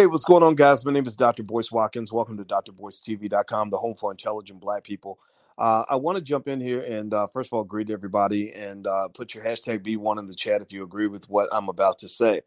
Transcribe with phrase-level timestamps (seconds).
[0.00, 0.82] Hey, what's going on, guys?
[0.82, 1.42] My name is Dr.
[1.42, 2.10] Boyce Watkins.
[2.10, 5.18] Welcome to drboycetv.com, the home for intelligent black people.
[5.58, 8.86] Uh, I want to jump in here and, uh, first of all, greet everybody and
[8.86, 11.98] uh, put your hashtag B1 in the chat if you agree with what I'm about
[11.98, 12.40] to say.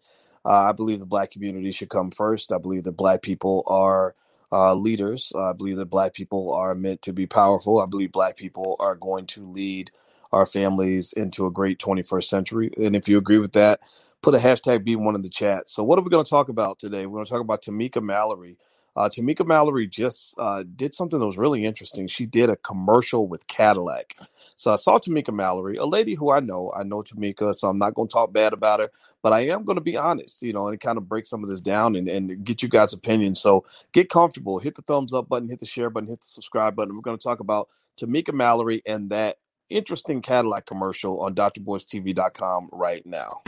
[0.43, 2.51] Uh, I believe the black community should come first.
[2.51, 4.15] I believe that black people are
[4.51, 5.31] uh, leaders.
[5.37, 7.79] I believe that black people are meant to be powerful.
[7.79, 9.91] I believe black people are going to lead
[10.31, 12.71] our families into a great 21st century.
[12.77, 13.81] And if you agree with that,
[14.23, 15.67] put a hashtag B1 in the chat.
[15.67, 17.05] So, what are we going to talk about today?
[17.05, 18.57] We're going to talk about Tamika Mallory.
[18.95, 22.07] Uh, Tamika Mallory just uh, did something that was really interesting.
[22.07, 24.15] She did a commercial with Cadillac.
[24.55, 26.71] So I saw Tamika Mallory, a lady who I know.
[26.75, 28.91] I know Tamika, so I'm not going to talk bad about her,
[29.23, 31.49] but I am going to be honest, you know, and kind of break some of
[31.49, 33.41] this down and, and get you guys' opinions.
[33.41, 36.75] So get comfortable, hit the thumbs up button, hit the share button, hit the subscribe
[36.75, 36.95] button.
[36.95, 37.69] We're going to talk about
[37.99, 39.37] Tamika Mallory and that
[39.69, 43.41] interesting Cadillac commercial on drboycetv.com right now.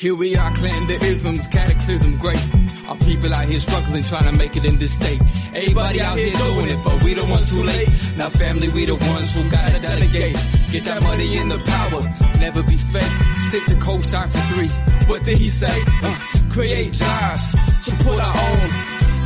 [0.00, 2.40] Here we are, clan the isms, cataclysm, great.
[2.88, 5.20] Our people out here struggling, trying to make it in this state.
[5.54, 7.86] Everybody out here doing it, but we the ones who late.
[8.16, 10.36] Now family, we the ones who gotta delegate.
[10.70, 12.00] Get that money in the power,
[12.38, 13.12] never be fake.
[13.48, 14.70] Stick to co-sign for three.
[15.06, 15.84] What did he say?
[16.02, 18.70] Uh, create jobs, support our own.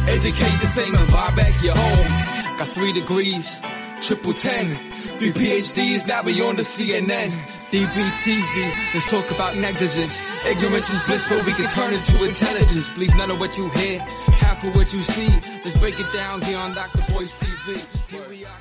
[0.09, 2.57] Educate the same and buy back your home.
[2.59, 3.57] Got three degrees,
[4.01, 4.77] triple ten.
[5.19, 7.31] Three PhDs, now we on the CNN.
[7.71, 10.23] DBTV, let's talk about negligence.
[10.47, 12.89] Ignorance is bliss, but we can turn it to intelligence.
[12.91, 15.29] Believe none of what you hear, half of what you see.
[15.65, 17.03] Let's break it down here on Dr.
[17.13, 17.85] Boyce TV.
[18.09, 18.59] Here we are.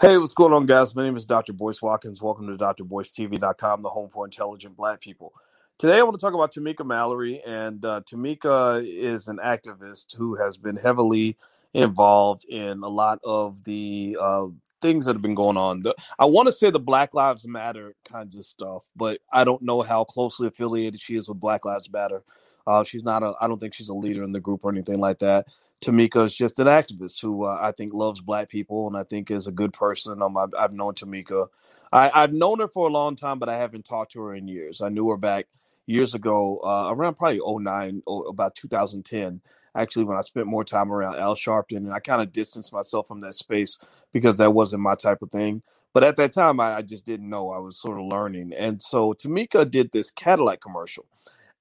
[0.00, 0.94] Hey, what's going on, guys?
[0.94, 1.52] My name is Dr.
[1.52, 2.20] Boyce Watkins.
[2.20, 5.32] Welcome to drboycetv.com, the home for intelligent black people.
[5.78, 10.34] Today, I want to talk about Tamika Mallory, and uh, Tamika is an activist who
[10.34, 11.36] has been heavily
[11.76, 14.46] involved in a lot of the uh,
[14.80, 15.82] things that have been going on.
[15.82, 19.62] The, I want to say the Black Lives Matter kinds of stuff, but I don't
[19.62, 22.22] know how closely affiliated she is with Black Lives Matter.
[22.66, 23.34] Uh, she's not a.
[23.40, 25.46] I don't think she's a leader in the group or anything like that.
[25.84, 29.30] Tamika is just an activist who uh, I think loves Black people and I think
[29.30, 30.22] is a good person.
[30.22, 31.48] Um, I've, I've known Tamika.
[31.92, 34.48] I, I've known her for a long time, but I haven't talked to her in
[34.48, 34.80] years.
[34.80, 35.46] I knew her back
[35.86, 39.40] years ago, uh, around probably 09, about 2010
[39.76, 43.06] actually when I spent more time around Al Sharpton, and I kind of distanced myself
[43.08, 43.78] from that space
[44.12, 45.62] because that wasn't my type of thing.
[45.92, 47.50] But at that time, I, I just didn't know.
[47.50, 51.06] I was sort of learning, and so Tamika did this Cadillac commercial,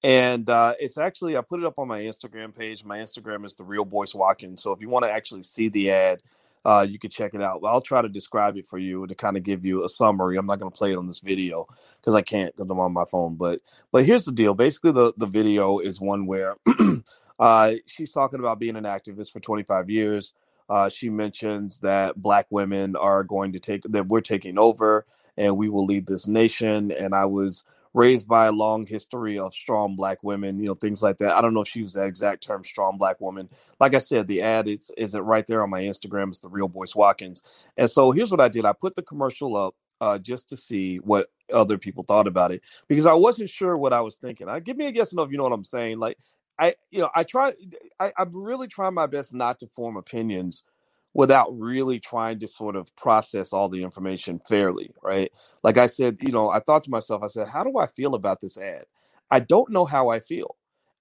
[0.03, 2.83] and uh, it's actually I put it up on my Instagram page.
[2.83, 4.61] My Instagram is the Real Boyce Watkins.
[4.61, 6.21] So if you want to actually see the ad,
[6.65, 7.61] uh, you can check it out.
[7.65, 10.37] I'll try to describe it for you to kind of give you a summary.
[10.37, 11.67] I'm not going to play it on this video
[12.01, 13.35] because I can't because I'm on my phone.
[13.35, 13.61] But
[13.91, 14.53] but here's the deal.
[14.55, 16.55] Basically, the the video is one where
[17.39, 20.33] Uh, she's talking about being an activist for 25 years.
[20.69, 25.05] Uh, she mentions that black women are going to take that we're taking over
[25.37, 26.91] and we will lead this nation.
[26.91, 27.63] And I was
[27.95, 31.35] raised by a long history of strong black women, you know, things like that.
[31.35, 33.49] I don't know if she used that exact term, strong black woman.
[33.79, 36.27] Like I said, the ad is is it right there on my Instagram.
[36.27, 37.41] It's the real Boyce Watkins.
[37.77, 38.65] And so here's what I did.
[38.65, 42.63] I put the commercial up uh, just to see what other people thought about it
[42.89, 44.49] because I wasn't sure what I was thinking.
[44.49, 45.99] I give me a guess enough, you know what I'm saying.
[45.99, 46.17] Like
[46.59, 47.53] I, you know, I try,
[47.99, 50.63] I, I'm really trying my best not to form opinions
[51.15, 55.31] without really trying to sort of process all the information fairly, right?
[55.63, 58.15] Like I said, you know, I thought to myself, I said, how do I feel
[58.15, 58.83] about this ad?
[59.31, 60.57] I don't know how I feel.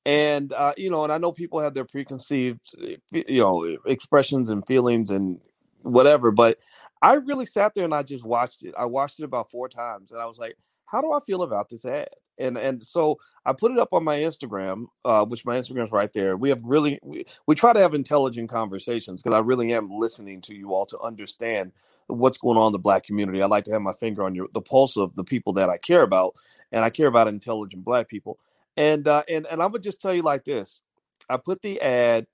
[0.06, 4.50] And, uh, you know, and I know people have their preconceived, eh, you know, expressions
[4.50, 5.40] and feelings and
[5.82, 6.58] whatever, but
[7.02, 8.74] I really sat there and I just watched it.
[8.78, 10.56] I watched it about four times and I was like,
[10.86, 12.08] how do I feel about this ad?
[12.38, 16.12] And and so I put it up on my Instagram, uh, which my Instagram's right
[16.12, 16.36] there.
[16.36, 20.40] We have really we, we try to have intelligent conversations because I really am listening
[20.42, 21.72] to you all to understand
[22.08, 23.40] what's going on in the black community.
[23.40, 25.78] I like to have my finger on your the pulse of the people that I
[25.78, 26.34] care about,
[26.72, 28.38] and I care about intelligent black people.
[28.76, 30.82] And uh, and and I'm gonna just tell you like this:
[31.28, 32.26] I put the ad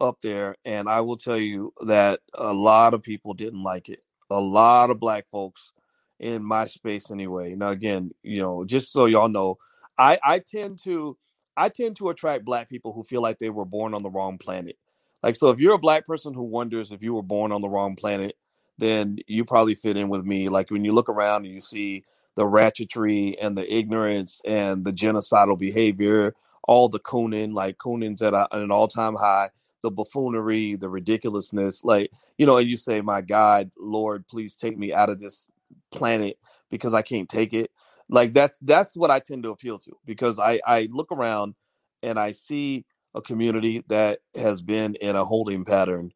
[0.00, 4.00] up there, and I will tell you that a lot of people didn't like it.
[4.30, 5.72] A lot of black folks
[6.20, 7.54] in my space anyway.
[7.54, 9.58] Now again, you know, just so y'all know,
[9.96, 11.16] I I tend to
[11.56, 14.38] I tend to attract black people who feel like they were born on the wrong
[14.38, 14.76] planet.
[15.22, 17.68] Like so if you're a black person who wonders if you were born on the
[17.68, 18.36] wrong planet,
[18.78, 20.48] then you probably fit in with me.
[20.48, 22.04] Like when you look around and you see
[22.36, 26.34] the ratchetry and the ignorance and the genocidal behavior,
[26.68, 29.50] all the cooning, like cooning's at, a, at an all-time high,
[29.82, 34.78] the buffoonery, the ridiculousness, like, you know, and you say, My God, Lord, please take
[34.78, 35.48] me out of this
[35.90, 36.36] planet
[36.70, 37.70] because I can't take it.
[38.08, 41.54] Like that's that's what I tend to appeal to because I I look around
[42.02, 46.12] and I see a community that has been in a holding pattern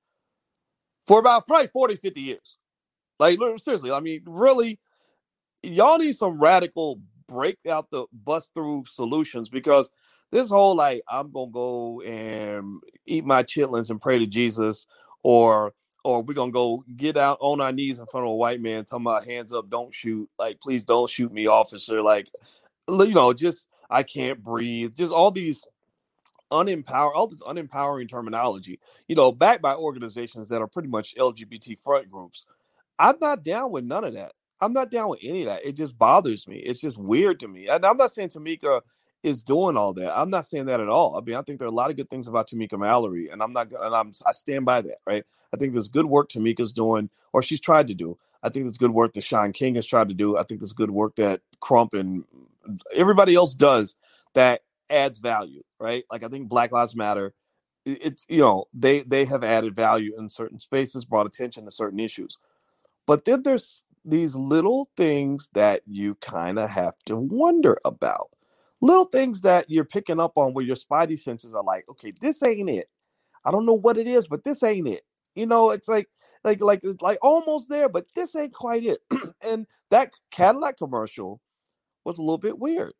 [1.06, 2.58] for about probably 40 50 years.
[3.18, 4.78] Like seriously, I mean really
[5.62, 9.90] y'all need some radical break out the bust through solutions because
[10.30, 14.86] this whole like I'm gonna go and eat my chitlins and pray to Jesus,
[15.22, 18.60] or or we're gonna go get out on our knees in front of a white
[18.60, 22.02] man, talking about hands up, don't shoot, like please don't shoot me, officer.
[22.02, 22.28] Like,
[22.88, 24.94] you know, just I can't breathe.
[24.94, 25.66] Just all these
[26.50, 28.78] unempower all this unempowering terminology,
[29.08, 32.46] you know, backed by organizations that are pretty much LGBT front groups.
[32.98, 34.32] I'm not down with none of that.
[34.60, 35.66] I'm not down with any of that.
[35.66, 36.56] It just bothers me.
[36.56, 37.66] It's just weird to me.
[37.68, 38.82] And I'm not saying Tamika
[39.22, 40.16] is doing all that.
[40.18, 41.16] I'm not saying that at all.
[41.16, 43.42] I mean, I think there are a lot of good things about Tamika Mallory, and
[43.42, 45.24] I'm not, and I'm, I stand by that, right?
[45.54, 48.18] I think there's good work Tamika's doing, or she's tried to do.
[48.42, 50.36] I think there's good work that Shaun King has tried to do.
[50.36, 52.24] I think there's good work that Crump and
[52.94, 53.94] everybody else does
[54.34, 56.04] that adds value, right?
[56.10, 57.34] Like I think Black Lives Matter,
[57.84, 62.00] it's you know they they have added value in certain spaces, brought attention to certain
[62.00, 62.38] issues,
[63.06, 68.30] but then there's these little things that you kind of have to wonder about
[68.82, 72.42] little things that you're picking up on where your spidey senses are like, okay, this
[72.42, 72.88] ain't it.
[73.44, 75.02] I don't know what it is, but this ain't it.
[75.34, 76.08] You know, it's like
[76.44, 78.98] like like it's like almost there, but this ain't quite it.
[79.40, 81.40] and that Cadillac commercial
[82.04, 82.92] was a little bit weird.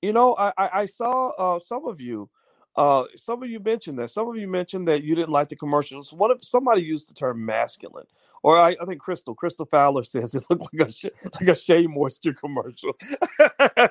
[0.00, 2.30] You know, I I, I saw uh, some of you
[2.76, 4.10] uh, some of you mentioned that.
[4.10, 6.12] Some of you mentioned that you didn't like the commercials.
[6.12, 8.06] What if somebody used the term masculine?
[8.42, 11.10] Or I, I think Crystal Crystal Fowler says it looked like a
[11.40, 12.92] like a Shea Moisture commercial.
[13.38, 13.90] that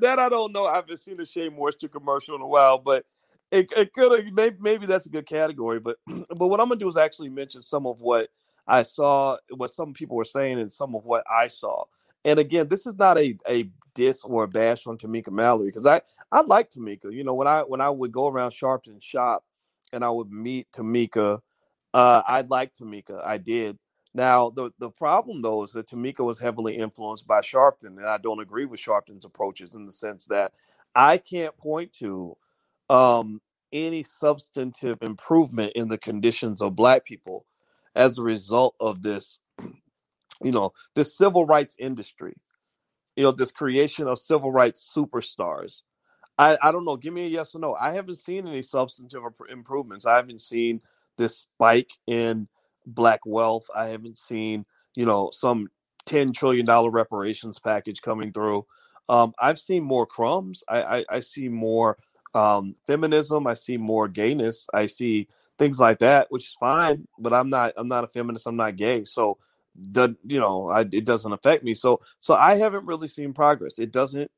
[0.00, 0.66] that I don't know.
[0.66, 3.04] I haven't seen a Shea Moisture commercial in a while, but
[3.50, 5.80] it, it could maybe maybe that's a good category.
[5.80, 8.30] But but what I'm gonna do is actually mention some of what
[8.66, 11.84] I saw, what some people were saying, and some of what I saw.
[12.24, 15.86] And again, this is not a a diss or a bash on Tamika Mallory because
[15.86, 17.12] I I like Tamika.
[17.12, 19.44] You know, when I when I would go around Sharpton shop
[19.92, 21.40] and I would meet Tamika,
[21.94, 23.24] uh, I liked Tamika.
[23.24, 23.78] I did.
[24.14, 28.18] Now the the problem though is that Tamika was heavily influenced by Sharpton, and I
[28.18, 30.54] don't agree with Sharpton's approaches in the sense that
[30.94, 32.36] I can't point to
[32.90, 33.40] um,
[33.72, 37.46] any substantive improvement in the conditions of Black people
[37.94, 39.40] as a result of this,
[40.42, 42.34] you know, this civil rights industry
[43.16, 45.82] you know, this creation of civil rights superstars.
[46.38, 46.96] I, I don't know.
[46.96, 47.74] Give me a yes or no.
[47.78, 50.06] I haven't seen any substantive improvements.
[50.06, 50.80] I haven't seen
[51.18, 52.48] this spike in
[52.86, 53.66] black wealth.
[53.76, 55.68] I haven't seen, you know, some
[56.06, 58.66] $10 trillion reparations package coming through.
[59.08, 60.64] Um, I've seen more crumbs.
[60.68, 61.98] I, I, I see more
[62.34, 63.46] um, feminism.
[63.46, 64.66] I see more gayness.
[64.72, 65.28] I see
[65.58, 67.06] things like that, which is fine.
[67.18, 67.74] But I'm not.
[67.76, 68.46] I'm not a feminist.
[68.46, 69.04] I'm not gay.
[69.04, 69.38] So
[69.74, 71.74] the you know I, it doesn't affect me.
[71.74, 73.78] So so i haven't really seen progress.
[73.78, 74.30] It doesn't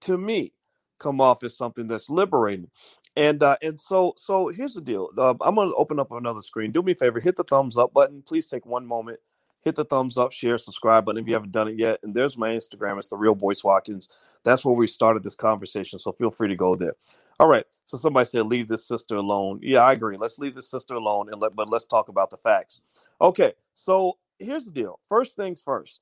[0.00, 0.52] to me
[0.98, 2.70] come off as something that's liberating.
[3.16, 5.10] And uh and so so here's the deal.
[5.16, 6.72] Uh, i'm gonna open up another screen.
[6.72, 8.22] Do me a favor hit the thumbs up button.
[8.22, 9.20] Please take one moment
[9.62, 11.98] hit the thumbs up share subscribe button if you haven't done it yet.
[12.02, 12.98] And there's my instagram.
[12.98, 14.08] It's the real boyce watkins.
[14.44, 16.94] That's where we started this conversation so feel free to go there.
[17.40, 17.64] All right.
[17.86, 19.58] So somebody said leave this sister alone.
[19.62, 20.16] Yeah i agree.
[20.16, 22.82] Let's leave this sister alone and let but let's talk about the facts.
[23.20, 23.54] Okay.
[23.74, 25.00] So here's the deal.
[25.08, 26.00] First things first.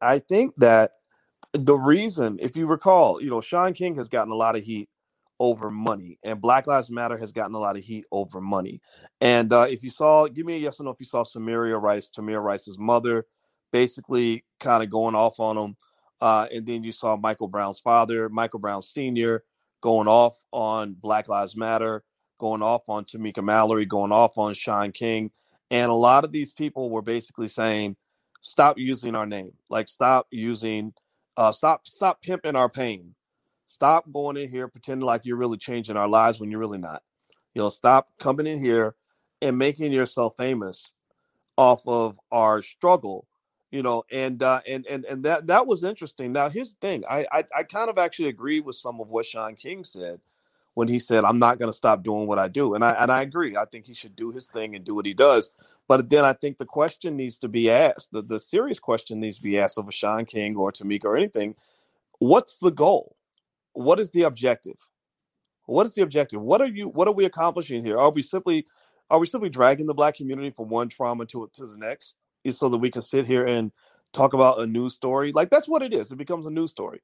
[0.00, 0.92] I think that
[1.52, 4.88] the reason, if you recall, you know, Shaun King has gotten a lot of heat
[5.38, 8.80] over money, and Black Lives Matter has gotten a lot of heat over money.
[9.20, 11.76] And uh, if you saw, give me a yes or no if you saw Samaria
[11.78, 13.26] Rice, Tamir Rice's mother,
[13.72, 15.76] basically kind of going off on him.
[16.20, 19.42] Uh, and then you saw Michael Brown's father, Michael Brown Sr.,
[19.80, 22.04] going off on Black Lives Matter,
[22.38, 25.32] going off on Tamika Mallory, going off on Shaun King.
[25.72, 27.96] And a lot of these people were basically saying,
[28.42, 29.52] stop using our name.
[29.68, 30.92] Like stop using
[31.36, 33.14] uh stop stop pimping our pain.
[33.66, 37.02] Stop going in here pretending like you're really changing our lives when you're really not.
[37.54, 38.94] You know, stop coming in here
[39.40, 40.94] and making yourself famous
[41.56, 43.26] off of our struggle
[43.70, 47.04] you know and uh and and and that that was interesting now here's the thing
[47.10, 50.20] i i, I kind of actually agree with some of what Shaun king said
[50.74, 53.12] when he said, "I'm not going to stop doing what I do," and I and
[53.12, 53.56] I agree.
[53.56, 55.50] I think he should do his thing and do what he does.
[55.88, 58.08] But then I think the question needs to be asked.
[58.12, 61.16] The the serious question needs to be asked of a Shaun King or Tamika or
[61.16, 61.56] anything.
[62.18, 63.16] What's the goal?
[63.74, 64.76] What is the objective?
[65.66, 66.42] What is the objective?
[66.42, 66.88] What are you?
[66.88, 67.98] What are we accomplishing here?
[67.98, 68.66] Are we simply
[69.10, 72.18] are we simply dragging the black community from one trauma to to the next,
[72.50, 73.72] so that we can sit here and
[74.12, 75.32] talk about a news story?
[75.32, 76.12] Like that's what it is.
[76.12, 77.00] It becomes a news story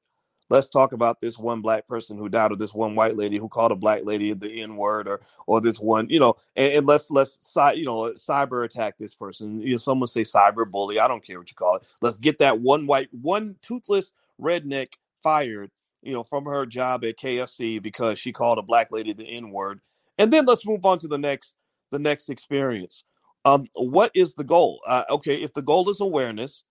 [0.51, 3.49] let's talk about this one black person who died or this one white lady who
[3.49, 6.87] called a black lady the n word or or this one you know and, and
[6.87, 9.61] let's let's you know cyber attack this person.
[9.61, 11.87] You know someone say cyber bully i don't care what you call it.
[12.01, 14.89] Let's get that one white one toothless redneck
[15.23, 15.71] fired
[16.03, 19.51] you know from her job at kfc because she called a black lady the n
[19.51, 19.81] word
[20.17, 21.55] and then let's move on to the next
[21.91, 23.05] the next experience.
[23.45, 24.81] Um what is the goal?
[24.87, 26.65] Uh, okay if the goal is awareness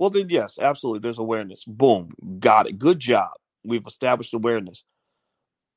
[0.00, 1.00] Well, then, yes, absolutely.
[1.00, 1.62] There's awareness.
[1.64, 2.08] Boom.
[2.38, 2.78] Got it.
[2.78, 3.32] Good job.
[3.64, 4.82] We've established awareness.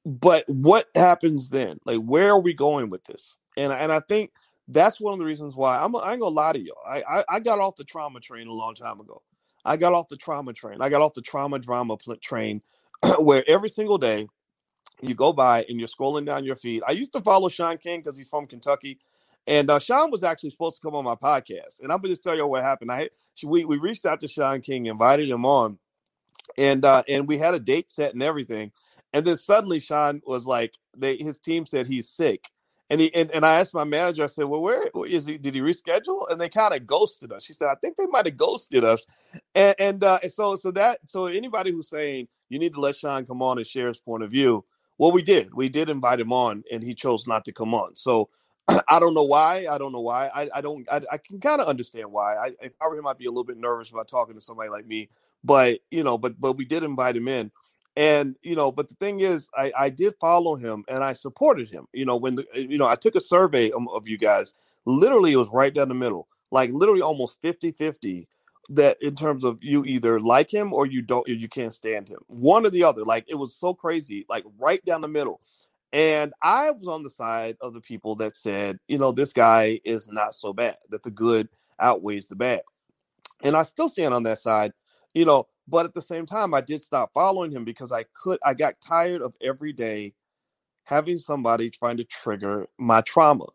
[0.05, 1.81] But what happens then?
[1.83, 3.39] Like, where are we going with this?
[3.57, 4.31] And, and I think
[4.69, 6.73] that's one of the reasons why I'm, I ain't gonna lie to you.
[6.87, 9.21] I, I, I got off the trauma train a long time ago.
[9.65, 10.77] I got off the trauma train.
[10.79, 12.61] I got off the trauma drama train
[13.19, 14.27] where every single day
[15.01, 16.81] you go by and you're scrolling down your feed.
[16.87, 18.99] I used to follow Shaun King because he's from Kentucky.
[19.47, 21.81] And uh, Shaun was actually supposed to come on my podcast.
[21.81, 22.91] And I'm going to just tell you what happened.
[22.91, 23.09] I
[23.43, 25.79] we, we reached out to Shaun King, invited him on,
[26.57, 28.71] and uh, and we had a date set and everything.
[29.11, 32.49] And then suddenly Shaun was like, they his team said he's sick.
[32.89, 35.37] And he and, and I asked my manager, I said, Well, where is he?
[35.37, 36.29] Did he reschedule?
[36.29, 37.43] And they kind of ghosted us.
[37.43, 39.05] She said, I think they might have ghosted us.
[39.55, 42.95] And and, uh, and so so that so anybody who's saying you need to let
[42.95, 44.65] Shaun come on and share his point of view,
[44.97, 45.53] well, we did.
[45.53, 47.95] We did invite him on, and he chose not to come on.
[47.95, 48.29] So
[48.89, 49.67] I don't know why.
[49.69, 50.29] I don't know why.
[50.33, 50.87] I, I don't.
[50.91, 52.35] I, I can kind of understand why.
[52.35, 54.69] I, if I were him, I'd be a little bit nervous about talking to somebody
[54.69, 55.09] like me.
[55.43, 57.51] But you know, but but we did invite him in,
[57.95, 61.69] and you know, but the thing is, I I did follow him and I supported
[61.69, 61.87] him.
[61.93, 64.53] You know, when the eh, you know I took a survey of, of you guys.
[64.85, 68.27] Literally, it was right down the middle, like literally almost 50-50
[68.69, 72.19] that in terms of you either like him or you don't you can't stand him
[72.27, 75.41] one or the other like it was so crazy like right down the middle
[75.93, 79.81] and i was on the side of the people that said you know this guy
[79.85, 81.49] is not so bad that the good
[81.81, 82.63] outweighs the bad.
[83.43, 84.73] And i still stand on that side
[85.15, 88.39] you know but at the same time i did stop following him because i could
[88.45, 90.13] i got tired of every day
[90.85, 93.45] having somebody trying to trigger my trauma.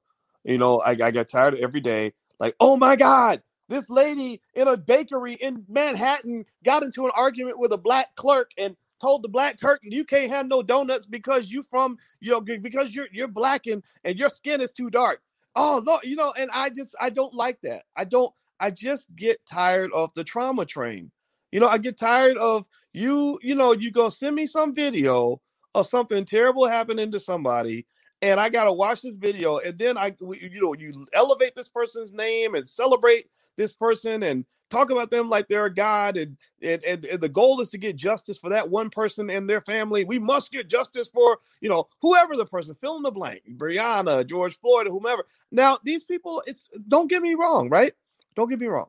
[0.44, 4.40] You know i, I got tired of every day like oh my god this lady
[4.54, 9.22] in a bakery in Manhattan got into an argument with a black clerk and told
[9.22, 13.08] the black clerk you can't have no donuts because you from you know because you're
[13.12, 15.20] you're black and and your skin is too dark.
[15.56, 17.82] Oh no, you know, and I just I don't like that.
[17.96, 18.32] I don't.
[18.60, 21.10] I just get tired of the trauma train.
[21.52, 23.38] You know, I get tired of you.
[23.42, 25.40] You know, you go send me some video
[25.74, 27.86] of something terrible happening to somebody,
[28.22, 32.12] and I gotta watch this video, and then I, you know, you elevate this person's
[32.12, 33.26] name and celebrate
[33.56, 37.28] this person and talk about them like they're a god and, and, and and the
[37.28, 40.04] goal is to get justice for that one person and their family.
[40.04, 44.26] We must get justice for you know whoever the person fill in the blank breonna
[44.26, 45.24] george floyd whomever.
[45.50, 47.94] Now these people it's don't get me wrong right?
[48.36, 48.88] Don't get me wrong.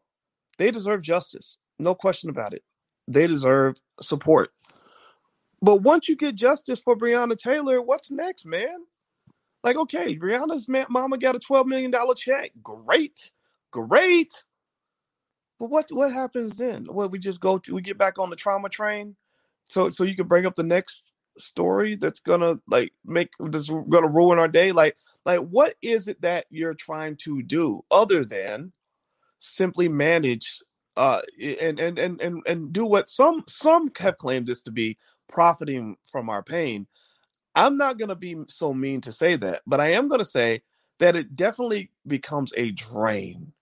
[0.57, 2.63] They deserve justice no question about it.
[3.07, 4.51] They deserve support.
[5.62, 8.86] But once you get justice for breonna taylor what's next man?
[9.63, 12.51] Like okay breonna's mama got a 12 million dollar check.
[12.62, 13.31] Great
[13.71, 14.33] great
[15.59, 16.85] but what what happens then?
[16.85, 19.15] What we just go to we get back on the trauma train,
[19.67, 24.07] so so you can bring up the next story that's gonna like make this gonna
[24.07, 24.71] ruin our day.
[24.71, 28.71] Like like what is it that you're trying to do other than
[29.39, 30.61] simply manage
[30.97, 34.97] uh and and and and, and do what some some have claimed this to be
[35.27, 36.87] profiting from our pain.
[37.53, 40.61] I'm not gonna be so mean to say that, but I am gonna say
[40.99, 43.53] that it definitely becomes a drain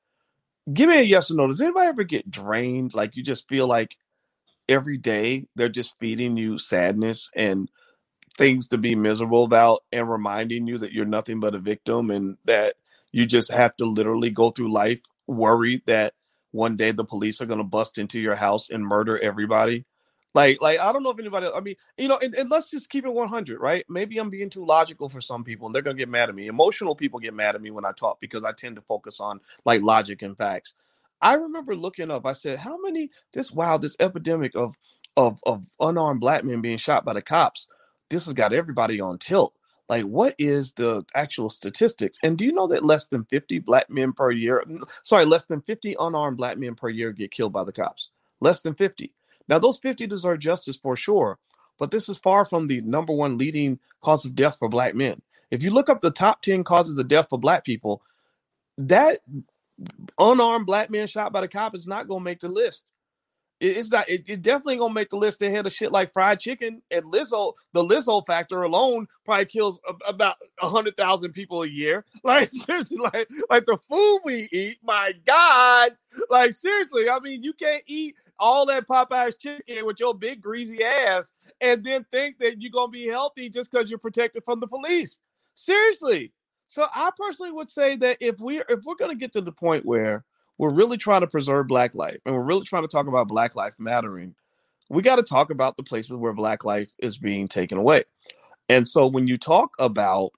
[0.74, 1.48] give me a yes or no.
[1.48, 2.96] Does anybody ever get drained?
[2.96, 3.98] Like you just feel like
[4.70, 7.70] every day they're just feeding you sadness and
[8.38, 12.38] things to be miserable about and reminding you that you're nothing but a victim and
[12.46, 12.76] that
[13.12, 16.14] you just have to literally go through life worried that
[16.52, 19.86] one day the police are going to bust into your house and murder everybody
[20.34, 21.48] like, like I don't know if anybody.
[21.54, 23.86] I mean, you know, and, and let's just keep it one hundred, right?
[23.90, 26.48] Maybe I'm being too logical for some people, and they're gonna get mad at me.
[26.48, 29.42] Emotional people get mad at me when I talk because I tend to focus on
[29.66, 30.76] like logic and facts.
[31.22, 32.26] I remember looking up.
[32.26, 34.78] I said, "How many this wow this epidemic of
[35.18, 37.68] of of unarmed black men being shot by the cops?
[38.10, 39.54] This has got everybody on tilt."
[39.90, 42.18] Like, what is the actual statistics?
[42.24, 44.64] And do you know that less than 50 black men per year,
[45.04, 48.10] sorry, less than 50 unarmed black men per year get killed by the cops?
[48.40, 49.14] Less than 50.
[49.50, 51.39] Now, those 50 deserve justice for sure,
[51.80, 55.22] but this is far from the number one leading cause of death for black men.
[55.51, 58.01] If you look up the top 10 causes of death for black people,
[58.77, 59.22] that
[60.20, 62.86] unarmed black man shot by the cop is not going to make the list
[63.60, 66.82] it's not it, it, definitely gonna make the list ahead of shit like fried chicken
[66.92, 67.54] and Lizzo.
[67.74, 72.06] The Lizzo factor alone probably kills a, about hundred thousand people a year.
[72.24, 74.80] Like seriously, like like the food we eat.
[74.84, 75.92] My God,
[76.30, 80.84] like seriously, I mean, you can't eat all that Popeyes chicken with your big greasy
[80.84, 84.68] ass and then think that you're gonna be healthy just because you're protected from the
[84.68, 85.20] police.
[85.54, 86.34] Seriously.
[86.68, 89.86] So I personally would say that if we if we're gonna get to the point
[89.86, 90.26] where
[90.58, 93.56] we're really trying to preserve black life and we're really trying to talk about black
[93.56, 94.36] life mattering
[94.90, 98.04] we got to talk about the places where black life is being taken away
[98.70, 100.32] and so when you talk about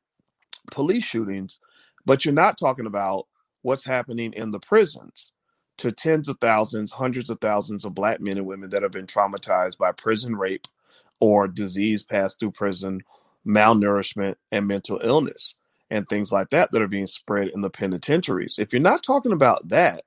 [0.71, 1.59] police shootings
[2.05, 3.27] but you're not talking about
[3.61, 5.33] what's happening in the prisons
[5.77, 9.07] to tens of thousands, hundreds of thousands of black men and women that have been
[9.07, 10.67] traumatized by prison rape
[11.19, 13.01] or disease passed through prison,
[13.47, 15.55] malnourishment, and mental illness
[15.89, 18.57] and things like that that are being spread in the penitentiaries.
[18.59, 20.03] If you're not talking about that,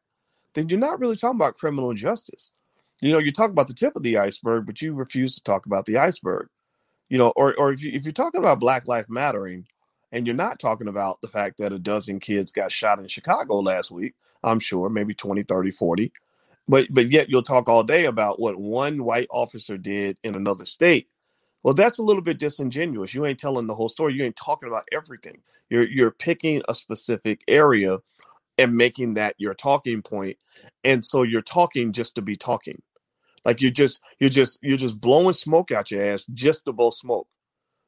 [0.55, 2.51] then you're not really talking about criminal justice.
[3.01, 5.67] You know, you talk about the tip of the iceberg, but you refuse to talk
[5.67, 6.49] about the iceberg.
[7.09, 9.67] You know, or or if you if you're talking about Black Life Mattering,
[10.13, 13.61] and you're not talking about the fact that a dozen kids got shot in Chicago
[13.61, 16.13] last week, I'm sure, maybe 20, 30, 40.
[16.69, 20.65] But but yet you'll talk all day about what one white officer did in another
[20.65, 21.09] state.
[21.63, 23.15] Well, that's a little bit disingenuous.
[23.15, 24.15] You ain't telling the whole story.
[24.15, 25.43] You ain't talking about everything.
[25.71, 27.99] You're you're picking a specific area
[28.63, 30.03] and making that your talking.
[30.85, 32.81] And so you're talking just to be talking.
[33.45, 36.91] Like you're just you're just you're just blowing smoke out your ass just to blow
[36.91, 37.27] smoke.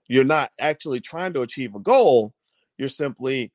[0.08, 2.34] You're not actually trying to achieve a goal.
[2.76, 3.52] You're simply,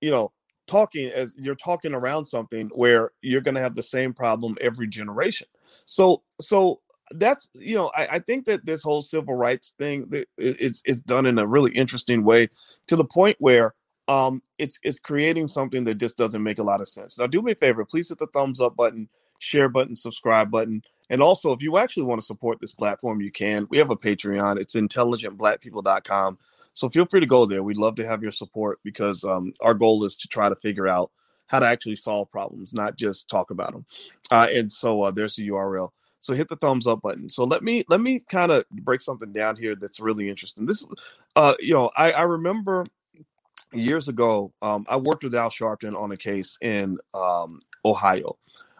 [0.00, 0.32] you know,
[0.66, 4.88] talking as you're talking around something where you're going to have the same problem every
[4.88, 5.46] generation.
[5.84, 10.82] So, so that's you know, I, I think that this whole civil rights thing is
[10.86, 12.48] is done in a really interesting way
[12.86, 13.74] to the point where
[14.08, 17.18] um it's it's creating something that just doesn't make a lot of sense.
[17.18, 20.82] Now, do me a favor, please hit the thumbs up button, share button, subscribe button.
[21.10, 23.66] And also, if you actually want to support this platform, you can.
[23.68, 24.58] We have a Patreon.
[24.58, 26.38] It's intelligentblackpeople.com.
[26.72, 27.62] So feel free to go there.
[27.62, 30.88] We'd love to have your support because um, our goal is to try to figure
[30.88, 31.10] out
[31.48, 33.84] how to actually solve problems, not just talk about them.
[34.30, 35.90] Uh, and so uh, there's the URL.
[36.18, 37.28] So hit the thumbs up button.
[37.28, 40.66] So let me let me kind of break something down here that's really interesting.
[40.66, 40.84] This,
[41.34, 42.86] uh, you know, I, I remember
[43.74, 48.30] years ago, um, I worked with Al Sharpton on a case in um, Ohio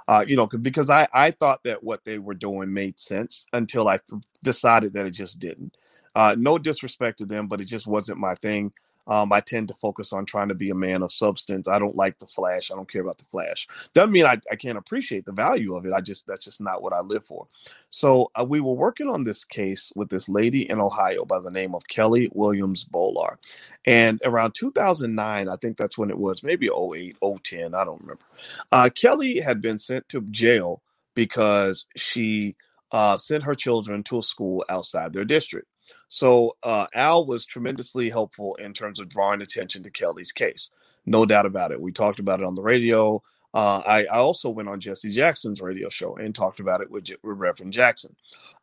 [0.08, 3.88] uh, you know, because I I thought that what they were doing made sense until
[3.88, 4.00] I
[4.42, 5.76] decided that it just didn't.
[6.14, 8.72] Uh, no disrespect to them, but it just wasn't my thing.
[9.06, 11.68] Um, I tend to focus on trying to be a man of substance.
[11.68, 12.70] I don't like the flash.
[12.70, 13.66] I don't care about the flash.
[13.94, 15.92] Doesn't mean I, I can't appreciate the value of it.
[15.92, 17.48] I just that's just not what I live for.
[17.90, 21.50] So uh, we were working on this case with this lady in Ohio by the
[21.50, 23.36] name of Kelly Williams Bolar,
[23.84, 28.22] and around 2009, I think that's when it was, maybe 08, 010, I don't remember.
[28.70, 30.82] Uh, Kelly had been sent to jail
[31.14, 32.56] because she
[32.92, 35.66] uh, sent her children to a school outside their district.
[36.08, 40.70] So uh, Al was tremendously helpful in terms of drawing attention to Kelly's case.
[41.06, 41.80] No doubt about it.
[41.80, 43.22] We talked about it on the radio.
[43.54, 47.10] Uh, I, I, also went on Jesse Jackson's radio show and talked about it with,
[47.22, 48.16] with Reverend Jackson.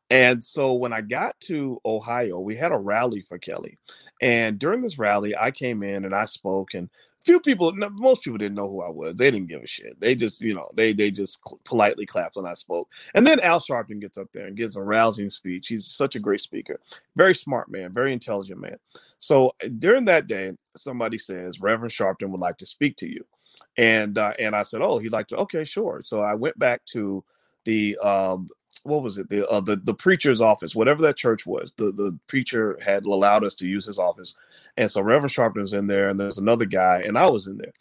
[0.10, 3.78] And so when I got to Ohio, we had a rally for Kelly.
[4.20, 6.90] And during this rally, I came in and I spoke, and
[7.24, 9.16] few people, most people didn't know who I was.
[9.16, 10.00] They didn't give a shit.
[10.00, 12.90] They just, you know, they they just politely clapped when I spoke.
[13.14, 15.68] And then Al Sharpton gets up there and gives a rousing speech.
[15.68, 16.80] He's such a great speaker,
[17.16, 18.78] very smart man, very intelligent man.
[19.18, 23.26] So uh, during that day, somebody says Reverend Sharpton would like to speak to you,
[23.78, 25.38] and uh, and I said, oh, he'd like to.
[25.38, 26.02] Okay, sure.
[26.04, 27.24] So I went back to
[27.66, 28.50] the um,
[28.84, 29.30] what was it?
[29.30, 33.44] The uh, the the preacher's office whatever that church was the the preacher had allowed
[33.46, 34.36] us to use his office.
[34.78, 37.58] And so reverend sharpton was in there and there's another guy and i was in
[37.58, 37.74] there.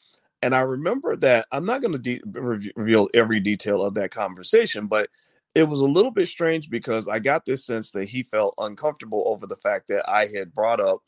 [0.42, 4.88] And i remember that i'm not going to de- reveal every detail of that conversation
[4.88, 5.10] but
[5.54, 9.24] it was a little bit strange because i got this sense that he felt uncomfortable
[9.26, 11.02] over the fact that i had brought up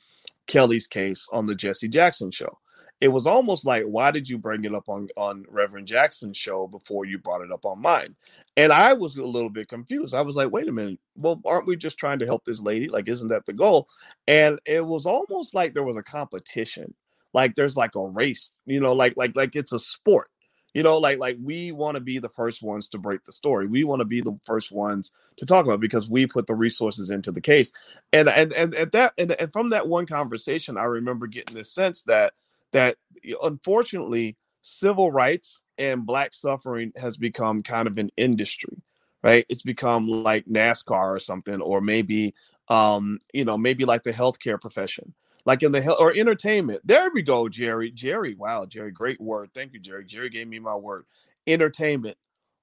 [0.48, 2.59] kelly's case on the jesse jackson show
[3.00, 6.66] it was almost like why did you bring it up on on reverend jackson's show
[6.66, 8.14] before you brought it up on mine?
[8.56, 10.14] And i was a little bit confused.
[10.14, 10.98] I was like wait a minute.
[11.16, 12.88] Well aren't we just trying to help this lady?
[12.88, 13.88] Like isn't that the goal?
[14.26, 16.94] And it was almost like there was a competition.
[17.32, 20.28] Like there's like a race you know like like like it's a sport.
[20.74, 23.66] You know like like we want to be the first ones to break the story.
[23.66, 27.10] We want to be the first ones to talk about because we put the resources
[27.10, 27.72] into the case.
[28.12, 31.72] And and and at that and, and from that one conversation i remember getting this
[31.72, 32.34] sense that
[32.72, 32.96] that
[33.42, 38.78] unfortunately civil rights and black suffering has become kind of an industry
[39.24, 39.46] right?
[39.50, 42.35] It's become like nascar or something or maybe
[42.68, 45.14] um you know maybe like the healthcare profession
[45.46, 46.83] like in the health or entertainment.
[46.85, 49.50] There we go jerry jerry wow jerry great word.
[49.54, 50.06] Thank you jerry.
[50.06, 51.06] Jerry gave me my word.
[51.46, 52.18] Entertainment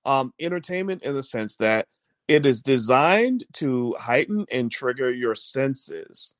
[0.05, 1.87] um entertainment in the sense that
[2.29, 6.35] it is designed to heighten and trigger your senses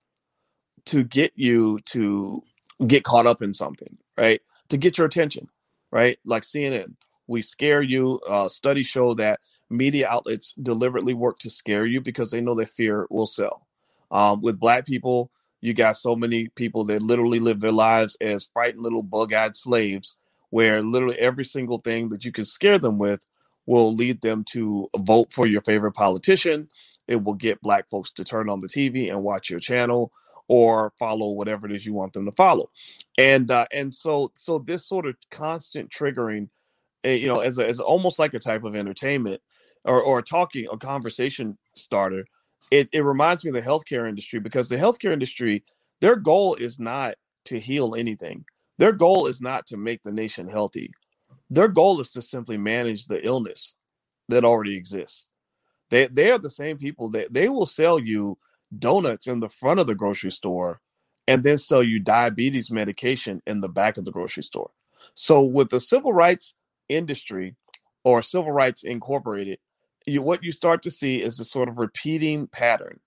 [0.85, 2.43] to get you to
[2.85, 4.41] get caught up in something, right?
[4.69, 5.49] To get your attention,
[5.91, 6.19] right?
[6.25, 6.95] Like CNN,
[7.27, 8.19] we scare you.
[8.27, 12.69] Uh, studies show that media outlets deliberately work to scare you because they know that
[12.69, 13.67] fear will sell.
[14.11, 18.45] Um, with black people, you got so many people that literally live their lives as
[18.53, 20.17] frightened little bug-eyed slaves,
[20.49, 23.25] where literally every single thing that you can scare them with
[23.65, 26.67] will lead them to vote for your favorite politician.
[27.07, 30.11] It will get black folks to turn on the TV and watch your channel
[30.47, 32.69] or follow whatever it is you want them to follow
[33.17, 36.47] and uh, and so so this sort of constant triggering
[37.03, 39.41] eh, you know, as a, as almost like a type of entertainment
[39.83, 42.25] or or talking a conversation starter.
[42.71, 45.63] It it reminds me of the healthcare industry because the healthcare industry,
[46.01, 48.45] their goal is not to heal anything.
[48.77, 50.91] Their goal is not to make the nation healthy.
[51.49, 53.75] Their goal is to simply manage the illness
[54.29, 55.27] that already exists.
[55.89, 58.37] They they are the same people that they will sell you
[58.77, 60.81] donuts in the front of the grocery store
[61.27, 64.71] and then sell you diabetes medication in the back of the grocery store.
[65.13, 66.55] So with the civil rights
[66.89, 67.55] industry
[68.03, 69.59] or civil rights incorporated,
[70.05, 72.99] you, what you start to see is a sort of repeating pattern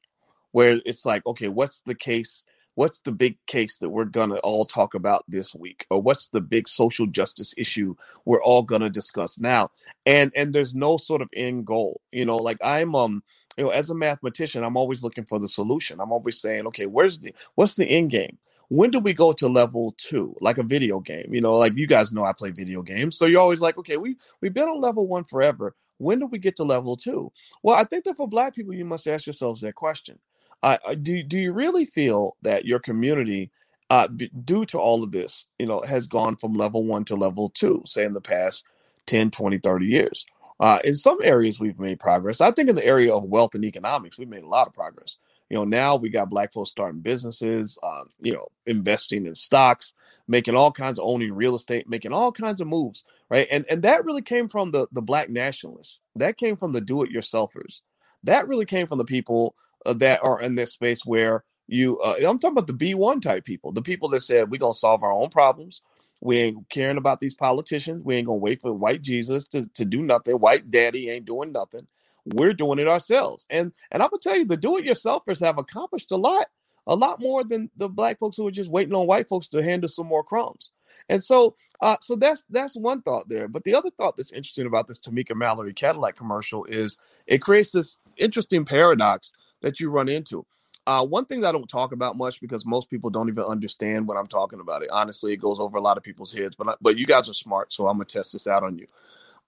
[0.53, 2.45] where it's like, okay, what's the case
[2.75, 5.85] what's the big case that we're going to all talk about this week?
[5.91, 7.95] Or what's the big social justice issue
[8.25, 9.71] we're all going to discuss now?
[10.07, 12.01] And and there's no sort of end goal.
[12.13, 13.23] You know like i'm um
[13.61, 16.01] you know as a mathematician i'm always looking for the solution.
[16.01, 18.39] I'm always saying okay where's the what's the end game?
[18.69, 20.35] When do we go to level two?
[20.41, 23.27] Like a video game you know like you guys know i play video games so
[23.27, 25.75] you're always like okay we we've been on level one forever.
[25.99, 27.31] When do we get to level two?
[27.63, 30.19] Well i think that for black people you must ask yourselves that question.
[30.63, 33.51] Uh, do do you really feel that your community,
[33.91, 37.15] uh, b- due to all of this, you know, has gone from level one to
[37.17, 38.65] level two, say in the past
[39.07, 40.27] 10, 20, 30 years?
[40.61, 42.43] Uh, in some areas, we've made progress.
[42.43, 45.17] I think in the area of wealth and economics, we've made a lot of progress.
[45.49, 49.95] You know, now we got black folks starting businesses, uh, you know, investing in stocks,
[50.29, 53.49] making all kinds of owning real estate, making all kinds of moves, right?
[53.51, 56.03] And and that really came from the the black nationalists.
[56.17, 57.81] That came from the do-it-yourselfers.
[58.25, 62.17] That really came from the people uh, that are in this space where you uh,
[62.19, 65.13] I'm talking about the B1 type people, the people that said we're gonna solve our
[65.13, 65.83] own problems.
[66.21, 68.05] We ain't caring about these politicians.
[68.05, 70.35] We ain't gonna wait for white Jesus to, to do nothing.
[70.37, 71.87] White daddy ain't doing nothing.
[72.27, 73.47] We're doing it ourselves.
[73.51, 76.47] And and I'm gonna tell you, the do-it-yourselfers have accomplished a lot,
[76.87, 79.63] a lot more than the black folks who are just waiting on white folks to
[79.63, 80.73] hand us some more crumbs.
[81.09, 83.49] And so uh, so that's that's one thought there.
[83.49, 87.73] But the other thought that's interesting about this Tamika Mallory Cadillac commercial is it creates
[87.73, 90.45] this interesting paradox that you run into.
[90.87, 94.17] Uh, one thing I don't talk about much because most people don't even understand what
[94.17, 94.83] I'm talking about.
[94.83, 96.57] It honestly, it goes over a lot of people's heads.
[96.57, 98.87] But but you guys are smart, so I'm gonna test this out on you.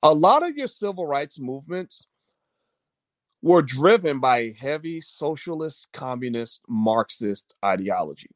[0.03, 2.07] A lot of your civil rights movements
[3.43, 8.31] were driven by heavy socialist, communist, Marxist ideology.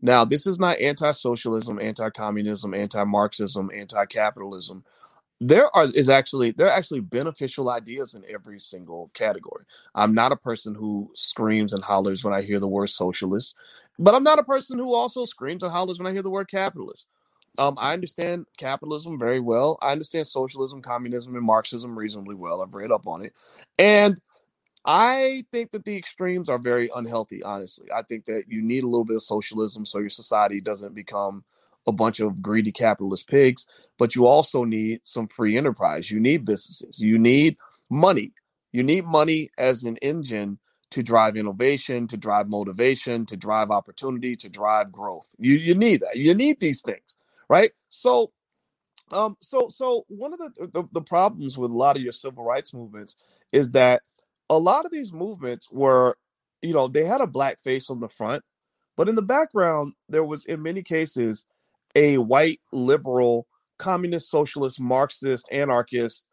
[0.00, 4.84] Now, this is not anti-socialism, anti-communism, anti-Marxism, anti-capitalism
[5.40, 9.64] there are is actually there are actually beneficial ideas in every single category.
[9.94, 13.54] I'm not a person who screams and hollers when I hear the word socialist,
[13.98, 16.48] but I'm not a person who also screams and hollers when I hear the word
[16.48, 17.06] capitalist.
[17.56, 19.78] Um, I understand capitalism very well.
[19.82, 22.62] I understand socialism, communism, and Marxism reasonably well.
[22.62, 23.32] I've read up on it,
[23.78, 24.20] and
[24.84, 27.42] I think that the extremes are very unhealthy.
[27.42, 30.94] Honestly, I think that you need a little bit of socialism so your society doesn't
[30.94, 31.44] become
[31.88, 33.66] a bunch of greedy capitalist pigs,
[33.98, 36.12] but you also need some free enterprise.
[36.12, 37.00] You need businesses.
[37.00, 37.58] You need
[37.90, 38.32] money.
[38.72, 40.60] You need money as an engine
[40.92, 45.34] to drive innovation, to drive motivation, to drive opportunity, to drive growth.
[45.38, 46.16] You you need that.
[46.16, 47.16] You need these things,
[47.48, 47.72] right?
[47.90, 48.32] So
[49.12, 52.44] um so so one of the, the the problems with a lot of your civil
[52.44, 53.16] rights movements
[53.52, 54.02] is that
[54.50, 56.16] a lot of these movements were
[56.62, 58.44] you know they had a black face on the front
[58.96, 61.46] but in the background there was in many cases
[61.98, 66.24] a white liberal communist socialist marxist anarchist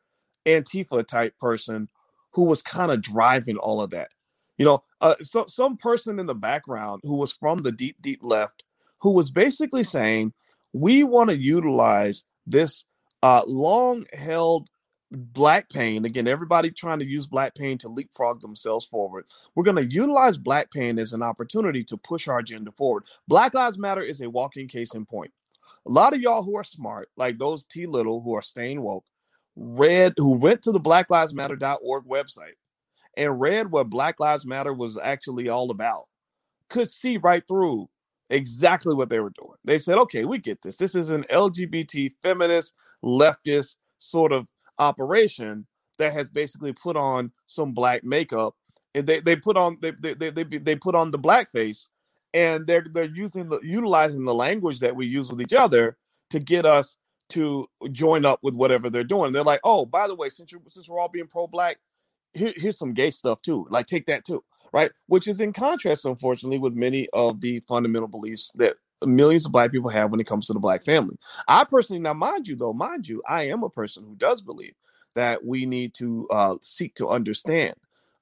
[0.46, 1.90] antifa type person
[2.34, 4.10] who was kind of driving all of that.
[4.58, 8.20] You know uh, so some person in the background who was from the deep deep
[8.22, 8.64] left
[9.00, 10.34] who was basically saying
[10.72, 12.86] we want to utilize this
[13.24, 14.70] uh, long held
[15.12, 19.26] black pain again everybody trying to use black pain to leapfrog themselves forward.
[19.56, 23.06] We're going to utilize black pain as an opportunity to push our agenda forward.
[23.28, 25.32] Black lives matter is a walking case in point
[25.86, 29.06] a lot of y'all who are smart, like those T Little who are staying woke,
[29.56, 32.56] read who went to the blacklivesmatter.org website
[33.16, 36.06] and read what Black Lives Matter was actually all about,
[36.70, 37.88] could see right through
[38.30, 39.58] exactly what they were doing.
[39.64, 40.76] They said, okay, we get this.
[40.76, 44.48] This is an LGBT feminist leftist sort of
[44.80, 45.68] operation
[45.98, 48.56] that has basically put on some black makeup
[48.94, 51.88] and they, they put on they, they, they, they, they put on the blackface
[52.36, 55.98] and they're they're using the utilizing the language that we use with each other
[56.30, 56.98] to get us
[57.30, 59.32] to join up with whatever they're doing.
[59.32, 61.78] They're like, oh, by the way, since you since we're all being pro-black,
[62.34, 63.66] here, here's some gay stuff too.
[63.70, 64.44] Like, take that too,
[64.74, 64.92] right?
[65.08, 69.72] Which is in contrast, unfortunately, with many of the fundamental beliefs that millions of black
[69.72, 71.18] people have when it comes to the black family.
[71.48, 74.74] I personally, now mind you, though, mind you, I am a person who does believe
[75.16, 77.76] that we need to uh, seek to understand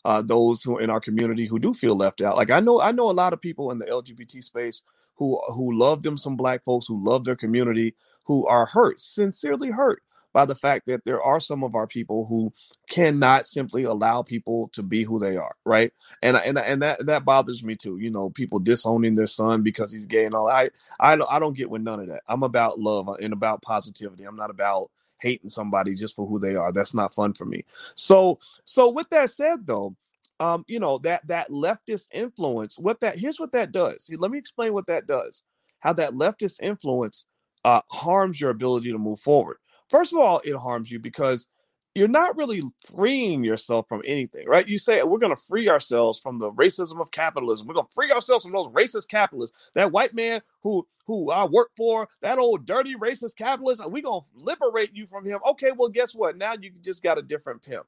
[0.06, 2.38] uh, those who in our community who do feel left out.
[2.38, 4.84] Like I know, I know a lot of people in the LGBT space
[5.16, 9.72] who who love them some black folks who love their community who are hurt, sincerely
[9.72, 10.02] hurt
[10.34, 12.52] by the fact that there are some of our people who
[12.90, 15.94] cannot simply allow people to be who they are, right?
[16.22, 17.98] And and and that that bothers me too.
[18.00, 20.48] You know, people disowning their son because he's gay and all.
[20.50, 22.24] I I I don't get with none of that.
[22.28, 24.24] I'm about love and about positivity.
[24.26, 24.90] I'm not about
[25.24, 26.72] hating somebody just for who they are.
[26.72, 27.66] That's not fun for me.
[27.96, 29.96] So so with that said though,
[30.40, 34.06] um, you know, that that leftist influence, what that here's what that does.
[34.06, 35.44] See, let me explain what that does.
[35.80, 37.26] How that leftist influence
[37.66, 39.58] uh, harms your ability to move forward.
[39.90, 41.48] First of all, it harms you because
[41.96, 44.68] you're not really freeing yourself from anything, right?
[44.68, 47.68] You say we're going to free ourselves from the racism of capitalism.
[47.68, 49.72] We're going to free ourselves from those racist capitalists.
[49.76, 54.22] That white man who who I work for, that old dirty racist capitalist, we're going
[54.22, 55.40] to liberate you from him.
[55.50, 56.38] Okay, well, guess what?
[56.38, 57.88] Now you just got a different pimp.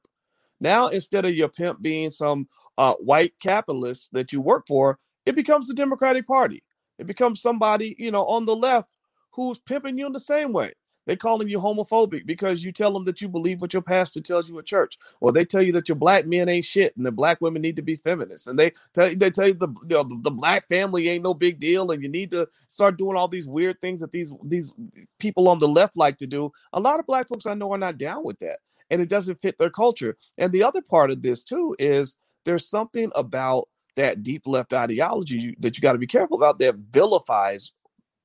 [0.60, 2.46] Now instead of your pimp being some
[2.78, 6.62] uh, white capitalist that you work for, it becomes the Democratic Party.
[6.98, 9.00] It becomes somebody you know on the left
[9.32, 10.72] who's pimping you in the same way.
[11.06, 14.50] They calling you homophobic because you tell them that you believe what your pastor tells
[14.50, 17.12] you at church, or they tell you that your black men ain't shit and the
[17.12, 20.20] black women need to be feminists, and they tell they tell you the you the,
[20.24, 23.46] the black family ain't no big deal, and you need to start doing all these
[23.46, 24.74] weird things that these these
[25.18, 26.50] people on the left like to do.
[26.72, 28.58] A lot of black folks I know are not down with that,
[28.90, 30.16] and it doesn't fit their culture.
[30.38, 35.56] And the other part of this too is there's something about that deep left ideology
[35.60, 37.72] that you got to be careful about that vilifies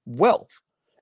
[0.05, 0.59] wealth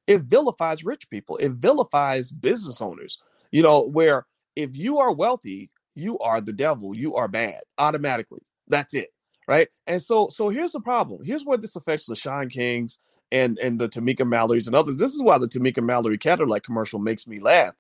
[0.10, 3.20] it vilifies rich people it vilifies business owners
[3.52, 8.42] you know where if you are wealthy you are the devil you are bad automatically
[8.70, 9.10] that's it
[9.48, 9.70] right?
[9.88, 13.00] And so so here's the problem here's where this affects the Shaun Kings
[13.32, 17.00] and and the Tamika Mallory's and others this is why the Tamika Mallory Cadillac commercial
[17.00, 17.76] makes me laugh.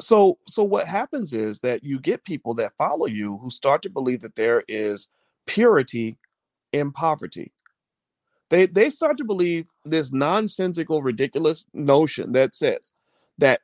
[0.00, 3.90] So so what happens is that you get people that follow you who start to
[3.90, 5.08] believe that there is
[5.46, 6.18] purity
[6.72, 7.52] in poverty
[8.52, 12.92] they they start to believe this nonsensical, ridiculous notion that says
[13.38, 13.62] that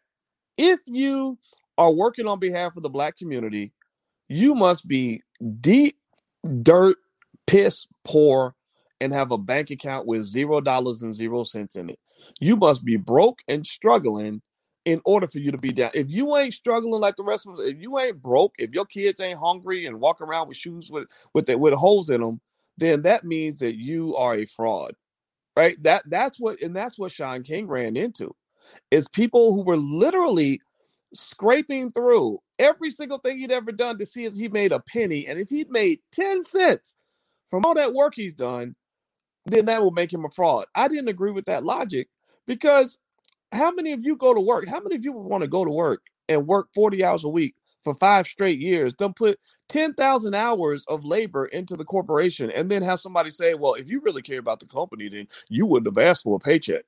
[0.56, 1.38] if you
[1.76, 3.72] are working on behalf of the black community,
[4.28, 5.22] you must be
[5.60, 5.98] deep
[6.62, 6.96] dirt,
[7.46, 8.54] piss poor,
[9.00, 11.98] and have a bank account with zero dollars and zero cents in it.
[12.40, 14.40] You must be broke and struggling
[14.86, 15.90] in order for you to be down.
[15.92, 18.86] If you ain't struggling like the rest of us, if you ain't broke, if your
[18.86, 22.40] kids ain't hungry and walk around with shoes with with the, with holes in them,
[22.78, 24.94] then that means that you are a fraud.
[25.56, 25.80] Right?
[25.82, 28.34] That that's what and that's what Shaun King ran into.
[28.90, 30.60] Is people who were literally
[31.14, 35.26] scraping through every single thing he'd ever done to see if he made a penny.
[35.26, 36.96] And if he'd made 10 cents
[37.50, 38.74] from all that work he's done,
[39.46, 40.66] then that will make him a fraud.
[40.74, 42.08] I didn't agree with that logic
[42.46, 42.98] because
[43.52, 44.68] how many of you go to work?
[44.68, 47.28] How many of you would want to go to work and work 40 hours a
[47.28, 49.38] week for five straight years, don't put
[49.68, 54.00] 10,000 hours of labor into the corporation and then have somebody say, well, if you
[54.00, 56.84] really care about the company, then you wouldn't have asked for a paycheck.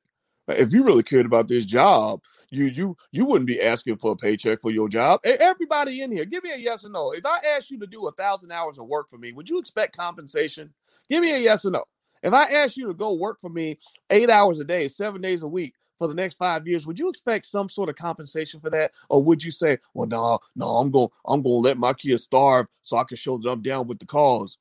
[0.48, 4.16] If you really cared about this job, you you you wouldn't be asking for a
[4.16, 5.20] paycheck for your job.
[5.24, 7.12] Everybody in here, give me a yes or no.
[7.12, 9.58] If I asked you to do a thousand hours of work for me, would you
[9.58, 10.72] expect compensation?
[11.08, 11.84] Give me a yes or no.
[12.22, 13.78] If I asked you to go work for me
[14.10, 17.10] eight hours a day, seven days a week, for the next five years, would you
[17.10, 20.90] expect some sort of compensation for that, or would you say, "Well, no, no, I'm
[20.90, 23.86] going, I'm going to let my kids starve so I can show that I'm down
[23.86, 24.56] with the cause"?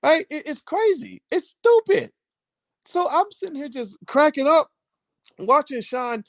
[0.00, 0.26] Right?
[0.30, 1.22] It, it's crazy.
[1.28, 2.12] It's stupid.
[2.84, 4.70] So I'm sitting here just cracking up,
[5.40, 6.22] watching Shaun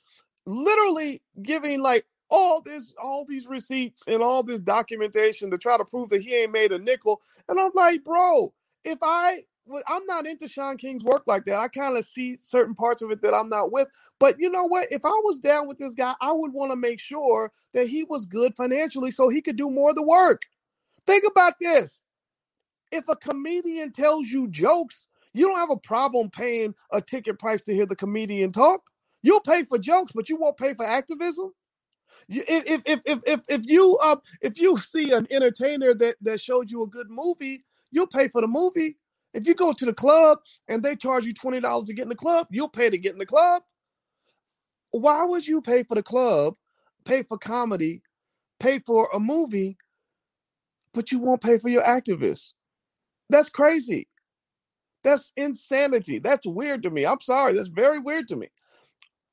[0.48, 5.86] literally giving like all this, all these receipts and all this documentation to try to
[5.86, 7.22] prove that he ain't made a nickel.
[7.48, 8.52] And I'm like, bro,
[8.84, 9.44] if I
[9.88, 11.60] I'm not into Shaun King's work like that.
[11.60, 13.88] I kind of see certain parts of it that I'm not with.
[14.20, 14.88] But you know what?
[14.92, 18.04] If I was down with this guy, I would want to make sure that he
[18.04, 20.42] was good financially so he could do more of the work.
[21.08, 22.04] Think about this.
[22.92, 27.62] If a comedian tells you jokes, you don't have a problem paying a ticket price
[27.64, 28.82] to hear the comedian talk.
[29.24, 31.52] You'll pay for jokes, but you won't pay for activism.
[32.30, 36.72] If if if if if you uh if you see an entertainer that that showed
[36.72, 38.98] you a good movie, you'll pay for the movie,
[39.34, 42.16] if you go to the club and they charge you $20 to get in the
[42.16, 43.64] club, you'll pay to get in the club.
[44.92, 46.56] Why would you pay for the club,
[47.06, 48.02] pay for comedy,
[48.60, 49.78] pay for a movie,
[50.94, 52.54] but you won't pay for your activists?
[53.30, 54.08] That's crazy.
[55.04, 56.20] That's insanity.
[56.20, 57.06] That's weird to me.
[57.06, 57.56] I'm sorry.
[57.56, 58.50] That's very weird to me.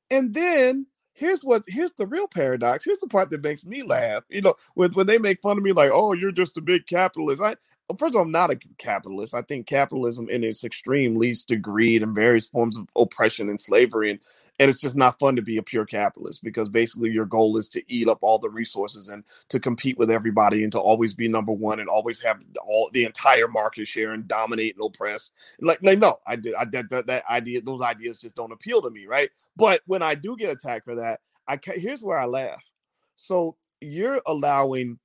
[0.09, 0.87] And then
[1.19, 2.85] here's what here's the real paradox.
[2.85, 4.23] Here's the part that makes me laugh.
[4.29, 6.87] You know, when, when they make fun of me, like, oh, you're just a big
[6.87, 7.41] capitalist.
[7.41, 7.55] I
[7.97, 9.33] first of all, I'm not a capitalist.
[9.33, 13.59] I think capitalism in its extreme leads to greed and various forms of oppression and
[13.59, 14.11] slavery.
[14.11, 14.19] And
[14.59, 17.69] and it's just not fun to be a pure capitalist because basically your goal is
[17.69, 21.27] to eat up all the resources and to compete with everybody and to always be
[21.27, 25.31] number one and always have all the entire market share and dominate and oppress.
[25.61, 28.81] Like, like no, I did I, that, that that idea, those ideas just don't appeal
[28.83, 29.29] to me, right?
[29.57, 32.53] But when I do get attacked for that, I here's where I laugh
[33.17, 34.99] So you're allowing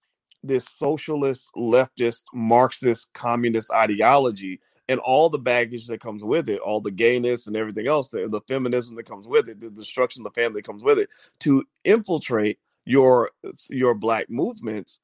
[0.44, 6.81] this socialist, leftist, Marxist, communist ideology and all the baggage that comes with it, all
[6.81, 10.33] the gayness and everything else, the, the feminism that comes with it, the destruction of
[10.33, 11.09] the family comes with it,
[11.40, 13.31] to infiltrate your
[13.70, 15.01] your black movements.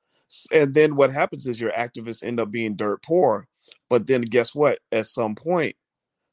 [0.52, 3.48] And then what happens is your activists end up being dirt poor.
[3.88, 4.80] But then guess what?
[4.92, 5.76] At some point,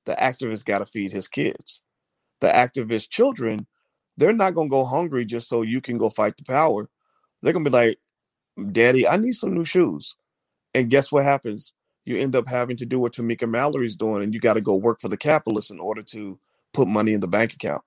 [0.06, 1.82] the activist got to feed his kids.
[2.42, 3.66] The activist children,
[4.18, 6.90] they're not gonna go hungry just so you can go fight the power.
[7.42, 8.00] They're gonna be like,
[8.72, 10.16] Daddy, I need some new shoes.
[10.74, 11.74] And guess what happens?
[12.08, 14.76] You end up having to do what Tamika Mallory's doing, and you got to go
[14.76, 16.40] work for the capitalists in order to
[16.74, 17.84] put money in the bank account.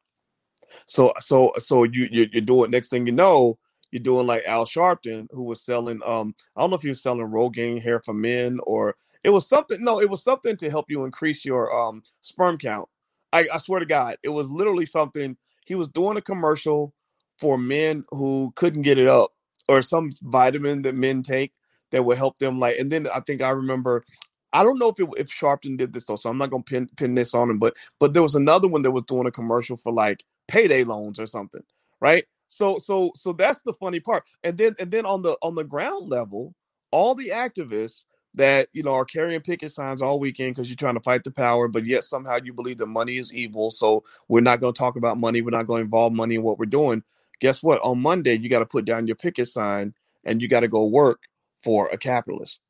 [0.87, 2.71] So, so, so you you, you do it.
[2.71, 3.59] Next thing you know,
[3.93, 6.01] you're doing like Al Sharpton, who was selling.
[6.07, 9.49] Um, I don't know if he was selling Rogaine hair for men or it was
[9.49, 9.83] something.
[9.83, 12.89] No, it was something to help you increase your um sperm count.
[13.33, 15.39] I, I swear to God, it was literally something.
[15.67, 16.95] He was doing a commercial
[17.39, 19.33] for men who couldn't get it up,
[19.69, 21.53] or some vitamin that men take
[21.91, 22.59] that would help them.
[22.59, 24.05] Like, and then I think I remember.
[24.53, 26.89] I don't know if it, if Sharpton did this though, so I'm not gonna pin
[26.97, 27.59] pin this on him.
[27.59, 31.21] But but there was another one that was doing a commercial for like payday loans
[31.21, 31.63] or something,
[32.01, 32.25] right?
[32.49, 34.25] So so so that's the funny part.
[34.43, 36.55] And then and then on the on the ground level,
[36.91, 40.95] all the activists that you know are carrying picket signs all weekend because you're trying
[40.95, 43.71] to fight the power, but yet somehow you believe that money is evil.
[43.71, 45.43] So we're not to talk about money.
[45.43, 47.03] We're not to involve money in what we're doing.
[47.41, 47.81] Guess what?
[47.83, 50.85] On Monday, you got to put down your picket sign and you got to go
[50.85, 51.23] work
[51.63, 52.61] for a capitalist,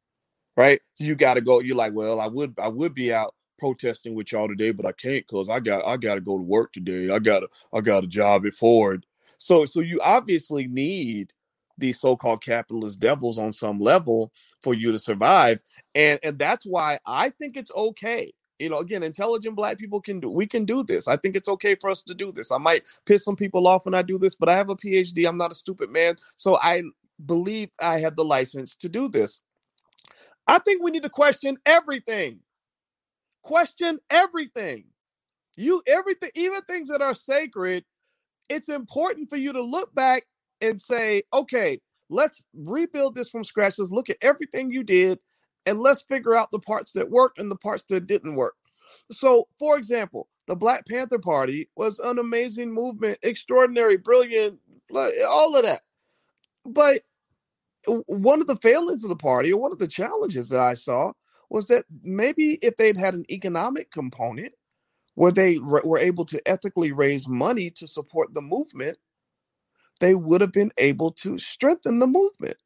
[0.57, 0.81] right?
[0.95, 1.61] So you got to go.
[1.61, 4.93] You're like, well, I would, I would be out protesting with y'all today, but I
[4.93, 7.11] can't because I got, I got to go to work today.
[7.11, 9.07] I got, I got a job at Ford.
[9.39, 11.33] So, so you obviously need
[11.81, 14.31] these so-called capitalist devils on some level
[14.63, 15.61] for you to survive
[15.95, 20.21] and and that's why i think it's okay you know again intelligent black people can
[20.21, 22.59] do we can do this i think it's okay for us to do this i
[22.59, 25.39] might piss some people off when i do this but i have a phd i'm
[25.39, 26.83] not a stupid man so i
[27.27, 29.43] believe i have the license to do this
[30.47, 32.41] i think we need to question everything
[33.43, 34.85] question everything
[35.57, 37.85] you everything even things that are sacred
[38.51, 40.27] it's important for you to look back
[40.61, 41.81] and say, okay,
[42.11, 43.79] let's rebuild this from scratch.
[43.79, 45.21] Let's look at everything you did
[45.65, 48.55] and let's figure out the parts that worked and the parts that didn't work.
[49.13, 54.59] So, for example, the Black Panther Party was an amazing movement, extraordinary, brilliant,
[54.93, 55.83] all of that.
[56.67, 57.03] But
[58.07, 61.13] one of the failings of the party, or one of the challenges that I saw,
[61.51, 64.53] was that maybe if they'd had an economic component
[65.15, 68.99] where they were able to ethically raise money to support the movement,
[70.01, 72.57] they would have been able to strengthen the movement.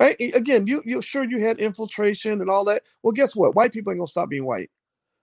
[0.00, 0.16] Right?
[0.34, 2.82] Again, you you sure you had infiltration and all that.
[3.02, 3.54] Well, guess what?
[3.54, 4.70] White people ain't gonna stop being white.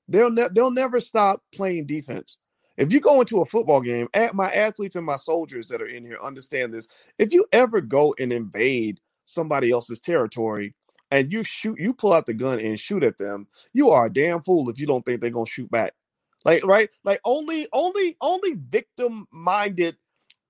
[0.10, 2.40] They'll ne- they'll never stop playing defense.
[2.78, 5.88] If you go into a football game, at my athletes and my soldiers that are
[5.88, 6.90] in here understand this.
[7.20, 10.74] If you ever go and invade somebody else's territory
[11.10, 14.14] and you shoot, you pull out the gun and shoot at them, you are a
[14.14, 15.94] damn fool if you don't think they're gonna shoot back.
[16.46, 19.98] Like right, like only only only victim minded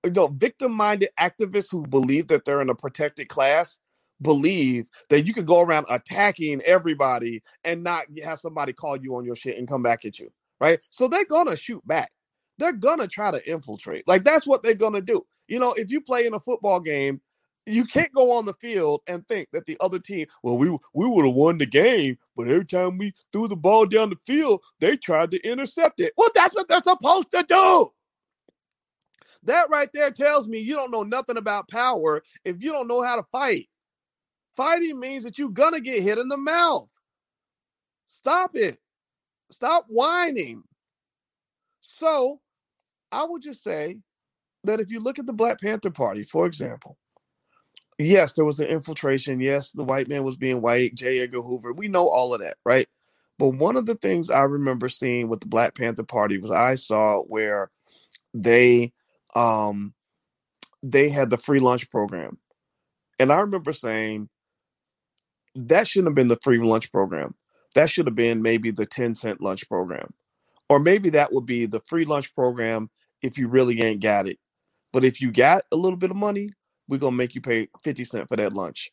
[0.04, 3.78] you uh, know, victim-minded activists who believe that they're in a protected class
[4.20, 9.24] believe that you could go around attacking everybody and not have somebody call you on
[9.24, 10.30] your shit and come back at you,
[10.60, 10.80] right?
[10.90, 12.12] So they're gonna shoot back.
[12.58, 14.06] They're gonna try to infiltrate.
[14.06, 15.22] Like that's what they're gonna do.
[15.48, 17.20] You know, if you play in a football game,
[17.66, 21.06] you can't go on the field and think that the other team, well, we we
[21.06, 24.62] would have won the game, but every time we threw the ball down the field,
[24.80, 26.12] they tried to intercept it.
[26.16, 27.92] Well, that's what they're supposed to do.
[29.44, 33.02] That right there tells me you don't know nothing about power if you don't know
[33.02, 33.68] how to fight.
[34.56, 36.88] Fighting means that you're to get hit in the mouth.
[38.06, 38.78] Stop it.
[39.50, 40.62] Stop whining.
[41.80, 42.40] So
[43.10, 43.98] I would just say
[44.64, 46.96] that if you look at the Black Panther Party, for example,
[48.06, 49.40] yes, there was an infiltration.
[49.40, 51.20] Yes, the white man was being white, J.
[51.20, 51.72] Edgar Hoover.
[51.72, 52.88] We know all of that, right?
[53.38, 56.76] But one of the things I remember seeing with the Black Panther Party was I
[56.76, 57.70] saw where
[58.34, 58.92] they
[59.34, 59.94] um,
[60.82, 62.38] they had the free lunch program.
[63.18, 64.28] And I remember saying,
[65.54, 67.34] that shouldn't have been the free lunch program.
[67.74, 70.12] That should have been maybe the 10 cent lunch program.
[70.68, 72.90] Or maybe that would be the free lunch program
[73.22, 74.38] if you really ain't got it.
[74.92, 76.50] But if you got a little bit of money,
[76.88, 78.90] we're to make you pay 50 cent for that lunch.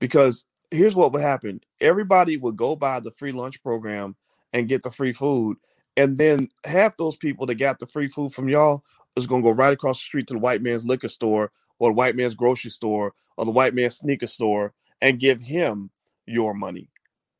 [0.00, 4.16] Because here's what would happen everybody would go buy the free lunch program
[4.52, 5.56] and get the free food.
[5.96, 8.82] And then half those people that got the free food from y'all
[9.16, 11.94] is to go right across the street to the white man's liquor store or the
[11.94, 15.90] white man's grocery store or the white man's sneaker store and give him
[16.26, 16.88] your money.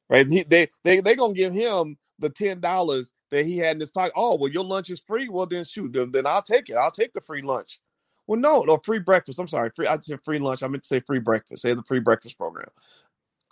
[0.08, 0.28] Right?
[0.28, 3.90] He, they they they gonna give him the ten dollars that he had in his
[3.90, 4.12] pocket.
[4.14, 5.28] Oh, well, your lunch is free.
[5.28, 6.76] Well, then shoot, then I'll take it.
[6.76, 7.80] I'll take the free lunch.
[8.26, 9.38] Well, no, no, free breakfast.
[9.38, 9.86] I'm sorry, free.
[9.86, 10.62] I said free lunch.
[10.62, 11.62] I meant to say free breakfast.
[11.62, 12.68] They Say the free breakfast program.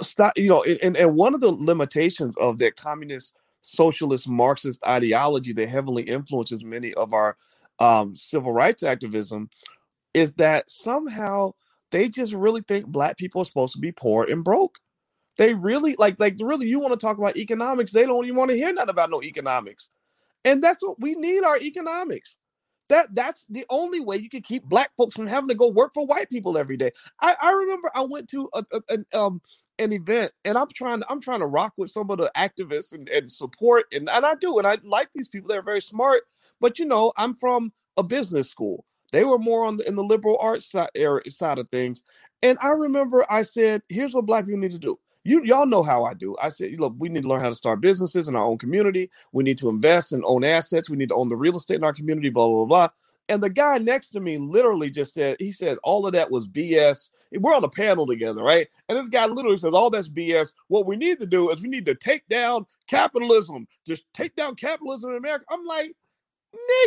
[0.00, 0.32] Stop.
[0.36, 5.68] You know, and and one of the limitations of that communist, socialist, Marxist ideology that
[5.68, 7.36] heavily influences many of our
[7.78, 9.50] um, civil rights activism
[10.14, 11.52] is that somehow
[11.90, 14.78] they just really think black people are supposed to be poor and broke.
[15.38, 18.50] They really like like really you want to talk about economics, they don't even want
[18.50, 19.90] to hear nothing about no economics.
[20.44, 22.38] And that's what we need our economics.
[22.92, 25.94] That that's the only way you can keep black folks from having to go work
[25.94, 26.90] for white people every day.
[27.20, 29.40] I, I remember I went to a, a, um
[29.78, 32.92] an event and I'm trying to I'm trying to rock with some of the activists
[32.92, 36.24] and, and support and, and I do and I like these people they're very smart
[36.60, 40.04] but you know I'm from a business school they were more on the, in the
[40.04, 40.90] liberal arts side,
[41.28, 42.02] side of things
[42.42, 45.82] and I remember I said here's what black people need to do you y'all know
[45.82, 46.36] how I do.
[46.42, 49.10] I said, look, we need to learn how to start businesses in our own community.
[49.32, 50.90] We need to invest and own assets.
[50.90, 52.30] We need to own the real estate in our community.
[52.30, 52.88] Blah blah blah.
[53.28, 56.48] And the guy next to me literally just said, he said all of that was
[56.48, 57.10] BS.
[57.32, 58.68] We're on a panel together, right?
[58.88, 60.52] And this guy literally says all that's BS.
[60.68, 63.66] What we need to do is we need to take down capitalism.
[63.86, 65.44] Just take down capitalism in America.
[65.48, 65.94] I'm like,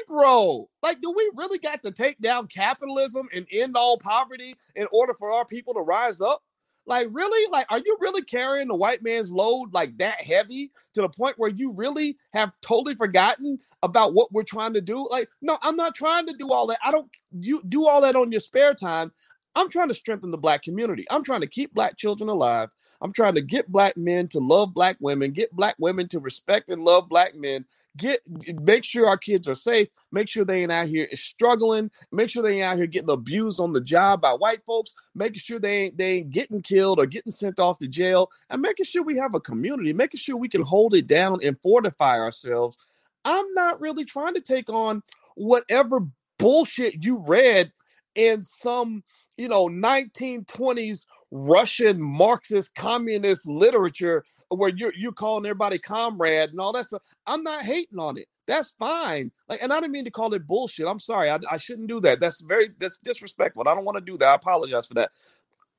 [0.07, 4.87] Negro, like, do we really got to take down capitalism and end all poverty in
[4.91, 6.43] order for our people to rise up?
[6.87, 7.49] Like, really?
[7.51, 11.37] Like, are you really carrying the white man's load like that heavy to the point
[11.37, 15.07] where you really have totally forgotten about what we're trying to do?
[15.09, 16.79] Like, no, I'm not trying to do all that.
[16.83, 17.09] I don't
[17.39, 19.11] you do all that on your spare time.
[19.55, 21.05] I'm trying to strengthen the black community.
[21.09, 22.69] I'm trying to keep black children alive.
[23.01, 26.69] I'm trying to get black men to love black women, get black women to respect
[26.69, 27.65] and love black men,
[27.97, 28.21] get
[28.61, 32.43] make sure our kids are safe make sure they ain't out here struggling make sure
[32.43, 35.83] they ain't out here getting abused on the job by white folks making sure they
[35.83, 39.17] ain't they ain't getting killed or getting sent off to jail and making sure we
[39.17, 42.77] have a community making sure we can hold it down and fortify ourselves.
[43.23, 45.01] I'm not really trying to take on
[45.35, 46.01] whatever
[46.37, 47.71] bullshit you read
[48.15, 49.03] in some
[49.37, 56.73] you know 1920s russian marxist communist literature where you're you're calling everybody comrade and all
[56.73, 57.01] that stuff.
[57.27, 58.27] I'm not hating on it.
[58.47, 59.31] That's fine.
[59.49, 60.87] Like, and I didn't mean to call it bullshit.
[60.87, 61.29] I'm sorry.
[61.29, 62.19] I, I shouldn't do that.
[62.19, 63.67] That's very that's disrespectful.
[63.67, 64.29] I don't want to do that.
[64.29, 65.11] I apologize for that.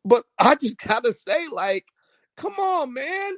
[0.05, 1.87] But I just gotta say, like,
[2.37, 3.35] come on, man.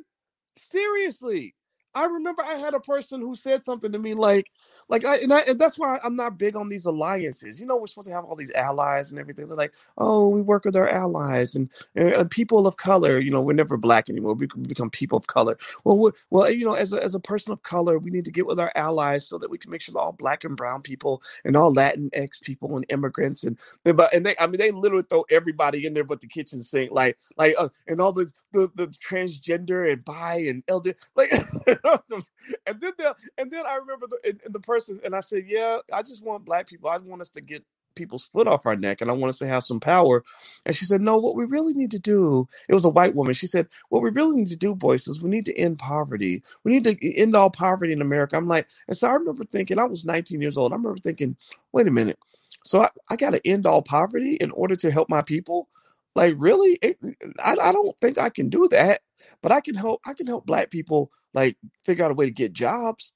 [0.57, 1.55] Seriously.
[1.95, 4.49] I remember I had a person who said something to me like,
[4.89, 7.61] like I and, I and that's why I'm not big on these alliances.
[7.61, 9.47] You know, we're supposed to have all these allies and everything.
[9.47, 13.20] They're like, oh, we work with our allies and, and people of color.
[13.20, 14.34] You know, we're never black anymore.
[14.34, 15.57] We become people of color.
[15.84, 18.47] Well, well, you know, as a, as a person of color, we need to get
[18.47, 21.22] with our allies so that we can make sure that all black and brown people
[21.45, 25.24] and all Latinx people and immigrants and but and they, I mean, they literally throw
[25.30, 28.86] everybody in there but the kitchen sink, like like uh, and all the, the the
[28.86, 31.32] transgender and bi and elder, like,
[31.66, 32.93] and then
[33.39, 36.45] and then I remember the the person person, and I said, "Yeah, I just want
[36.45, 36.89] black people.
[36.89, 37.64] I want us to get
[37.95, 40.24] people's foot off our neck, and I want us to have some power."
[40.64, 43.35] And she said, "No, what we really need to do." It was a white woman.
[43.35, 46.43] She said, "What we really need to do, boys, is we need to end poverty.
[46.64, 49.79] We need to end all poverty in America." I'm like, and so I remember thinking,
[49.79, 50.72] I was 19 years old.
[50.72, 51.37] I remember thinking,
[51.72, 52.18] "Wait a minute."
[52.64, 55.68] So I, I got to end all poverty in order to help my people.
[56.14, 56.99] Like really, it,
[57.45, 59.01] I, I don't think I can do that.
[59.43, 60.01] But I can help.
[60.07, 63.12] I can help black people like figure out a way to get jobs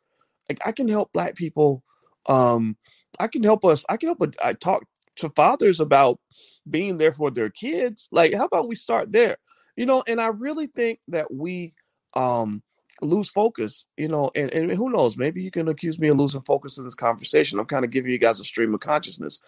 [0.52, 1.82] like I can help black people.
[2.26, 2.76] Um,
[3.18, 3.84] I can help us.
[3.88, 4.34] I can help.
[4.42, 4.84] I talk
[5.16, 6.20] to fathers about
[6.68, 8.08] being there for their kids.
[8.12, 9.38] Like, how about we start there?
[9.76, 11.74] You know, and I really think that we
[12.14, 12.62] um
[13.00, 16.42] lose focus, you know, and, and who knows, maybe you can accuse me of losing
[16.42, 17.58] focus in this conversation.
[17.58, 19.40] I'm kind of giving you guys a stream of consciousness.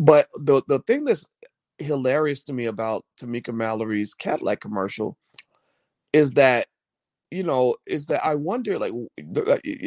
[0.00, 1.26] But the the thing that's
[1.78, 5.16] hilarious to me about Tamika Mallory's Cadillac commercial
[6.12, 6.66] is that
[7.30, 8.92] you know, is that I wonder, like,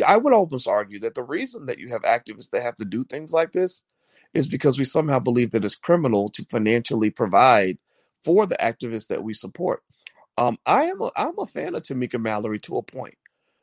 [0.06, 3.04] I would almost argue that the reason that you have activists that have to do
[3.04, 3.84] things like this
[4.34, 7.78] is because we somehow believe that it's criminal to financially provide
[8.24, 9.84] for the activists that we support.
[10.38, 13.18] Um, I am a, I'm a fan of Tamika Mallory to a point.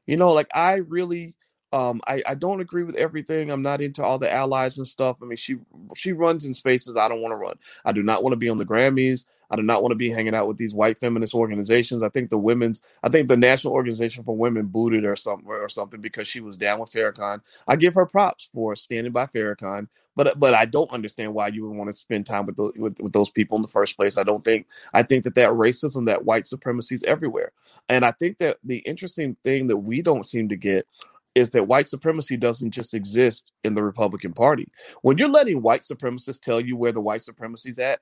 [0.07, 1.35] You know, like I really
[1.73, 3.51] um I, I don't agree with everything.
[3.51, 5.19] I'm not into all the allies and stuff.
[5.23, 5.57] I mean, she
[5.97, 7.57] she runs in spaces I don't want to run.
[7.85, 9.27] I do not want to be on the Grammys.
[9.51, 12.03] I do not want to be hanging out with these white feminist organizations.
[12.03, 15.69] I think the women's, I think the National Organization for Women booted her something or
[15.69, 17.41] something because she was down with Farrakhan.
[17.67, 21.67] I give her props for standing by Farrakhan, but but I don't understand why you
[21.67, 24.19] would want to spend time with, with with those people in the first place.
[24.19, 27.53] I don't think I think that that racism, that white supremacy is everywhere,
[27.89, 30.87] and I think that the interesting thing that we don't seem to get
[31.35, 34.67] is that white supremacy doesn't just exist in the Republican Party.
[35.03, 38.01] When you're letting white supremacists tell you where the white supremacy is at,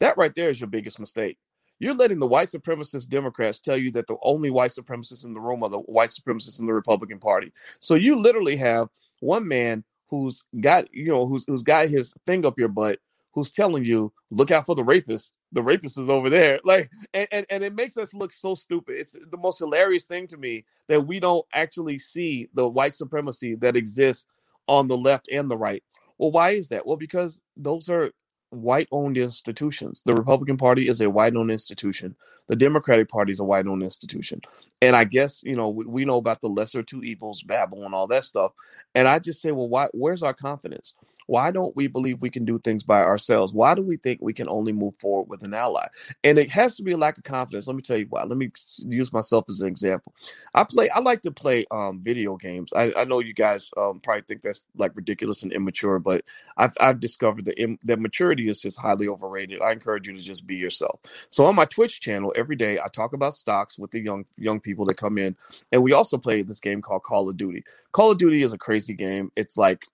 [0.00, 1.38] that right there is your biggest mistake.
[1.78, 5.40] You're letting the white supremacist Democrats tell you that the only white supremacists in the
[5.40, 7.52] room are the white supremacists in the Republican Party.
[7.78, 8.88] So you literally have
[9.20, 12.98] one man who's got, you know, who's who's got his thing up your butt,
[13.32, 15.38] who's telling you, look out for the rapist.
[15.52, 16.60] The rapist is over there.
[16.64, 18.96] Like, and, and, and it makes us look so stupid.
[18.98, 23.54] It's the most hilarious thing to me that we don't actually see the white supremacy
[23.56, 24.26] that exists
[24.68, 25.82] on the left and the right.
[26.18, 26.86] Well, why is that?
[26.86, 28.10] Well, because those are
[28.50, 30.02] white owned institutions.
[30.04, 32.16] The Republican Party is a white owned institution.
[32.48, 34.40] The Democratic Party is a white owned institution.
[34.82, 37.94] And I guess, you know, we, we, know about the lesser two evils, Babel, and
[37.94, 38.52] all that stuff.
[38.94, 40.94] And I just say, well, why, where's our confidence?
[41.30, 43.52] Why don't we believe we can do things by ourselves?
[43.52, 45.86] Why do we think we can only move forward with an ally?
[46.24, 47.68] And it has to be a lack of confidence.
[47.68, 48.24] Let me tell you why.
[48.24, 48.50] Let me
[48.84, 50.12] use myself as an example.
[50.56, 52.72] I play, I like to play um, video games.
[52.74, 56.24] I, I know you guys um, probably think that's like ridiculous and immature, but
[56.56, 59.62] I've, I've discovered that, that maturity is just highly overrated.
[59.62, 60.98] I encourage you to just be yourself.
[61.28, 64.58] So on my Twitch channel, every day I talk about stocks with the young young
[64.58, 65.36] people that come in,
[65.70, 67.62] and we also play this game called Call of Duty.
[67.92, 69.30] Call of Duty is a crazy game.
[69.36, 69.84] It's like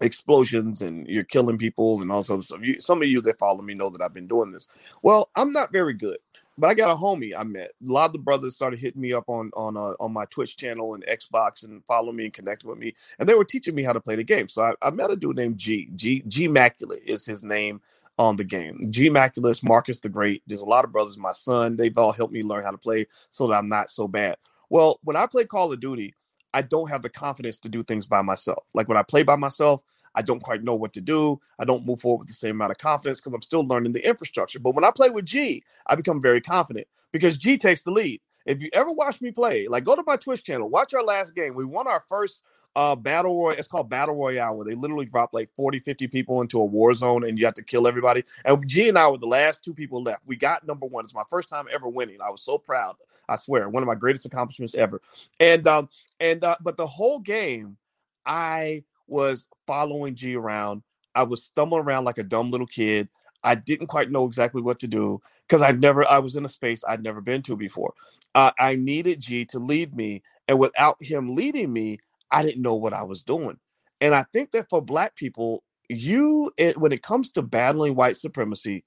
[0.00, 2.66] explosions and you're killing people and all sorts of stuff.
[2.66, 4.68] You, some of you that follow me know that I've been doing this.
[5.02, 6.18] Well, I'm not very good,
[6.58, 7.70] but I got a homie I met.
[7.86, 10.56] A lot of the brothers started hitting me up on on uh, on my Twitch
[10.56, 13.82] channel and Xbox and follow me and connect with me, and they were teaching me
[13.82, 14.48] how to play the game.
[14.48, 15.88] So I, I met a dude named G.
[15.96, 17.80] G G Maculate is his name
[18.18, 18.84] on the game.
[18.90, 20.42] G Maculus, Marcus the Great.
[20.46, 21.18] There's a lot of brothers.
[21.18, 24.08] My son, they've all helped me learn how to play so that I'm not so
[24.08, 24.36] bad.
[24.68, 26.14] Well, when I play Call of Duty,
[26.54, 28.64] I don't have the confidence to do things by myself.
[28.74, 29.82] Like when I play by myself,
[30.14, 31.40] I don't quite know what to do.
[31.58, 34.06] I don't move forward with the same amount of confidence because I'm still learning the
[34.06, 34.58] infrastructure.
[34.58, 38.20] But when I play with G, I become very confident because G takes the lead.
[38.46, 41.34] If you ever watch me play, like go to my Twitch channel, watch our last
[41.34, 41.54] game.
[41.54, 42.42] We won our first
[42.76, 46.42] uh battle royale it's called battle royale where they literally drop like 40 50 people
[46.42, 48.24] into a war zone and you have to kill everybody.
[48.46, 50.22] And g and i were the last two people left.
[50.26, 51.04] We got number one.
[51.04, 52.18] It's my first time ever winning.
[52.24, 52.96] I was so proud
[53.28, 53.68] i swear.
[53.68, 55.02] One of my greatest accomplishments ever.
[55.40, 57.78] And um and uh but the whole game
[58.26, 60.82] i was following g around.
[61.16, 63.08] I was stumbling around like a dumb little kid.
[63.44, 66.48] I didn't quite know exactly what to do because i never i was in a
[66.48, 67.94] space i'd never been to before.
[68.34, 71.98] Uh, i needed g to lead me and without him leading me
[72.30, 73.58] I didn't know what I was doing.
[74.00, 78.16] And I think that for black people, you it, when it comes to battling white
[78.16, 78.84] supremacy,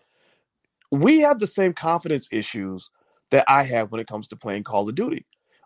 [0.91, 2.89] we have the same confidence issues
[3.31, 5.25] that I have when it comes to playing Call of Duty.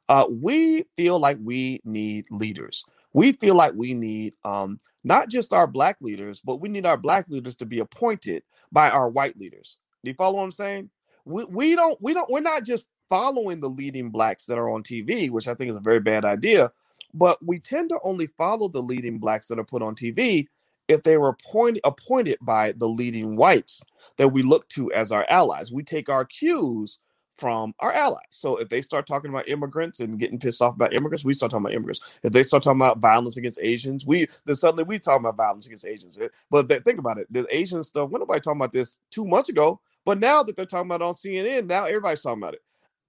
[0.09, 2.84] Uh, we feel like we need leaders.
[3.13, 6.97] We feel like we need um, not just our black leaders, but we need our
[6.97, 9.78] black leaders to be appointed by our white leaders.
[10.03, 10.89] Do you follow what I'm saying?
[11.26, 14.84] We, we don't we don't we're not just following the leading blacks that are on
[14.84, 16.71] TV, which I think is a very bad idea.
[17.14, 20.47] But we tend to only follow the leading blacks that are put on TV
[20.88, 23.84] if they were appointed appointed by the leading whites
[24.18, 25.72] that we look to as our allies.
[25.72, 26.99] We take our cues
[27.36, 28.22] from our allies.
[28.30, 31.51] So if they start talking about immigrants and getting pissed off about immigrants, we start
[31.51, 32.20] talking about immigrants.
[32.24, 35.66] If they start talking about violence against Asians, we then suddenly we talk about violence
[35.66, 36.18] against Asians.
[36.20, 38.09] Eh, but they, think about it, the Asian stuff.
[38.09, 41.14] When nobody talking about this two months ago, but now that they're talking about on
[41.16, 42.61] CNN, now everybody's talking about it.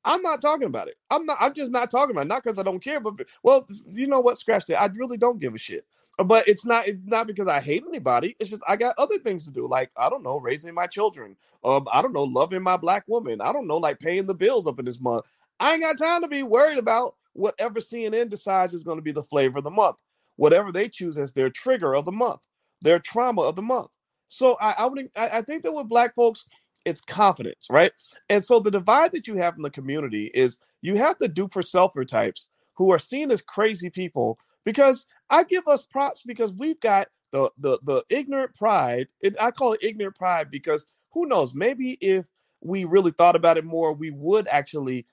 [0.05, 0.99] I'm not talking about it.
[1.11, 1.39] I'm not.
[1.41, 2.31] I'm just not talking about it.
[2.31, 4.39] Not because I don't care, but well, you know what?
[4.39, 4.83] Scratch that.
[4.83, 5.87] I really don't give a shit.
[6.19, 6.89] But it's not.
[6.89, 8.37] It's not because I hate anybody.
[8.41, 9.69] It's just I got other things to do.
[9.69, 11.37] Like I don't know, raising my children.
[11.65, 13.41] Um, I don't know, loving my black woman.
[13.43, 15.27] I don't know, like paying the bills up in this month.
[15.61, 19.13] I ain't got time to be worried about whatever CNN decides is going to be
[19.13, 19.97] the flavor of the month,
[20.37, 22.41] whatever they choose as their trigger of the month,
[22.83, 23.91] their trauma of the month.
[24.31, 25.11] So I, I would.
[25.17, 26.47] I, I think that with black folks,
[26.85, 27.93] it's confidence, right?
[28.29, 31.49] And so the divide that you have in the community is you have the do
[31.49, 36.53] for selfer types who are seen as crazy people because I give us props because
[36.53, 39.09] we've got the the the ignorant pride.
[39.23, 42.27] And I call it ignorant pride because who knows, maybe if
[42.61, 45.07] we really thought about it more, we would actually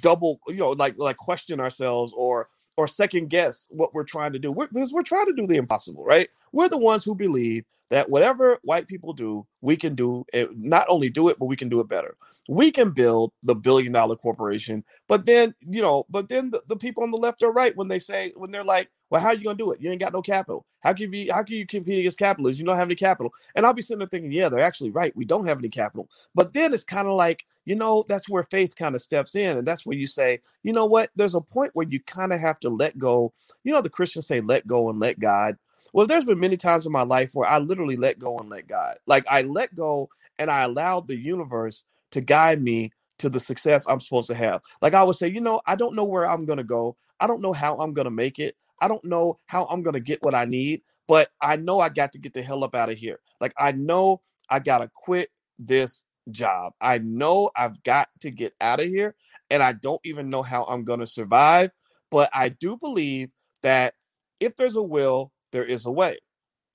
[0.00, 4.38] double, you know, like like question ourselves or or second guess what we're trying to
[4.38, 4.50] do.
[4.50, 6.28] We're, because we're trying to do the impossible, right?
[6.52, 10.56] We're the ones who believe that whatever white people do, we can do it.
[10.56, 12.16] Not only do it, but we can do it better.
[12.48, 16.76] We can build the billion dollar corporation, but then you know, but then the, the
[16.76, 19.34] people on the left or right when they say when they're like, "Well, how are
[19.34, 19.80] you gonna do it?
[19.80, 20.64] You ain't got no capital.
[20.82, 21.28] How can you be?
[21.28, 22.58] How can you compete against capitalists?
[22.58, 25.14] You don't have any capital." And I'll be sitting there thinking, "Yeah, they're actually right.
[25.14, 28.42] We don't have any capital." But then it's kind of like you know, that's where
[28.44, 31.10] faith kind of steps in, and that's where you say, you know what?
[31.14, 33.32] There's a point where you kind of have to let go.
[33.62, 35.58] You know, the Christians say, "Let go and let God."
[35.92, 38.68] Well, there's been many times in my life where I literally let go and let
[38.68, 38.98] God.
[39.08, 43.86] Like I let go and I allowed the universe to guide me to the success
[43.88, 44.62] I'm supposed to have.
[44.82, 46.96] Like I would say, you know, I don't know where I'm going to go.
[47.20, 48.56] I don't know how I'm going to make it.
[48.80, 51.90] I don't know how I'm going to get what I need, but I know I
[51.90, 53.20] got to get the hell up out of here.
[53.40, 56.74] Like I know I got to quit this job.
[56.80, 59.16] I know I've got to get out of here
[59.50, 61.72] and I don't even know how I'm going to survive,
[62.10, 63.30] but I do believe
[63.62, 63.94] that
[64.40, 66.18] if there's a will, there is a way,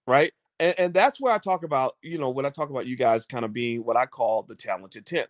[0.05, 0.31] right?
[0.59, 3.25] And, and that's where I talk about, you know, when I talk about you guys
[3.25, 5.27] kind of being what I call the talented 10th.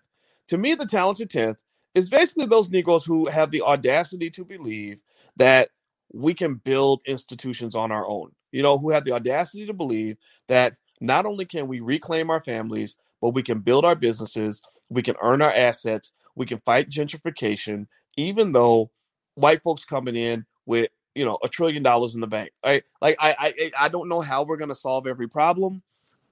[0.50, 1.64] To me, the talented 10th
[1.96, 5.00] is basically those Negroes who have the audacity to believe
[5.38, 5.70] that
[6.14, 10.18] we can build institutions on our own, you know, who have the audacity to believe
[10.48, 15.02] that not only can we reclaim our families, but we can build our businesses, we
[15.02, 18.92] can earn our assets, we can fight gentrification, even though
[19.36, 22.52] white folks coming in with you know a trillion dollars in the bank.
[22.64, 22.84] Right?
[23.02, 25.82] Like I I I don't know how we're gonna solve every problem,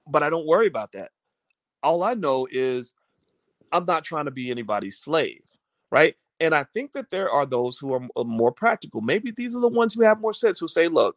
[0.06, 1.10] but I don't worry about that.
[1.82, 2.94] All I know is
[3.72, 5.42] I'm not trying to be anybody's slave,
[5.90, 6.14] right?
[6.38, 9.00] And I think that there are those who are uh, more practical.
[9.00, 11.16] Maybe these are the ones who have more sense who say, look,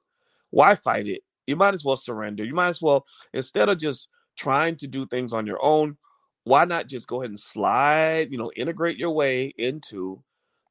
[0.50, 1.24] why fight it?
[1.46, 2.44] You might as well surrender.
[2.44, 5.98] You might as well, instead of just trying to do things on your own,
[6.44, 10.24] why not just go ahead and slide, you know, integrate your way into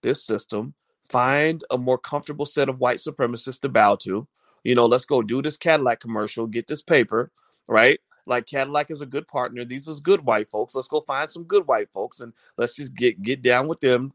[0.03, 0.75] this system,
[1.09, 4.27] find a more comfortable set of white supremacists to bow to.
[4.65, 7.31] You know, let's go do this Cadillac commercial, get this paper,
[7.69, 7.99] right?
[8.27, 9.65] Like Cadillac is a good partner.
[9.65, 10.75] These is good white folks.
[10.75, 14.13] Let's go find some good white folks and let's just get get down with them,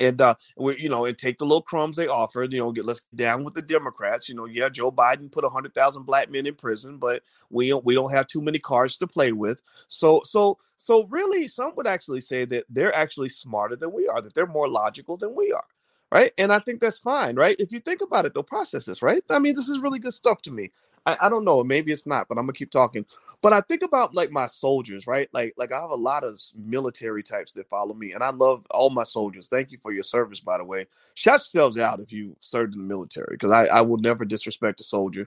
[0.00, 2.84] and uh we you know and take the little crumbs they offer you know get
[2.84, 6.46] let's get down with the democrats you know yeah joe biden put 100000 black men
[6.46, 10.20] in prison but we don't we don't have too many cards to play with so
[10.24, 14.34] so so really some would actually say that they're actually smarter than we are that
[14.34, 15.64] they're more logical than we are
[16.12, 19.02] right and i think that's fine right if you think about it they'll process this
[19.02, 20.70] right i mean this is really good stuff to me
[21.06, 21.64] I, I don't know.
[21.64, 23.06] Maybe it's not, but I'm gonna keep talking.
[23.40, 25.28] But I think about like my soldiers, right?
[25.32, 28.66] Like, like I have a lot of military types that follow me, and I love
[28.70, 29.48] all my soldiers.
[29.48, 30.86] Thank you for your service, by the way.
[31.14, 34.80] Shout yourselves out if you served in the military, because I, I will never disrespect
[34.80, 35.26] a soldier.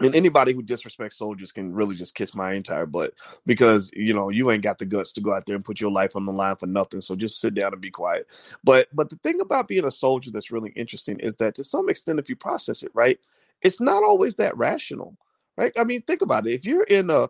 [0.00, 3.14] And anybody who disrespects soldiers can really just kiss my entire butt
[3.46, 5.90] because you know you ain't got the guts to go out there and put your
[5.90, 7.00] life on the line for nothing.
[7.00, 8.28] So just sit down and be quiet.
[8.62, 11.88] But but the thing about being a soldier that's really interesting is that to some
[11.88, 13.18] extent, if you process it right,
[13.62, 15.16] it's not always that rational,
[15.56, 15.72] right?
[15.76, 16.54] I mean, think about it.
[16.54, 17.28] If you're in a,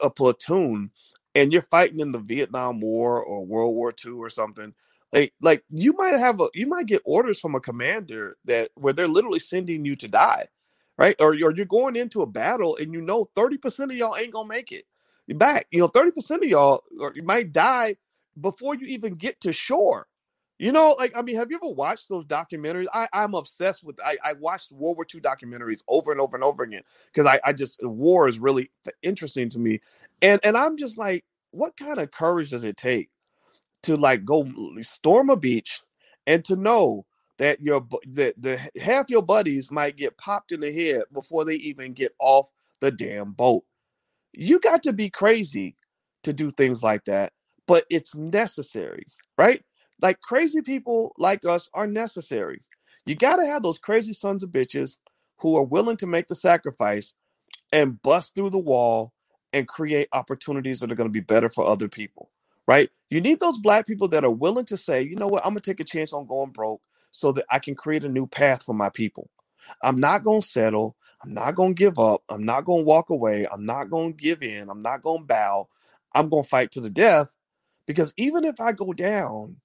[0.00, 0.90] a platoon
[1.34, 4.74] and you're fighting in the Vietnam War or World War II or something,
[5.12, 8.92] like like you might have a you might get orders from a commander that where
[8.92, 10.46] they're literally sending you to die,
[10.98, 11.16] right?
[11.20, 14.48] Or, or you're going into a battle and you know 30% of y'all ain't gonna
[14.48, 14.84] make it
[15.38, 15.66] back.
[15.70, 16.82] You know, 30% of y'all
[17.14, 17.96] you might die
[18.40, 20.06] before you even get to shore.
[20.58, 22.86] You know, like I mean, have you ever watched those documentaries?
[22.94, 23.96] I, I'm obsessed with.
[24.02, 26.80] I, I watched World War II documentaries over and over and over again
[27.12, 28.70] because I, I just war is really
[29.02, 29.80] interesting to me,
[30.22, 33.10] and and I'm just like, what kind of courage does it take
[33.82, 35.82] to like go storm a beach
[36.26, 37.04] and to know
[37.38, 41.56] that your that the half your buddies might get popped in the head before they
[41.56, 42.48] even get off
[42.80, 43.64] the damn boat?
[44.32, 45.76] You got to be crazy
[46.24, 47.32] to do things like that,
[47.66, 49.06] but it's necessary,
[49.38, 49.62] right?
[50.02, 52.62] Like crazy people like us are necessary.
[53.06, 54.96] You got to have those crazy sons of bitches
[55.38, 57.14] who are willing to make the sacrifice
[57.72, 59.12] and bust through the wall
[59.52, 62.30] and create opportunities that are going to be better for other people,
[62.68, 62.90] right?
[63.10, 65.62] You need those black people that are willing to say, you know what, I'm going
[65.62, 66.82] to take a chance on going broke
[67.16, 69.30] so that I can create a new path for my people.
[69.82, 70.96] I'm not going to settle.
[71.24, 72.22] I'm not going to give up.
[72.28, 73.46] I'm not going to walk away.
[73.50, 74.68] I'm not going to give in.
[74.68, 75.68] I'm not going to bow.
[76.14, 77.34] I'm going to fight to the death
[77.86, 79.56] because even if I go down,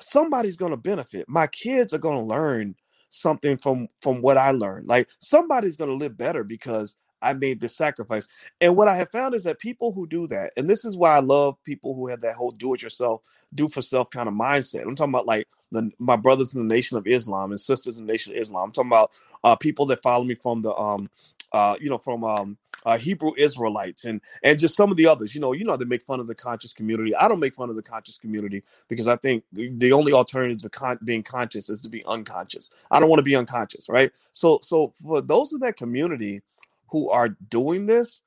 [0.00, 1.26] somebody's going to benefit.
[1.28, 2.76] My kids are going to learn
[3.10, 4.86] something from from what I learned.
[4.86, 8.28] Like somebody's going to live better because I made this sacrifice.
[8.60, 11.16] And what I have found is that people who do that, and this is why
[11.16, 13.22] I love people who have that whole do it yourself,
[13.54, 14.82] do for self kind of mindset.
[14.82, 18.06] I'm talking about like the, my brothers in the Nation of Islam and sisters in
[18.06, 18.64] the Nation of Islam.
[18.64, 19.12] I'm talking about
[19.44, 21.10] uh, people that follow me from the um
[21.52, 25.34] uh you know from um uh, Hebrew Israelites, and and just some of the others.
[25.34, 27.14] You know, you know they make fun of the conscious community.
[27.16, 30.68] I don't make fun of the conscious community because I think the only alternative to
[30.68, 32.70] con- being conscious is to be unconscious.
[32.90, 34.12] I don't want to be unconscious, right?
[34.32, 36.42] So so for those of that community
[36.90, 38.22] who are doing this,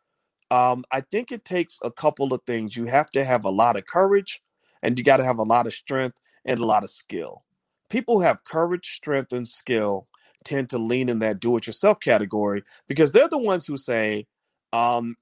[0.52, 2.76] um, I think it takes a couple of things.
[2.76, 4.42] You have to have a lot of courage,
[4.82, 6.18] and you got to have a lot of strength
[6.48, 7.44] and a lot of skill.
[7.90, 10.08] People who have courage, strength, and skill
[10.44, 14.26] tend to lean in that do-it-yourself category because they're the ones who say,
[14.74, 15.16] um,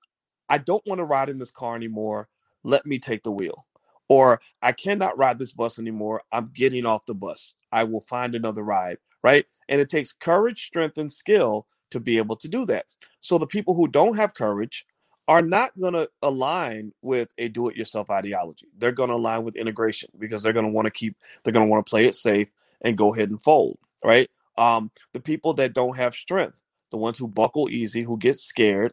[0.50, 2.30] I don't want to ride in this car anymore.
[2.64, 3.66] Let me take the wheel.
[4.08, 6.22] Or I cannot ride this bus anymore.
[6.32, 7.56] I'm getting off the bus.
[7.72, 8.98] I will find another ride.
[9.24, 9.46] Right.
[9.70, 12.86] And it takes courage, strength, and skill to be able to do that.
[13.22, 14.86] So the people who don't have courage
[15.28, 18.68] are not going to align with a do it yourself ideology.
[18.78, 21.66] They're going to align with integration because they're going to want to keep, they're going
[21.66, 22.50] to want to play it safe
[22.82, 23.80] and go ahead and fold.
[24.04, 24.30] Right.
[24.58, 26.62] Um, the people that don't have strength,
[26.92, 28.92] the ones who buckle easy, who get scared,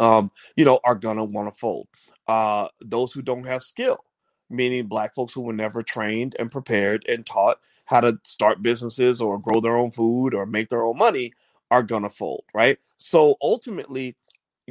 [0.00, 1.88] um, you know, are gonna want to fold.
[2.26, 4.04] Uh, those who don't have skill,
[4.50, 9.20] meaning black folks who were never trained and prepared and taught how to start businesses
[9.20, 11.32] or grow their own food or make their own money,
[11.70, 12.78] are gonna fold, right?
[12.98, 14.16] So ultimately,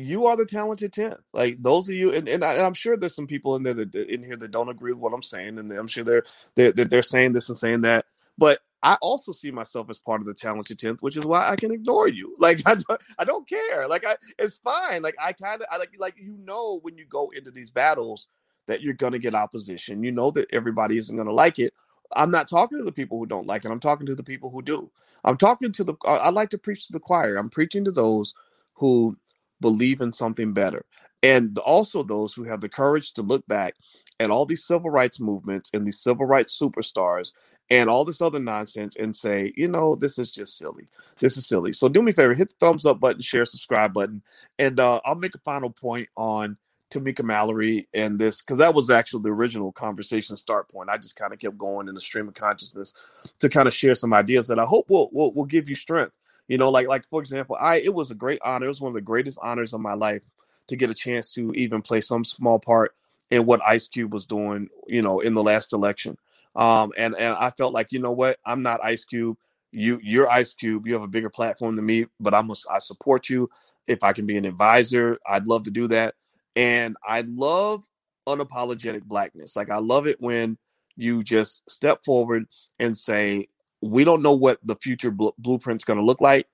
[0.05, 1.21] you are the talented 10th.
[1.33, 3.93] Like those of you, and, and, I, am sure there's some people in there that
[3.95, 6.23] in here that don't agree with what I'm saying, and I'm sure they're,
[6.55, 8.05] they're they're saying this and saying that.
[8.37, 11.55] But I also see myself as part of the talented 10th, which is why I
[11.55, 12.35] can ignore you.
[12.39, 13.87] Like I don't, I don't care.
[13.87, 15.03] Like I it's fine.
[15.03, 18.27] Like I kind of I like like you know when you go into these battles
[18.67, 20.03] that you're to get opposition.
[20.03, 21.73] You know that everybody isn't to like it.
[22.13, 23.71] I'm not talking to the people who don't like it.
[23.71, 24.91] I'm talking to the people who do.
[25.23, 27.37] I'm talking to the I like to preach to the choir.
[27.37, 28.33] I'm preaching to those
[28.73, 29.17] who
[29.61, 30.85] believe in something better.
[31.23, 33.75] And also those who have the courage to look back
[34.19, 37.31] at all these civil rights movements and these civil rights superstars
[37.69, 40.87] and all this other nonsense and say, you know, this is just silly.
[41.19, 41.73] This is silly.
[41.73, 44.21] So do me a favor, hit the thumbs up button, share, subscribe button,
[44.59, 46.57] and uh, I'll make a final point on
[46.91, 50.89] Tamika Mallory and this because that was actually the original conversation start point.
[50.89, 52.93] I just kind of kept going in the stream of consciousness
[53.39, 56.11] to kind of share some ideas that I hope will will, will give you strength.
[56.51, 58.65] You know, like like for example, I it was a great honor.
[58.65, 60.23] It was one of the greatest honors of my life
[60.67, 62.93] to get a chance to even play some small part
[63.29, 64.67] in what Ice Cube was doing.
[64.85, 66.17] You know, in the last election.
[66.57, 69.37] Um, and and I felt like you know what, I'm not Ice Cube.
[69.71, 70.85] You you're Ice Cube.
[70.85, 73.49] You have a bigger platform than me, but I'm I support you.
[73.87, 76.15] If I can be an advisor, I'd love to do that.
[76.57, 77.87] And I love
[78.27, 79.55] unapologetic blackness.
[79.55, 80.57] Like I love it when
[80.97, 82.45] you just step forward
[82.77, 83.47] and say,
[83.81, 86.47] we don't know what the future bl- blueprint's going to look like,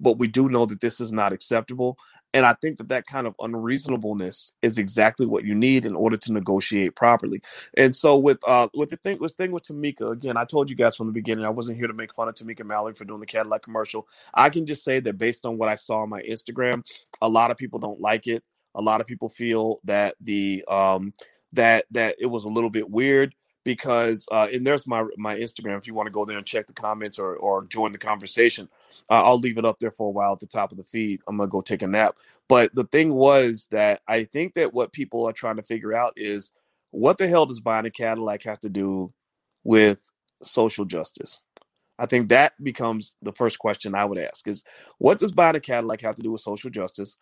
[0.00, 1.96] but we do know that this is not acceptable.
[2.34, 6.16] And I think that that kind of unreasonableness is exactly what you need in order
[6.16, 7.40] to negotiate properly.
[7.76, 10.74] And so with uh with the thing with thing with Tamika, again, I told you
[10.74, 13.20] guys from the beginning, I wasn't here to make fun of Tamika Mallory for doing
[13.20, 14.08] the Cadillac commercial.
[14.34, 16.84] I can just say that based on what I saw on my Instagram,
[17.22, 18.42] a lot of people don't like it.
[18.74, 21.12] A lot of people feel that the um
[21.52, 23.32] that that it was a little bit weird
[23.64, 26.66] because uh, and there's my my Instagram if you want to go there and check
[26.66, 28.68] the comments or or join the conversation.
[29.10, 31.20] Uh, I'll leave it up there for a while at the top of the feed.
[31.26, 32.16] I'm gonna go take a nap.
[32.48, 36.12] But the thing was that I think that what people are trying to figure out
[36.16, 36.52] is
[36.90, 39.12] what the hell does buying a Cadillac have to do
[39.64, 40.12] with
[40.42, 41.40] social justice?
[41.98, 44.64] I think that becomes the first question I would ask is
[44.98, 47.16] what does buying a Cadillac have to do with social justice?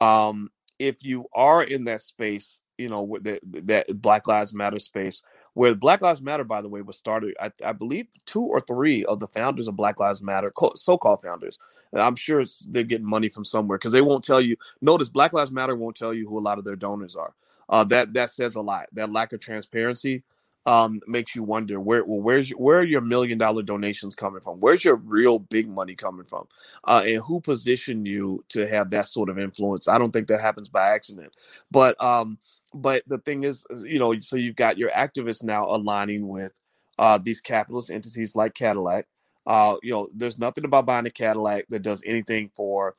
[0.00, 5.22] Um, if you are in that space, you know, that, that Black Lives Matter space,
[5.54, 9.04] where Black Lives Matter, by the way, was started, I, I believe two or three
[9.04, 11.58] of the founders of Black Lives Matter, so-called founders,
[11.92, 14.56] I'm sure they're getting money from somewhere because they won't tell you.
[14.80, 17.34] Notice Black Lives Matter won't tell you who a lot of their donors are.
[17.68, 18.86] Uh, that that says a lot.
[18.92, 20.22] That lack of transparency
[20.66, 24.40] um, makes you wonder where well, where's your, where are your million dollar donations coming
[24.40, 24.60] from?
[24.60, 26.46] Where's your real big money coming from?
[26.84, 29.88] Uh, and who positioned you to have that sort of influence?
[29.88, 31.32] I don't think that happens by accident.
[31.70, 32.38] But um,
[32.74, 36.52] but the thing is, you know, so you've got your activists now aligning with
[36.98, 39.06] uh, these capitalist entities like Cadillac.
[39.46, 42.96] Uh, you know, there's nothing about buying a Cadillac that does anything for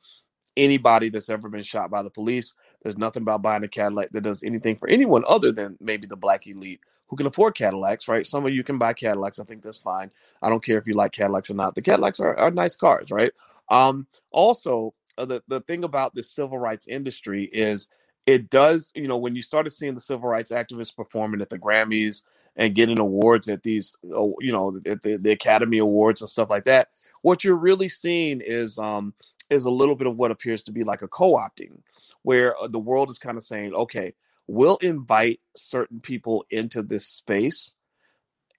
[0.56, 2.54] anybody that's ever been shot by the police.
[2.82, 6.16] There's nothing about buying a Cadillac that does anything for anyone other than maybe the
[6.16, 8.26] black elite who can afford Cadillacs, right?
[8.26, 9.38] Some of you can buy Cadillacs.
[9.40, 10.10] I think that's fine.
[10.42, 11.74] I don't care if you like Cadillacs or not.
[11.74, 13.32] The Cadillacs are, are nice cars, right?
[13.70, 17.88] Um, also, uh, the, the thing about the civil rights industry is
[18.26, 21.58] it does, you know, when you started seeing the civil rights activists performing at the
[21.58, 22.22] Grammys
[22.56, 26.50] and getting awards at these, oh, you know, at the, the Academy Awards and stuff
[26.50, 26.88] like that,
[27.22, 29.14] what you're really seeing is um
[29.50, 31.78] is a little bit of what appears to be like a co-opting,
[32.22, 34.14] where uh, the world is kind of saying, okay,
[34.46, 37.74] we'll invite certain people into this space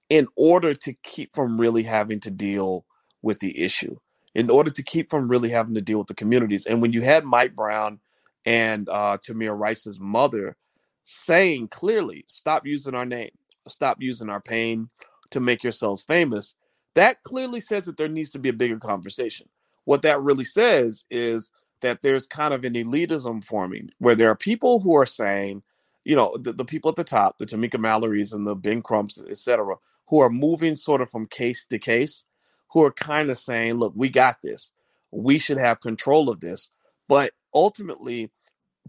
[0.09, 2.86] in order to keep from really having to deal
[3.24, 3.97] with the issue,
[4.36, 6.68] in order to keep from really having to deal with the communities.
[6.68, 7.99] And when you had Mike Brown
[8.46, 10.56] and uh, Tamir Rice's mother
[11.04, 13.32] saying clearly, stop using our name,
[13.68, 14.89] stop using our pain
[15.32, 16.56] to make yourselves famous,
[16.96, 19.48] that clearly says that there needs to be a bigger conversation.
[19.86, 24.36] What that really says is that there's kind of an elitism forming where there are
[24.36, 25.62] people who are saying,
[26.04, 29.22] you know, the, the people at the top, the Tamika Mallory's and the Ben Crumps,
[29.30, 29.76] etc.,
[30.08, 32.26] who are moving sort of from case to case,
[32.72, 34.72] who are kind of saying, look, we got this.
[35.12, 36.70] We should have control of this.
[37.08, 38.32] But ultimately,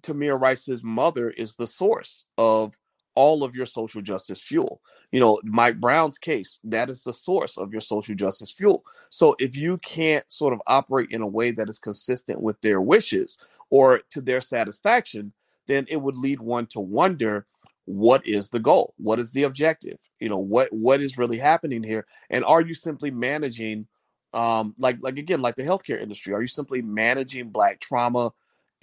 [0.02, 2.76] Tamir Rice's mother is the source of
[3.16, 4.80] all of your social justice fuel.
[5.10, 8.84] You know, Mike Brown's case, that is the source of your social justice fuel.
[9.10, 12.80] So if you can't sort of operate in a way that is consistent with their
[12.80, 13.38] wishes
[13.70, 15.32] or to their satisfaction,
[15.66, 17.46] then it would lead one to wonder
[17.86, 18.94] what is the goal?
[18.98, 19.98] What is the objective?
[20.20, 22.06] You know, what what is really happening here?
[22.30, 23.86] And are you simply managing
[24.34, 26.34] um like like again like the healthcare industry?
[26.34, 28.32] Are you simply managing black trauma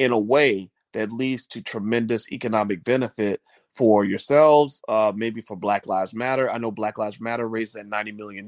[0.03, 3.41] in a way that leads to tremendous economic benefit
[3.73, 6.51] for yourselves, uh, maybe for Black Lives Matter.
[6.51, 8.47] I know Black Lives Matter raised that $90 million,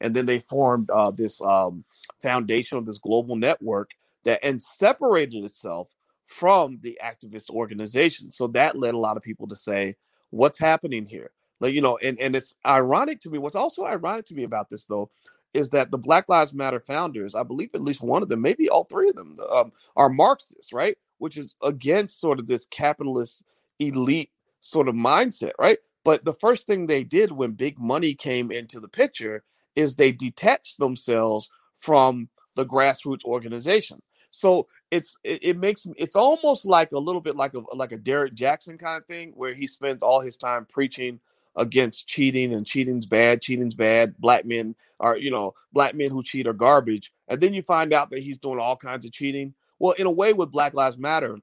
[0.00, 1.84] and then they formed uh, this um,
[2.20, 3.90] foundation of this global network
[4.24, 5.88] that and separated itself
[6.26, 8.30] from the activist organization.
[8.30, 9.94] So that led a lot of people to say,
[10.30, 11.30] what's happening here?
[11.60, 13.38] Like, you know, and, and it's ironic to me.
[13.38, 15.10] What's also ironic to me about this, though,
[15.52, 18.68] is that the Black Lives Matter founders, I believe at least one of them, maybe
[18.68, 20.96] all three of them, um, are Marxists, right?
[21.18, 23.44] Which is against sort of this capitalist
[23.78, 24.30] elite
[24.60, 25.78] sort of mindset, right?
[26.04, 29.44] But the first thing they did when big money came into the picture
[29.76, 34.02] is they detached themselves from the grassroots organization.
[34.30, 37.96] So it's it, it, makes it's almost like a little bit like a like a
[37.96, 41.20] Derrick Jaxn kind of thing where he spends all his time preaching
[41.56, 44.16] against cheating and cheating's bad, cheating's bad.
[44.18, 47.12] Black men are, you know, black men who cheat are garbage.
[47.28, 49.54] And then you find out that he's doing all kinds of cheating.
[49.78, 51.38] Well, in a way, with Black Lives Matter,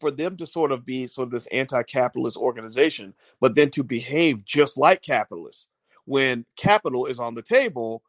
[0.00, 4.44] for them to sort of be sort of this anti-capitalist organization, but then to behave
[4.44, 5.68] just like capitalists
[6.04, 8.02] when capital is on the table,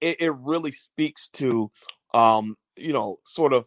[0.00, 1.70] it, it really speaks to,
[2.14, 3.66] um, you know, sort of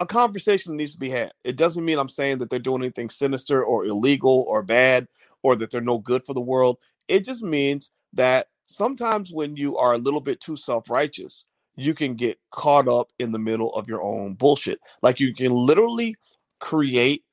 [0.00, 1.32] a conversation that needs to be had.
[1.44, 5.06] It doesn't mean I'm saying that they're doing anything sinister or illegal or bad
[5.42, 6.78] or that they're no good for the world.
[7.08, 11.44] It just means that sometimes when you are a little bit too self righteous,
[11.76, 14.78] you can get caught up in the middle of your own bullshit.
[15.02, 16.16] Like you can literally
[16.60, 17.24] create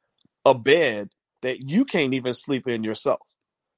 [0.45, 1.09] a bed
[1.41, 3.21] that you can't even sleep in yourself.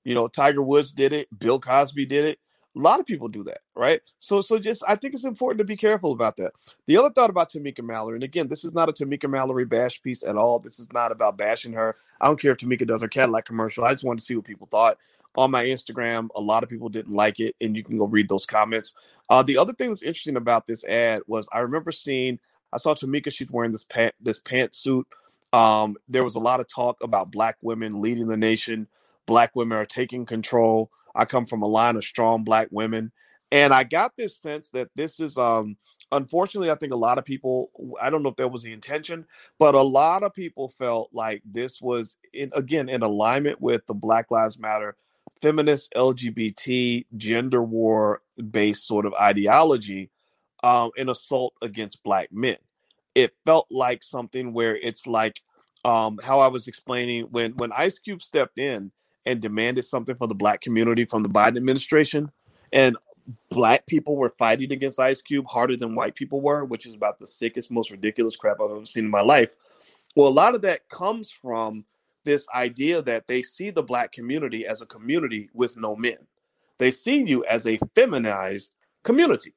[0.03, 2.39] You know, Tiger Woods did it, Bill Cosby did it.
[2.75, 4.01] A lot of people do that, right?
[4.19, 6.53] So, so just I think it's important to be careful about that.
[6.85, 10.01] The other thought about Tamika Mallory, and again, this is not a Tamika Mallory bash
[10.01, 10.59] piece at all.
[10.59, 11.97] This is not about bashing her.
[12.21, 13.83] I don't care if Tamika does her Cadillac commercial.
[13.83, 14.97] I just wanted to see what people thought
[15.35, 16.29] on my Instagram.
[16.35, 18.93] A lot of people didn't like it, and you can go read those comments.
[19.29, 22.39] Uh, the other thing that's interesting about this ad was I remember seeing
[22.73, 23.33] I saw Tamika.
[23.33, 25.03] She's wearing this pant this pantsuit.
[25.53, 28.87] Um, there was a lot of talk about black women leading the nation.
[29.25, 30.89] Black women are taking control.
[31.15, 33.11] I come from a line of strong black women.
[33.51, 35.77] And I got this sense that this is um
[36.11, 37.69] unfortunately I think a lot of people
[38.01, 39.25] I don't know if that was the intention,
[39.59, 43.93] but a lot of people felt like this was in again in alignment with the
[43.93, 44.95] Black Lives Matter
[45.41, 50.09] feminist LGBT gender war based sort of ideology
[50.63, 52.57] um an assault against black men.
[53.15, 55.41] It felt like something where it's like
[55.83, 58.91] um how I was explaining when when Ice Cube stepped in
[59.25, 62.31] and demanded something for the black community from the Biden administration.
[62.73, 62.95] And
[63.49, 67.19] black people were fighting against Ice Cube harder than white people were, which is about
[67.19, 69.49] the sickest, most ridiculous crap I've ever seen in my life.
[70.15, 71.85] Well, a lot of that comes from
[72.23, 76.17] this idea that they see the black community as a community with no men.
[76.77, 78.71] They see you as a feminized
[79.03, 79.53] community.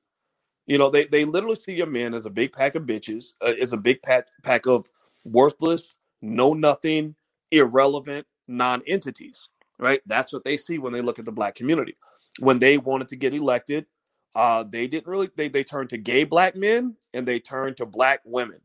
[0.66, 3.52] You know, they, they literally see your men as a big pack of bitches, uh,
[3.60, 4.88] as a big pack, pack of
[5.24, 7.14] worthless, know nothing,
[7.50, 9.48] irrelevant non entities
[9.78, 10.00] right?
[10.06, 11.96] That's what they see when they look at the black community.
[12.40, 13.86] When they wanted to get elected,
[14.34, 17.86] uh, they didn't really they they turned to gay black men and they turned to
[17.86, 18.60] black women.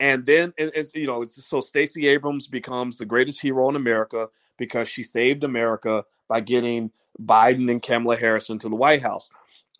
[0.00, 4.28] And then and, and you know, so Stacey Abrams becomes the greatest hero in America
[4.58, 6.90] because she saved America by getting
[7.20, 9.30] Biden and Kamala Harris into the White House.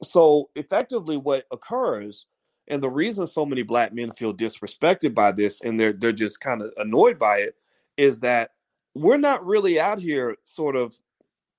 [0.02, 2.26] So effectively what occurs
[2.68, 6.40] and the reason so many black men feel disrespected by this and they're they're just
[6.40, 7.56] kind of annoyed by it
[7.96, 8.52] is that
[8.94, 10.96] we're not really out here sort of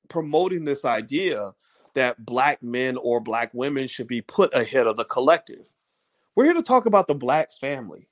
[0.10, 1.54] promoting this idea
[1.94, 5.72] that black men or black women should be put ahead of the collective.
[6.36, 8.08] We're here to talk about the black family.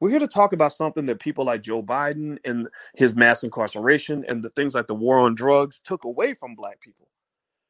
[0.00, 4.24] We're here to talk about something that people like Joe Biden and his mass incarceration
[4.28, 7.08] and the things like the war on drugs took away from black people.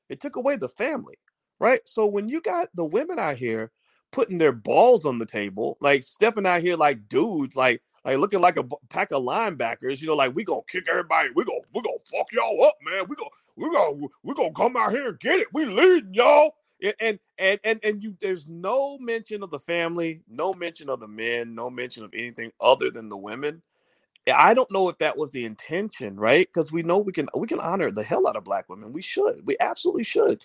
[0.09, 1.16] It took away the family,
[1.59, 1.81] right?
[1.87, 3.72] So when you got the women out here
[4.12, 8.40] putting their balls on the table, like stepping out here like dudes, like like looking
[8.40, 10.01] like a pack of linebackers.
[10.01, 11.28] You know, like we gonna kick everybody.
[11.34, 13.07] We gonna we gonna fuck y'all up, man.
[13.09, 15.48] We gonna we gonna we gonna come out here and get it.
[15.53, 16.55] We leading y'all.
[16.98, 21.09] And and and and you, there's no mention of the family, no mention of the
[21.09, 23.61] men, no mention of anything other than the women.
[24.26, 26.48] Eh, I don't know if that was the intention, right?
[26.48, 28.94] Because we know we can we can honor the hell out of black women.
[28.94, 29.40] We should.
[29.44, 30.40] We absolutely should.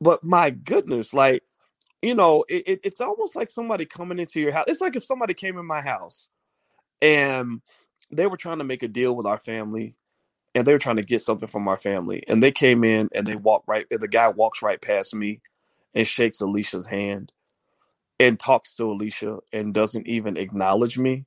[0.00, 1.42] But my goodness, like
[2.00, 4.64] you know, it, it, it's almost like somebody coming into your house.
[4.66, 6.30] It's like if somebody came in my house
[7.02, 7.60] and
[8.10, 9.94] they were trying to make a deal with our family
[10.54, 13.26] and they were trying to get something from our family and they came in and
[13.26, 15.40] they walked right the guy walks right past me
[15.94, 17.32] and shakes alicia's hand
[18.20, 21.24] and talks to alicia and doesn't even acknowledge me.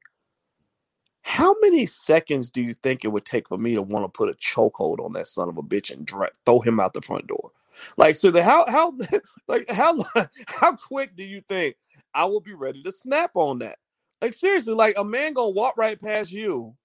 [1.24, 4.30] How many seconds do you think it would take for me to want to put
[4.30, 7.28] a chokehold on that son of a bitch and dra- throw him out the front
[7.28, 7.52] door?
[7.98, 8.94] Like so the, how how
[9.48, 9.98] like how
[10.48, 11.76] how quick do you think
[12.14, 13.80] i will be ready to snap on that
[14.24, 16.76] like seriously, like a man gonna walk right past you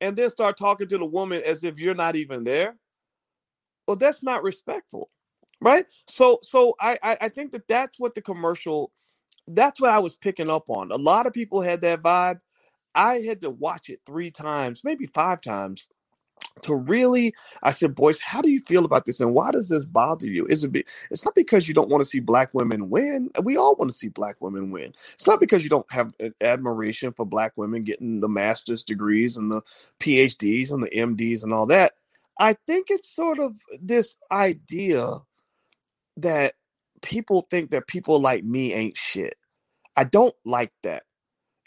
[0.00, 2.76] and then start talking to the woman as if you're not even there.
[3.86, 5.10] Well, that's not respectful,
[5.60, 5.86] right?
[6.08, 8.92] So, so I, I, I think that that's what the commercial,
[9.48, 10.92] that's what I was picking up on.
[10.92, 12.40] A lot of people had that vibe.
[12.94, 15.88] I had to watch it three times, maybe five times
[16.62, 17.32] to really
[17.62, 20.46] i said boys how do you feel about this and why does this bother you?
[20.46, 23.56] Is it be, it's not because you don't want to see black women win we
[23.56, 24.92] all want to see black women win.
[25.14, 29.50] It's not because you don't have admiration for black women getting the master's degrees and
[29.50, 29.62] the
[30.00, 31.94] phds and the mds and all that.
[32.38, 35.18] I think it's sort of this idea
[36.18, 36.54] that
[37.02, 39.34] people think that people like me ain't shit.
[39.96, 41.04] I don't like that.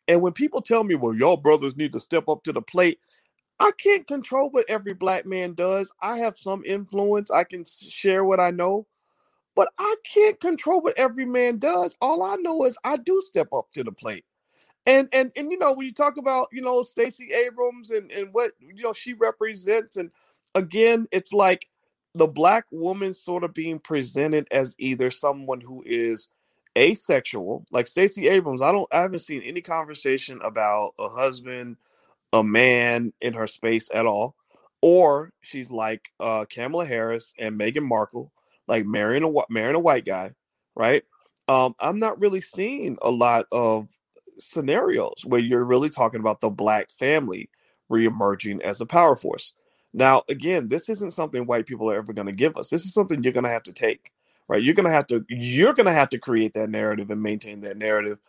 [0.07, 2.99] And when people tell me well y'all brothers need to step up to the plate
[3.59, 5.91] I can't control what every black man does.
[6.01, 7.31] I have some influence.
[7.31, 8.87] I can share what I know,
[9.55, 11.95] but I can't control what every man does.
[12.01, 14.25] All I know is I do step up to the plate.
[14.85, 18.33] And and and you know when you talk about you know Stacey Abrams and and
[18.33, 20.11] what you know she represents, and
[20.55, 21.67] again it's like
[22.15, 26.27] the black woman sort of being presented as either someone who is
[26.77, 28.61] asexual, like Stacey Abrams.
[28.61, 31.77] I don't I haven't seen any conversation about a husband
[32.33, 34.35] a man in her space at all,
[34.81, 38.33] or she's like uh, Kamala Harris and Meghan Markle,
[38.67, 40.33] like marrying a marrying a white guy,
[40.75, 41.03] right?
[41.49, 43.89] Um, I'm not really seeing a lot of
[44.39, 47.49] scenarios where you're really talking about the black family
[47.91, 49.53] reemerging as a power force.
[49.93, 52.69] Now, again, this isn't something white people are ever going to give us.
[52.71, 54.11] This is something you're going to have to take,
[54.49, 54.63] right?
[54.63, 57.61] You're going to have to you're going to have to create that narrative and maintain
[57.61, 58.19] that narrative.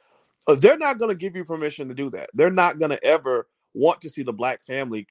[0.48, 2.30] Uh, they're not going to give you permission to do that.
[2.34, 5.06] They're not going to ever want to see the black family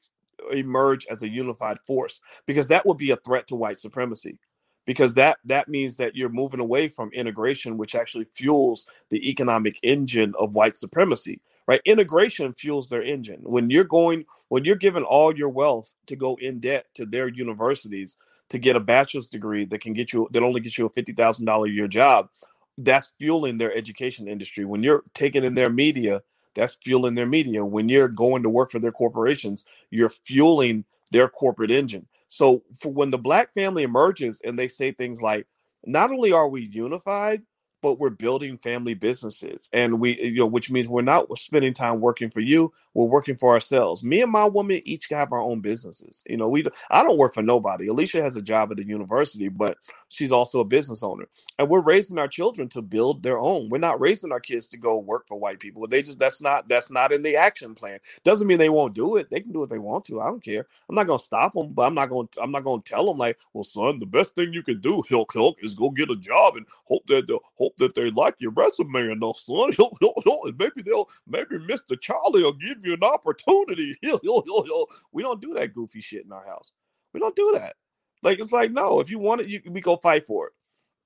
[0.51, 4.37] emerge as a unified force because that would be a threat to white supremacy
[4.85, 9.79] because that that means that you're moving away from integration which actually fuels the economic
[9.83, 11.81] engine of white supremacy right?
[11.85, 13.39] Integration fuels their engine.
[13.43, 17.27] When you're going when you're given all your wealth to go in debt to their
[17.27, 18.17] universities
[18.49, 21.67] to get a bachelor's degree that can get you that only gets you a $50,000
[21.67, 22.29] a year job
[22.77, 24.65] that's fueling their education industry.
[24.65, 26.21] When you're taking in their media
[26.55, 27.65] that's fueling their media.
[27.65, 32.07] When you're going to work for their corporations, you're fueling their corporate engine.
[32.27, 35.47] So for when the black family emerges and they say things like,
[35.85, 37.43] not only are we unified,
[37.83, 42.01] but we're building family businesses and we you know which means we're not spending time
[42.01, 44.03] working for you we're working for ourselves.
[44.03, 47.35] Me and my woman each have our own businesses you know we i don't work
[47.35, 47.87] for nobody.
[47.89, 49.77] Alicia has a job at the university but
[50.09, 51.27] she's also a business owner
[51.59, 53.69] and we're raising our children to build their own.
[53.69, 55.87] We're not raising our kids to go work for white people.
[55.87, 57.99] They just that's not that's not in the action plan.
[58.25, 59.29] Doesn't mean they won't do it.
[59.31, 60.21] They can do what they want to.
[60.21, 60.67] I don't care.
[60.89, 63.39] I'm not gonna stop them but i'm not gonna i'm not gonna tell them like
[63.53, 66.55] well son the best thing you can do hilk hilk is go get a job
[66.55, 69.71] and hope that the hope hope that they like your resume enough, son.
[69.77, 71.99] He'll, he'll, he'll, maybe they'll, maybe Mr.
[71.99, 73.95] Charlie will give you an opportunity.
[74.01, 74.87] He'll, he'll, he'll, he'll.
[75.11, 76.73] We don't do that goofy shit in our house.
[77.13, 77.75] We don't do that.
[78.21, 80.53] Like it's like no, if you want it, you we go fight for it.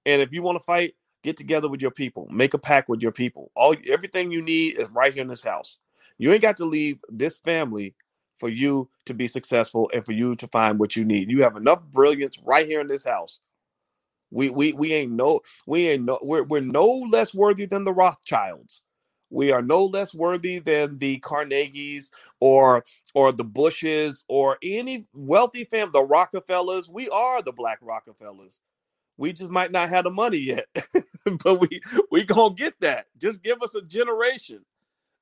[0.05, 0.93] And if you want to fight,
[1.23, 3.51] get together with your people, make a pact with your people.
[3.55, 5.79] All everything you need is right here in this house.
[6.19, 7.95] You ain't got to leave this family
[8.37, 11.31] for you to be successful and for you to find what you need.
[11.31, 13.41] You have enough brilliance right here in this house
[14.31, 17.93] we we we ain't no we ain't no we're we're no less worthy than the
[17.93, 18.83] Rothschilds.
[19.29, 25.65] We are no less worthy than the Carnegies or or the Bushes or any wealthy
[25.65, 26.89] family, the Rockefellers.
[26.89, 28.61] We are the Black Rockefellers.
[29.17, 30.67] We just might not have the money yet,
[31.43, 33.07] but we we gonna get that.
[33.17, 34.63] Just give us a generation.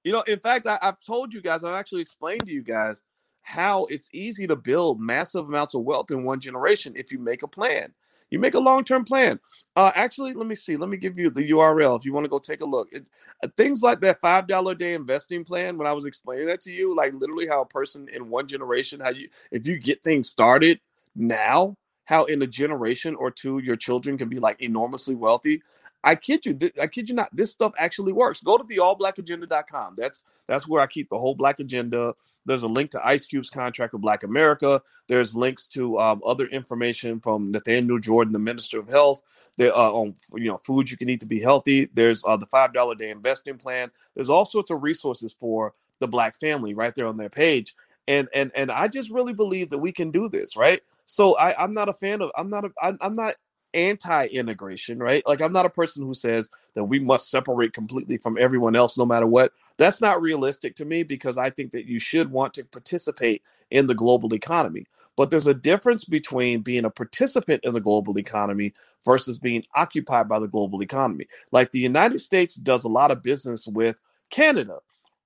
[0.04, 3.02] You know, in fact, I, I've told you guys, I've actually explained to you guys
[3.42, 7.44] how it's easy to build massive amounts of wealth in one generation if you make
[7.44, 7.94] a plan.
[8.36, 9.40] You make a long term plan.
[9.78, 10.76] Uh, actually, let me see.
[10.76, 12.90] Let me give you the URL if you want to go take a look.
[12.92, 13.08] It,
[13.42, 15.78] uh, things like that five dollar a day investing plan.
[15.78, 19.00] When I was explaining that to you, like literally how a person in one generation,
[19.00, 20.82] how you if you get things started
[21.16, 25.64] now, how in a generation or two your children can be like enormously wealthy.
[26.06, 27.36] I kid you, th- I kid you not.
[27.36, 28.40] This stuff actually works.
[28.42, 29.96] Go to the allblackagenda.com.
[29.98, 32.14] That's that's where I keep the whole black agenda.
[32.46, 34.80] There's a link to Ice Cube's contract with Black America.
[35.08, 39.24] There's links to um, other information from Nathaniel Jordan, the Minister of Health.
[39.60, 41.90] Uh, on you know foods you can eat to be healthy.
[41.94, 43.90] There's uh, the five dollar day investing plan.
[44.14, 47.76] There's all sorts of resources for the black family right there on their page.
[48.08, 50.84] And and and I just really believe that we can do this, right?
[51.06, 52.32] So I, I'm not a fan of.
[52.38, 52.66] I'm not.
[52.66, 52.70] A,
[53.02, 53.36] I'm not
[53.76, 55.22] anti-integration, right?
[55.28, 58.98] Like I'm not a person who says that we must separate completely from everyone else
[58.98, 59.52] no matter what.
[59.78, 63.88] That's not realistic to me because I think that you should want to participate in
[63.88, 64.86] the global economy.
[65.18, 68.74] But there's a difference between being a participant in the global economy
[69.04, 71.28] versus being occupied by the global economy.
[71.52, 74.00] Like the United States does a lot of business with
[74.30, 74.80] Canada,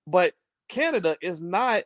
[0.08, 0.34] but
[0.68, 1.84] Canada is not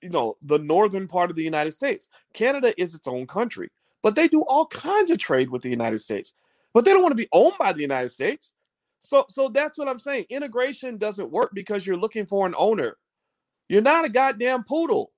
[0.00, 2.08] you know the northern part of the United States.
[2.32, 3.70] Canada is its own country
[4.04, 6.34] but they do all kinds of trade with the United States.
[6.74, 8.52] But they don't want to be owned by the United States.
[9.00, 10.26] So so that's what I'm saying.
[10.28, 12.98] Integration doesn't work because you're looking for an owner.
[13.68, 15.10] You're not a goddamn poodle.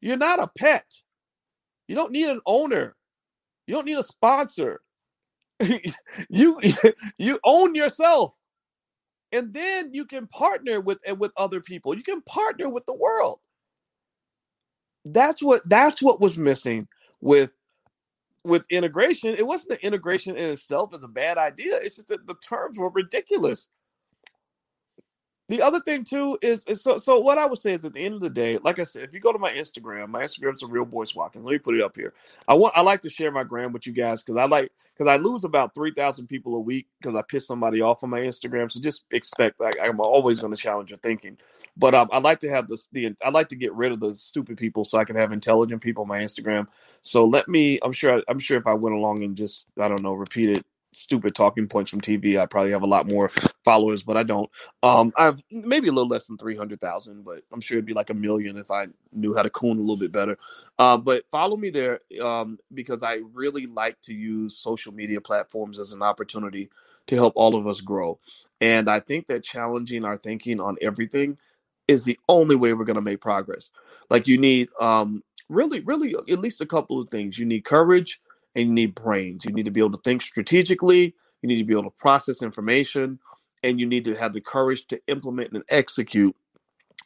[0.00, 0.84] You're not a pet.
[1.88, 2.96] You don't need an owner.
[3.66, 4.80] You don't need a sponsor.
[6.28, 6.60] you
[7.18, 8.34] you own yourself.
[9.32, 11.96] And then you can partner with with other people.
[11.96, 13.38] You can partner with the world.
[15.04, 16.88] That's what that's what was missing
[17.20, 17.55] with
[18.46, 19.34] with integration.
[19.34, 21.76] It wasn't the integration in itself as a bad idea.
[21.82, 23.68] It's just that the terms were ridiculous.
[25.48, 28.00] The other thing too is, is so so what I would say is at the
[28.04, 30.64] end of the day, like I said, if you go to my Instagram, my Instagram's
[30.64, 31.44] a real Boyce Watkins.
[31.44, 32.14] Let me put it up here.
[32.48, 35.08] I want I like to share my gram with you guys because I like because
[35.08, 38.20] I lose about three thousand people a week because I piss somebody off on my
[38.20, 38.72] Instagram.
[38.72, 41.38] So just expect like I'm always going to challenge your thinking.
[41.76, 44.14] But um, I like to have this the I like to get rid of the
[44.14, 46.66] stupid people so I can have intelligent people on my Instagram.
[47.02, 47.78] So let me.
[47.84, 50.66] I'm sure I'm sure if I went along and just I don't know repeat it
[50.96, 53.30] stupid talking points from TV, I probably have a lot more
[53.64, 54.50] followers, but I don't.
[54.82, 57.92] Um, I've maybe a little less than three hundred thousand, but I'm sure it'd be
[57.92, 60.38] like a million if I knew how to coon a little bit better.
[60.78, 65.78] Uh, but follow me there um, because I really like to use social media platforms
[65.78, 66.70] as an opportunity
[67.06, 68.18] to help all of us grow,
[68.60, 71.38] and I think that challenging our thinking on everything
[71.88, 73.70] is the only way we're going to make progress.
[74.10, 77.38] Like you need um, really, really at least a couple of things.
[77.38, 78.20] You need courage
[78.56, 79.44] and you need brains.
[79.44, 82.42] You need to be able to think strategically, you need to be able to process
[82.42, 83.20] information,
[83.62, 86.34] and you need to have the courage to implement and execute,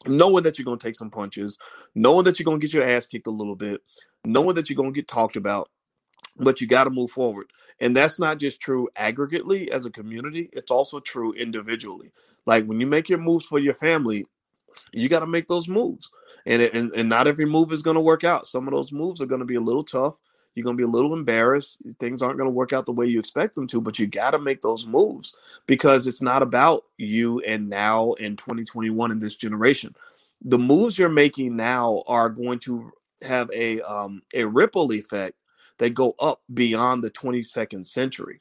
[0.07, 1.59] knowing that you're going to take some punches,
[1.95, 3.83] knowing that you're going to get your ass kicked a little bit,
[4.25, 5.69] knowing that you're going to get talked about,
[6.37, 7.51] but you got to move forward.
[7.81, 12.13] And that's not just true aggregately as a community, it's also true individually.
[12.47, 14.25] Like when you make your moves for your family,
[14.93, 16.11] you got to make those moves.
[16.47, 18.47] And, and and not every move is going to work out.
[18.47, 20.17] Some of those moves are going to be a little tough.
[20.55, 21.83] You're going to be a little embarrassed.
[21.99, 24.33] Things aren't going to work out the way you expect them to, but you got
[24.33, 25.35] to make those moves
[25.67, 29.95] because it's not about you and now in 2021 in this generation.
[30.43, 32.91] The moves you're making now are going to
[33.23, 35.37] have a um, a ripple effect
[35.79, 38.41] that go up beyond the 22nd century.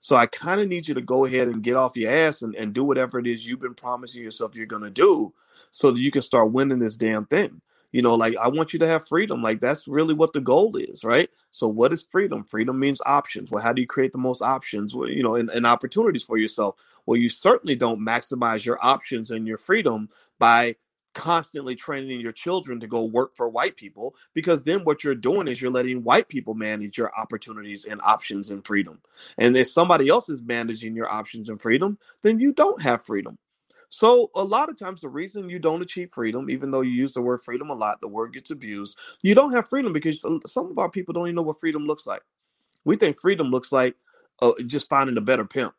[0.00, 2.54] So I kind of need you to go ahead and get off your ass and,
[2.54, 5.32] and do whatever it is you've been promising yourself you're going to do
[5.70, 7.60] so that you can start winning this damn thing
[7.92, 9.42] you know like i want you to have freedom.
[9.42, 11.30] Like that's really what the goal is right?
[11.50, 12.44] So what is freedom?
[12.44, 13.50] Freedom means options.
[13.50, 14.94] Well how do you create the most options?
[14.94, 16.76] Well, you know and, and opportunities for yourself.
[17.06, 20.76] Well you certainly don't maximize your options and your freedom by
[21.14, 25.48] constantly training your children to go work for white people because then what you're doing
[25.48, 29.00] is you're letting white people manage your opportunities and options and freedom.
[29.36, 33.38] And if somebody else is managing your options and freedom, then you don't have freedom.
[33.90, 37.14] So a lot of times the reason you don't achieve freedom, even though you use
[37.14, 38.98] the word freedom a lot, the word gets abused.
[39.22, 42.06] You don't have freedom because some of our people don't even know what freedom looks
[42.06, 42.22] like.
[42.84, 43.96] We think freedom looks like
[44.42, 45.74] uh, just finding a better pimp.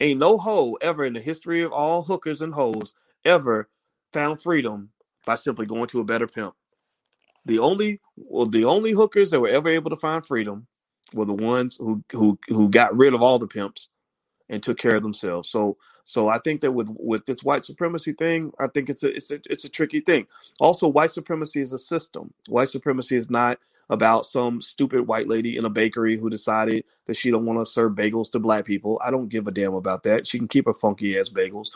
[0.00, 3.68] Ain't no hoe ever in the history of all hookers and hoes ever
[4.12, 4.90] found freedom
[5.26, 6.54] by simply going to a better pimp.
[7.46, 10.68] The only well, the only hookers that were ever able to find freedom
[11.14, 13.88] were the ones who who who got rid of all the pimps
[14.50, 15.50] and took care of themselves.
[15.50, 15.78] So
[16.10, 19.30] so I think that with with this white supremacy thing, I think it's a it's
[19.30, 20.26] a it's a tricky thing.
[20.58, 22.34] Also, white supremacy is a system.
[22.48, 23.58] White supremacy is not
[23.90, 27.64] about some stupid white lady in a bakery who decided that she don't want to
[27.64, 29.00] serve bagels to black people.
[29.04, 30.26] I don't give a damn about that.
[30.26, 31.70] She can keep her funky ass bagels.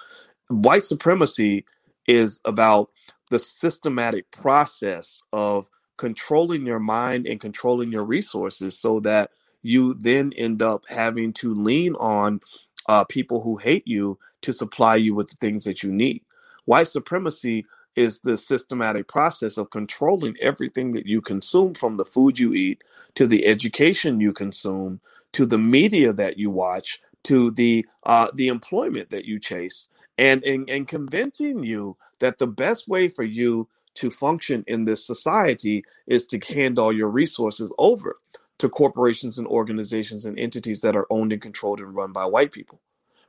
[0.48, 1.64] White supremacy
[2.06, 2.90] is about
[3.30, 9.30] the systematic process of controlling your mind and controlling your resources so that
[9.62, 12.40] you then end up having to lean on
[12.88, 16.22] uh, people who hate you to supply you with the things that you need.
[16.66, 17.66] White supremacy
[17.96, 22.82] is the systematic process of controlling everything that you consume from the food you eat
[23.14, 25.00] to the education you consume
[25.32, 29.88] to the media that you watch to the uh, the employment that you chase
[30.18, 35.06] and, and and convincing you that the best way for you to function in this
[35.06, 38.16] society is to hand all your resources over
[38.60, 42.52] to corporations and organizations and entities that are owned and controlled and run by white
[42.52, 42.80] people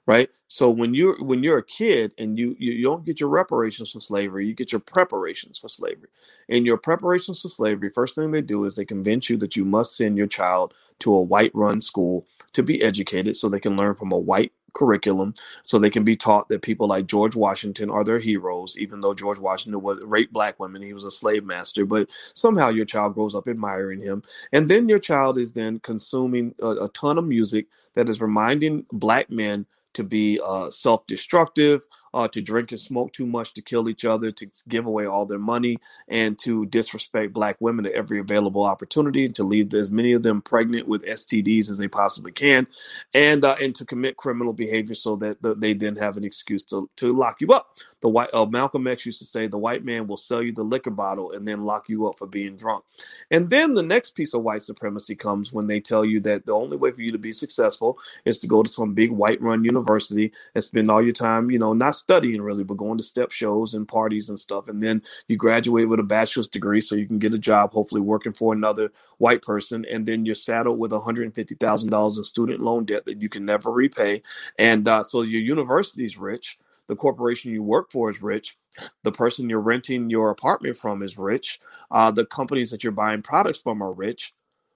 [0.07, 3.91] right so when you're when you're a kid and you, you don't get your reparations
[3.91, 6.10] for slavery you get your preparations for slavery
[6.49, 9.65] and your preparations for slavery first thing they do is they convince you that you
[9.65, 13.77] must send your child to a white run school to be educated so they can
[13.77, 15.34] learn from a white curriculum
[15.64, 19.14] so they can be taught that people like George Washington are their heroes, even though
[19.14, 23.14] George Washington was raped black women, he was a slave master, but somehow your child
[23.14, 24.23] grows up admiring him.
[24.52, 28.86] And then your child is then consuming a, a ton of music that is reminding
[28.91, 29.65] black men
[29.96, 31.86] to be uh, self destructive,
[32.16, 35.26] uh, to drink and smoke too much, to kill each other, to give away all
[35.26, 35.78] their money,
[36.08, 40.24] and to disrespect black women at every available opportunity, and to leave as many of
[40.24, 42.68] them pregnant with STDs as they possibly can,
[43.14, 46.64] and uh, and to commit criminal behavior so that the, they then have an excuse
[46.64, 47.78] to, to lock you up.
[48.00, 50.64] The white uh, Malcolm X used to say, "The white man will sell you the
[50.64, 52.86] liquor bottle and then lock you up for being drunk."
[53.30, 56.54] And then the next piece of white supremacy comes when they tell you that the
[56.54, 60.32] only way for you to be successful is to go to some big white-run university
[60.54, 63.73] and spend all your time, you know, not studying really, but going to step shows
[63.73, 64.68] and parties and stuff.
[64.68, 68.02] And then you graduate with a bachelor's degree so you can get a job, hopefully
[68.02, 69.86] working for another white person.
[69.90, 74.22] And then you're saddled with $150,000 in student loan debt that you can never repay.
[74.60, 78.57] And uh, so your university's rich the corporation you work for is rich
[79.03, 81.60] the person you're renting your apartment from is rich
[81.91, 84.34] uh, the companies that you're buying products from are rich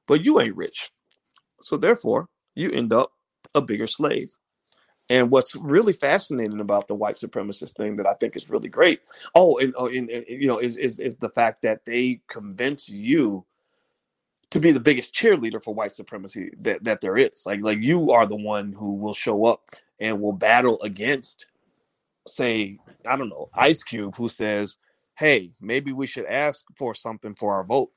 [0.07, 0.91] but you ain't rich
[1.61, 3.11] so therefore you end up
[3.53, 4.37] a bigger slave
[5.09, 9.01] and what's really fascinating about the white supremacist thing that I think is really great,
[9.35, 12.89] oh, and, oh, and, and you know, is, is is the fact that they convince
[12.89, 13.45] you
[14.51, 17.43] to be the biggest cheerleader for white supremacy that, that there is.
[17.45, 19.63] Like like you are the one who will show up
[19.99, 21.45] and will battle against
[22.27, 24.77] say, I don't know, Ice Cube, who says,
[25.15, 27.91] hey, maybe we should ask for something for our vote.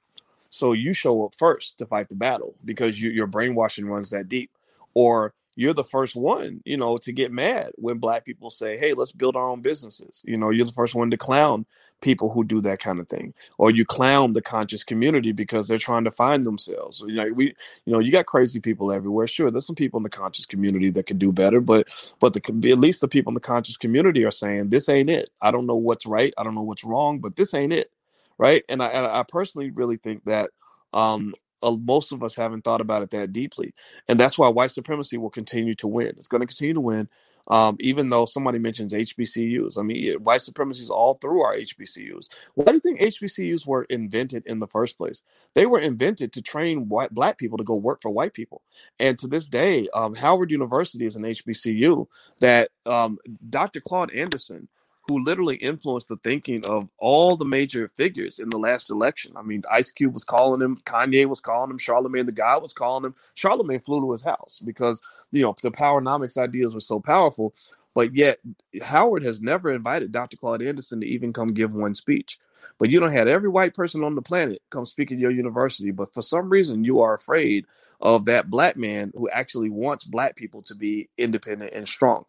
[0.50, 4.28] So you show up first to fight the battle because you, your brainwashing runs that
[4.28, 4.50] deep.
[4.94, 8.94] Or you're the first one, you know, to get mad when black people say, "Hey,
[8.94, 11.66] let's build our own businesses." You know, you're the first one to clown
[12.00, 15.78] people who do that kind of thing, or you clown the conscious community because they're
[15.78, 17.02] trying to find themselves.
[17.06, 17.46] You know, we,
[17.84, 19.26] you know, you got crazy people everywhere.
[19.26, 21.88] Sure, there's some people in the conscious community that can do better, but
[22.18, 25.30] but the at least the people in the conscious community are saying this ain't it.
[25.42, 26.32] I don't know what's right.
[26.38, 27.90] I don't know what's wrong, but this ain't it,
[28.38, 28.64] right?
[28.70, 30.50] And I, I personally really think that
[30.94, 33.74] um, uh, most of us haven't thought about it that deeply,
[34.08, 36.08] and that's why white supremacy will continue to win.
[36.08, 37.08] It's going to continue to win,
[37.48, 39.78] um, even though somebody mentions HBCUs.
[39.78, 42.28] I mean, white supremacy is all through our HBCUs.
[42.54, 45.22] Why do you think HBCUs were invented in the first place?
[45.54, 48.62] They were invented to train white black people to go work for white people,
[48.98, 52.06] and to this day, um, Howard University is an HBCU
[52.40, 53.18] that um,
[53.48, 53.80] Dr.
[53.80, 54.68] Claude Anderson
[55.08, 59.32] who literally influenced the thinking of all the major figures in the last election.
[59.36, 62.72] I mean, Ice Cube was calling him, Kanye was calling him, Charlemagne the God was
[62.72, 63.14] calling him.
[63.34, 65.02] Charlemagne flew to his house because
[65.32, 67.54] you know the powernomics ideas were so powerful.
[67.94, 68.38] But yet,
[68.82, 70.38] Howard has never invited Dr.
[70.38, 72.38] Claude Anderson to even come give one speech.
[72.78, 75.90] But you don't have every white person on the planet come speak at your university.
[75.90, 77.66] But for some reason, you are afraid
[78.00, 82.24] of that black man who actually wants black people to be independent and strong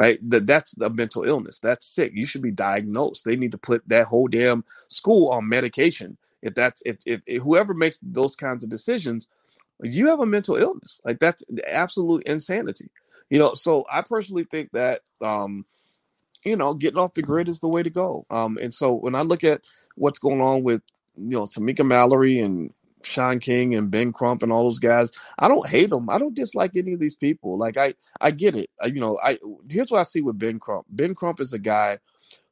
[0.00, 0.18] right?
[0.30, 1.58] That that's a mental illness.
[1.58, 2.12] That's sick.
[2.14, 3.26] You should be diagnosed.
[3.26, 6.16] They need to put that whole damn school on medication.
[6.40, 9.28] If that's if, if, if whoever makes those kinds of decisions,
[9.82, 11.02] you have a mental illness.
[11.04, 12.88] Like that's absolute insanity.
[13.28, 15.66] You know, so I personally think that um,
[16.46, 18.24] you know, getting off the grid is the way to go.
[18.30, 19.60] Um, and so when I look at
[19.96, 20.80] what's going on with
[21.18, 22.72] you know Tamika Mallory and
[23.02, 25.10] Shaun King and Ben Crump and all those guys.
[25.38, 26.08] I don't hate them.
[26.10, 27.56] I don't dislike any of these people.
[27.58, 28.70] Like I, I get it.
[28.80, 30.86] I, you know, I here's what I see with Ben Crump.
[30.90, 31.98] Ben Crump is a guy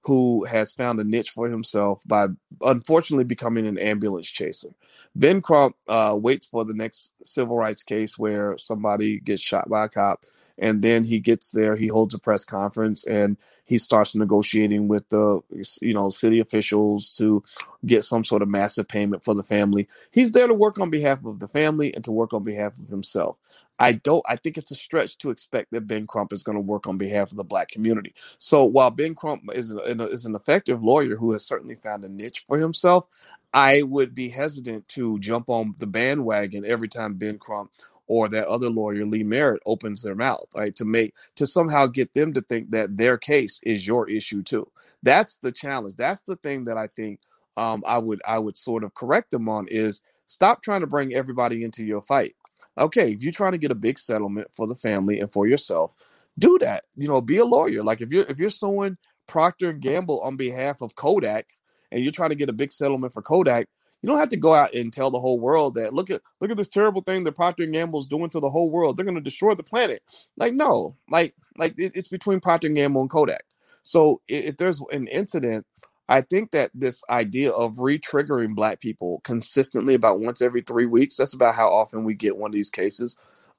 [0.03, 2.27] who has found a niche for himself by
[2.63, 4.71] unfortunately becoming an ambulance chaser.
[5.15, 9.85] Ben Crump uh, waits for the next civil rights case where somebody gets shot by
[9.85, 10.25] a cop,
[10.59, 11.77] and then he gets there.
[11.77, 15.41] He holds a press conference and he starts negotiating with the
[15.83, 17.43] you know city officials to
[17.85, 19.89] get some sort of massive payment for the family.
[20.11, 22.89] He's there to work on behalf of the family and to work on behalf of
[22.89, 23.37] himself.
[23.79, 24.25] I don't.
[24.29, 26.99] I think it's a stretch to expect that Ben Crump is going to work on
[26.99, 28.15] behalf of the black community.
[28.39, 32.09] So while Ben Crump is an, is an effective lawyer who has certainly found a
[32.09, 33.07] niche for himself,
[33.55, 37.71] I would be hesitant to jump on the bandwagon every time Ben Crump
[38.09, 40.75] or that other lawyer Lee Merritt opens their mouth, right?
[40.77, 44.69] To make to somehow get them to think that their case is your issue too.
[45.03, 45.95] That's the challenge.
[45.95, 47.21] That's the thing that I think
[47.57, 51.15] um, I would I would sort of correct them on is stop trying to bring
[51.15, 52.35] everybody into your fight.
[52.79, 55.93] Okay, if you're trying to get a big settlement for the family and for yourself,
[56.39, 56.85] do that.
[56.97, 57.83] You know, be a lawyer.
[57.83, 61.47] Like if you're if you're suing Procter and Gamble on behalf of Kodak
[61.93, 63.69] and you're trying to get a big settlement for Kodak,
[64.03, 66.51] you don't have to go out and tell the whole world that look at look
[66.51, 68.97] at this terrible thing that Procter and Gamble is doing to the whole world.
[68.97, 70.03] They're going to destroy the planet.
[70.37, 73.45] Like no, like like it, it's between Procter and Gamble and Kodak.
[73.83, 75.67] So if, if there's an incident,
[76.09, 81.17] I think that this idea of re-triggering black people consistently about once every three weeks,
[81.17, 83.17] that's about how often we get one of these cases.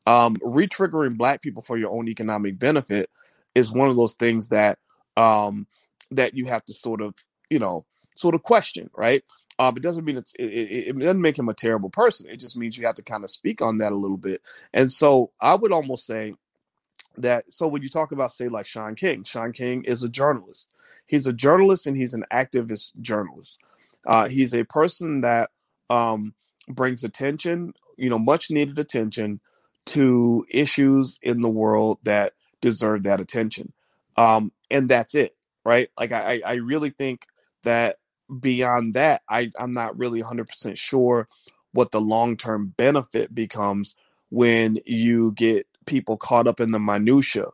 [0.08, 3.10] Um, re-triggering black people for your own economic benefit
[3.54, 4.80] is one of those things that
[5.18, 5.68] um,
[6.12, 7.14] that you have to sort of,
[7.50, 7.86] you know,
[8.16, 9.24] sort of question, right?
[9.60, 12.30] Uh, it doesn't mean it's it, it, it, doesn't make him a terrible person.
[12.30, 14.42] It just means you have to kind of speak on that a little bit.
[14.74, 16.34] And so I would almost say
[17.18, 20.70] that so when you talk about say like Shaun King, Shaun King is a journalist.
[21.06, 23.62] He's a journalist and he's an activist journalist.
[24.08, 25.50] Uh, he's a person that
[25.90, 26.34] um,
[26.70, 29.42] brings attention, you know, much needed attention
[29.88, 33.74] to issues in the world that deserve that attention.
[34.16, 35.90] Um, and that's it, right?
[36.00, 37.26] Like I, I really think
[37.64, 37.98] that
[38.40, 41.28] beyond that, I, I'm not really 100% sure
[41.72, 43.96] what the long term benefit becomes
[44.30, 47.46] when you get people caught up in the minutia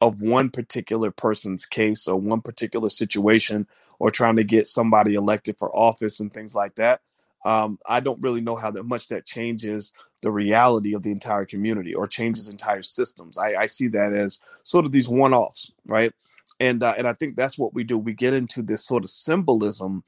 [0.00, 3.66] of one particular person's case or one particular situation
[3.98, 7.00] or trying to get somebody elected for office and things like that.
[7.44, 9.92] Um, I don't really know how that much that changes
[10.22, 13.36] the reality of the entire community or changes entire systems.
[13.38, 16.12] I, I see that as sort of these one-offs, right?
[16.60, 17.98] And uh, and I think that's what we do.
[17.98, 20.04] We get into this sort of symbolism,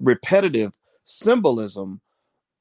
[0.00, 0.72] repetitive
[1.04, 2.00] symbolism,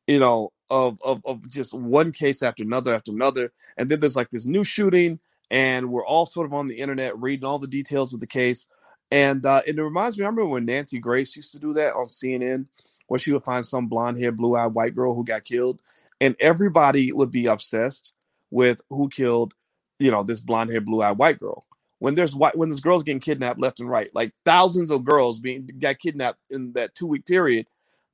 [0.08, 4.16] you know, of, of of just one case after another after another, and then there's
[4.16, 7.68] like this new shooting, and we're all sort of on the internet reading all the
[7.68, 8.68] details of the case,
[9.12, 10.26] and uh, and it reminds me.
[10.26, 12.66] I remember when Nancy Grace used to do that on CNN,
[13.08, 15.82] where she would find some blonde haired, blue eyed white girl who got killed,
[16.20, 18.14] and everybody would be obsessed
[18.52, 19.54] with who killed,
[20.00, 21.66] you know, this blonde haired, blue eyed white girl.
[22.00, 25.40] When there's white, when there's girls getting kidnapped left and right, like thousands of girls
[25.40, 27.68] being got kidnapped in that two week period,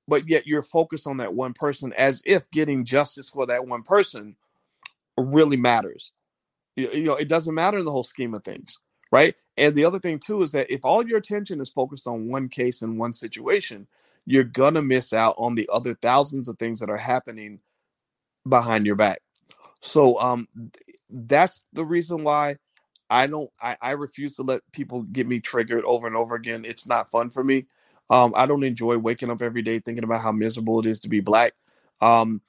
[0.08, 3.84] but yet you're focused on that one person as if getting justice for that one
[3.84, 4.36] person
[5.18, 6.12] really matters.
[6.76, 8.80] You, you know, it doesn't matter in the whole scheme of things,
[9.12, 9.36] right?
[9.58, 12.50] And the other thing too is that if all your attention is focused on one
[12.50, 13.88] case and one situation,
[14.26, 17.60] you're gonna miss out on the other thousands of things that are happening
[18.48, 19.22] behind your back.
[19.82, 20.48] So um
[21.10, 22.58] that's the reason why
[23.14, 26.66] I don't I, I refuse to let people get me triggered over and over again.
[26.66, 27.68] It's not fun for me.
[28.10, 31.10] Um, I don't enjoy waking up every day thinking about how miserable it is to
[31.10, 31.54] be black.
[32.02, 32.42] Um,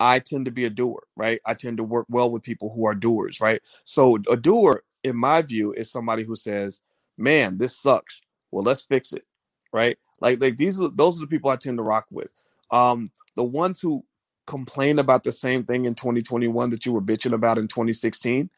[0.00, 1.40] I tend to be a doer, right?
[1.46, 3.62] I tend to work well with people who are doers, right?
[3.84, 6.82] So a doer, in my view, is somebody who says,
[7.18, 8.22] "Man, this sucks.
[8.52, 9.24] Well, let's fix it,"
[9.72, 9.98] right?
[10.20, 12.32] Like, like these, are, those are the people I tend to rock with.
[12.70, 14.04] Um, the ones who
[14.46, 18.50] complain about the same thing in 2021 that you were bitching about in 2016.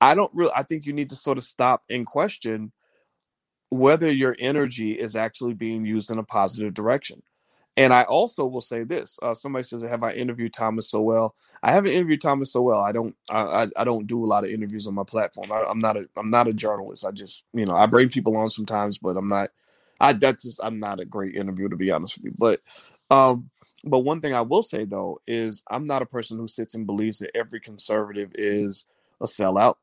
[0.00, 0.52] I don't really.
[0.54, 2.72] I think you need to sort of stop and question
[3.70, 7.22] whether your energy is actually being used in a positive direction.
[7.78, 11.72] And I also will say this: uh, somebody says, "Have I interviewed Thomas Sowell?" I
[11.72, 12.80] haven't interviewed Thomas Sowell.
[12.80, 13.14] I don't.
[13.30, 15.52] I, I don't do a lot of interviews on my platform.
[15.52, 16.08] I, am not a.
[16.16, 17.04] I'm not a journalist.
[17.04, 19.50] I just, you know, I bring people on sometimes, but I'm not.
[20.00, 20.60] I that's just.
[20.62, 22.34] I'm not a great interview to be honest with you.
[22.38, 22.62] But,
[23.10, 23.50] um,
[23.84, 26.86] but one thing I will say though is I'm not a person who sits and
[26.86, 28.86] believes that every conservative is
[29.20, 29.74] a sellout,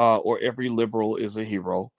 [0.00, 1.92] uh, or every liberal is a hero.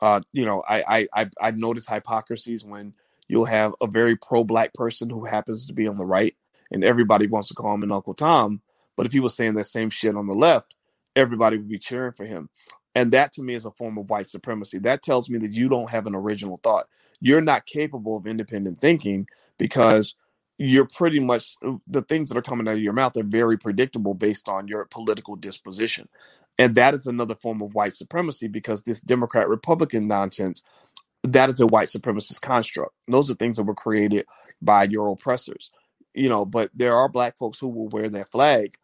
[0.00, 2.94] Uh, you know, I, I I notice hypocrisies when
[3.26, 6.36] you'll have a very pro-black person who happens to be on the right,
[6.70, 8.62] and everybody wants to call him an Uncle Tom.
[8.94, 10.76] But if he was saying that same shit on the left,
[11.16, 12.48] everybody would be cheering for him.
[12.94, 14.78] And that to me is a form of white supremacy.
[14.78, 16.86] That tells me that you don't have an original thought.
[17.20, 19.26] You're not capable of independent thinking
[19.58, 20.14] because
[20.58, 21.56] you're pretty much
[21.86, 24.84] the things that are coming out of your mouth are very predictable based on your
[24.86, 26.08] political disposition.
[26.58, 30.64] And that is another form of white supremacy because this Democrat Republican nonsense,
[31.22, 32.92] that is a white supremacist construct.
[33.06, 34.26] Those are things that were created
[34.60, 35.70] by your oppressors.
[36.12, 38.74] You know, but there are black folks who will wear that flag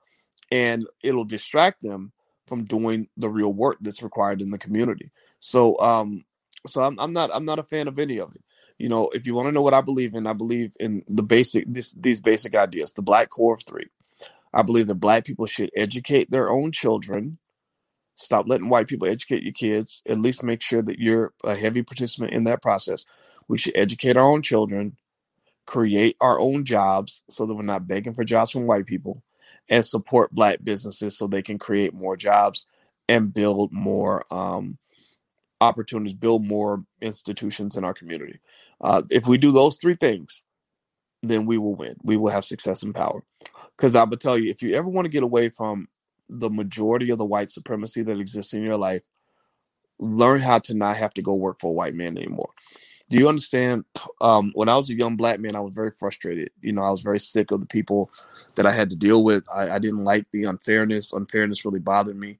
[0.52, 2.12] and it'll distract them
[2.46, 5.10] from doing the real work that's required in the community.
[5.40, 6.24] So um
[6.66, 8.42] so I'm, I'm not I'm not a fan of any of it.
[8.78, 11.22] You know, if you want to know what I believe in, I believe in the
[11.22, 13.86] basic this these basic ideas, the black core of three.
[14.52, 17.38] I believe that black people should educate their own children
[18.16, 20.02] Stop letting white people educate your kids.
[20.09, 23.05] At least make sure that you're a heavy participant in that process.
[23.48, 24.96] We should educate our own children,
[25.66, 29.22] create our own jobs so that we're not begging for jobs from white people,
[29.68, 32.66] and support black businesses so they can create more jobs
[33.09, 34.78] and build more um,
[35.65, 38.39] opportunities, build more institutions in our community.
[38.81, 40.43] Uh, if we do those three things,
[41.23, 41.97] then we will win.
[42.03, 43.24] We will have success and power.
[43.77, 45.89] Because I would tell you, if you ever want to get away from
[46.28, 49.03] the majority of the white supremacy that exists in your life,
[49.99, 52.49] learn how to not have to go work for a white man anymore.
[53.11, 53.85] Do you understand?
[54.20, 56.51] Um, when I was a young black man, I was very frustrated.
[56.62, 58.11] You know, I was very sick of the people
[58.55, 59.45] that I had to deal with.
[59.53, 61.12] I, I didn't like the unfairness.
[61.12, 62.39] Unfairness really bothered me.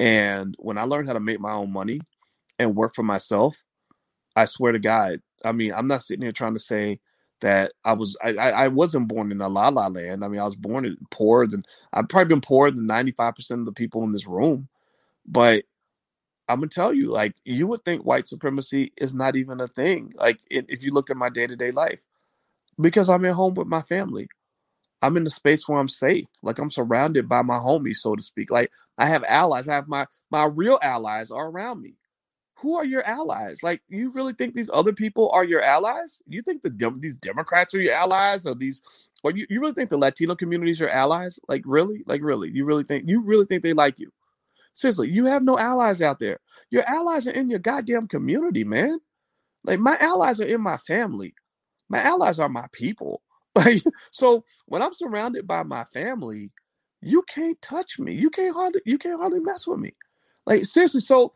[0.00, 2.00] And when I learned how to make my own money
[2.58, 3.64] and work for myself,
[4.36, 7.00] I swear to God, I mean, I'm not sitting here trying to say
[7.40, 10.24] that I was I, I wasn't born in a la la land.
[10.24, 13.64] I mean, I was born in poorer than I've probably been poorer than 95% of
[13.64, 14.68] the people in this room.
[15.26, 15.64] But
[16.48, 20.12] I'm gonna tell you, like, you would think white supremacy is not even a thing.
[20.16, 22.00] Like, if you looked at my day to day life,
[22.80, 24.28] because I'm at home with my family.
[25.00, 26.26] I'm in a space where I'm safe.
[26.42, 28.50] Like I'm surrounded by my homies, so to speak.
[28.50, 29.68] Like I have allies.
[29.68, 31.94] I have my my real allies are around me.
[32.60, 33.62] Who are your allies?
[33.62, 36.20] Like you really think these other people are your allies?
[36.26, 38.82] You think the these Democrats are your allies, or these,
[39.22, 41.38] or you, you really think the Latino communities are allies?
[41.48, 44.12] Like really, like really, you really think you really think they like you?
[44.74, 46.40] Seriously, you have no allies out there.
[46.70, 48.98] Your allies are in your goddamn community, man.
[49.64, 51.34] Like my allies are in my family.
[51.88, 53.22] My allies are my people.
[53.56, 53.82] Like
[54.12, 56.52] so when I'm surrounded by my family,
[57.02, 58.14] you can't touch me.
[58.14, 59.94] You can't hardly you can't hardly mess with me.
[60.46, 61.32] Like seriously, so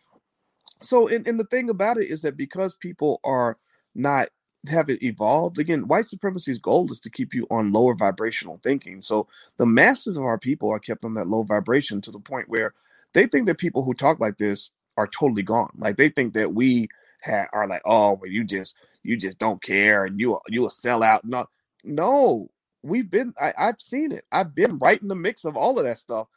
[0.84, 3.58] so and, and the thing about it is that because people are
[3.94, 4.28] not
[4.68, 9.00] have it evolved again white supremacy's goal is to keep you on lower vibrational thinking.
[9.00, 9.26] So
[9.56, 12.74] the masses of our people are kept on that low vibration to the point where
[13.12, 15.72] they think that people who talk like this are totally gone.
[15.76, 16.88] Like they think that we
[17.22, 20.70] have, are like oh well you just you just don't care and you you will
[20.70, 21.46] sell out no
[21.84, 22.48] no
[22.82, 24.24] we've been I, i've seen it.
[24.30, 26.28] I've been right in the mix of all of that stuff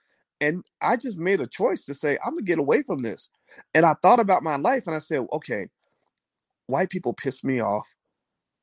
[0.46, 3.30] and I just made a choice to say, I'm gonna get away from this.
[3.74, 5.70] And I thought about my life and I said, okay,
[6.68, 7.88] white people piss me off.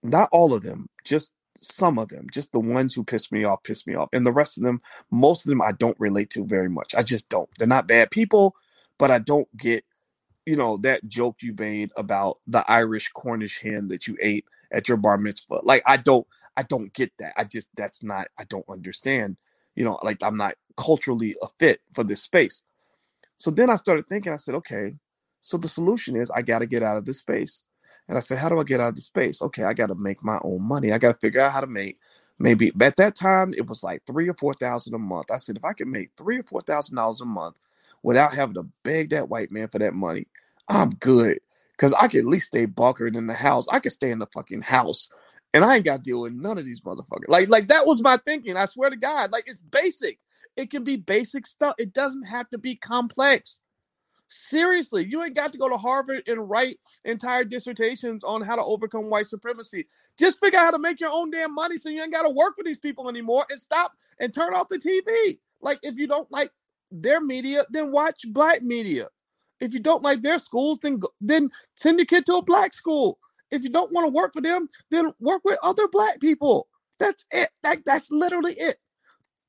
[0.05, 3.65] Not all of them, just some of them, just the ones who piss me off,
[3.65, 4.09] piss me off.
[4.13, 4.81] And the rest of them,
[5.11, 6.95] most of them I don't relate to very much.
[6.95, 7.49] I just don't.
[7.59, 8.55] They're not bad people,
[8.99, 9.85] but I don't get,
[10.47, 14.89] you know, that joke you made about the Irish Cornish hen that you ate at
[14.89, 15.61] your bar mitzvah.
[15.65, 16.27] Like I don't
[16.57, 17.33] I don't get that.
[17.37, 19.37] I just that's not I don't understand
[19.75, 22.63] you know, like I'm not culturally a fit for this space.
[23.39, 24.95] So then I started thinking, I said, okay,
[25.41, 27.65] so the solution is I got to get out of this space.
[28.09, 29.43] And I said, how do I get out of the space?
[29.43, 30.93] Okay, I got to make my own money.
[30.93, 31.99] I got to figure out how to make
[32.39, 35.31] maybe at that time it was like three or four thousand a month.
[35.31, 37.59] I said, if I can make three or four thousand dollars a month
[38.03, 40.27] without having to beg that white man for that money,
[40.69, 41.41] I'm good.
[41.79, 43.67] Cause I can at least stay bunkered in the house.
[43.71, 45.11] I can stay in the fucking house
[45.55, 47.29] and I ain't got to deal with none of these motherfuckers.
[47.29, 48.57] Like, like that was my thinking.
[48.57, 49.33] I swear to God.
[49.33, 50.19] Like, it's basic.
[50.57, 51.75] It can be basic stuff.
[51.79, 53.61] It doesn't have to be complex.
[54.29, 58.63] Seriously, you ain't got to go to Harvard and write entire dissertations on how to
[58.63, 59.87] overcome white supremacy.
[60.19, 62.31] Just figure out how to make your own damn money so you ain't got to
[62.31, 65.39] work for these people anymore and stop and turn off the TV.
[65.61, 66.51] Like, if you don't like
[66.91, 69.09] their media, then watch black media.
[69.61, 73.19] If you don't like their schools, then then send your kid to a black school.
[73.53, 76.69] If you don't want to work for them, then work with other black people.
[76.99, 77.51] That's it.
[77.63, 78.79] That, that's literally it.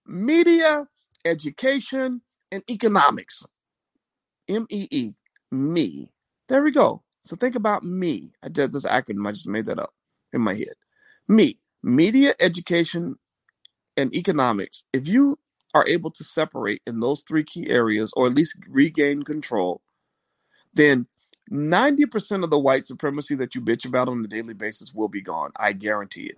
[0.08, 0.88] Media,
[1.26, 2.22] education,
[2.52, 3.46] and economics.
[4.50, 5.14] M E E.
[5.52, 6.12] Me.
[6.50, 7.04] There we go.
[7.24, 8.34] So think about me.
[8.44, 9.28] I did this acronym.
[9.28, 9.94] I just made that up
[10.34, 10.76] in my head.
[11.28, 11.60] Me.
[11.84, 13.18] Media, education,
[13.98, 14.84] and economics.
[14.94, 15.40] If you
[15.74, 19.82] are able to separate in those three key areas, or at least regain control,
[20.74, 21.08] then
[21.52, 25.22] 90% of the white supremacy that you bitch about on a daily basis will be
[25.22, 25.52] gone.
[25.58, 26.38] I guarantee it.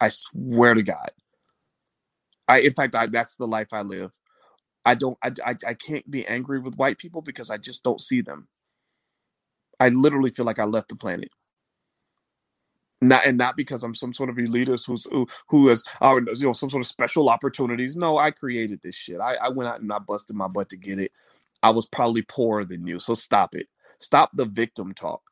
[0.00, 1.10] I swear to God.
[2.48, 4.12] I in fact I that's the life I live.
[4.84, 8.00] I don't I, I I can't be angry with white people because I just don't
[8.00, 8.48] see them.
[9.80, 11.30] I literally feel like I left the planet.
[13.02, 16.46] Not and not because I'm some sort of elitist who's who who has uh, you
[16.46, 17.96] know some sort of special opportunities.
[17.96, 19.20] No, I created this shit.
[19.20, 21.12] I, I went out and I busted my butt to get it.
[21.62, 23.68] I was probably poorer than you, so stop it.
[24.00, 25.22] Stop the victim talk.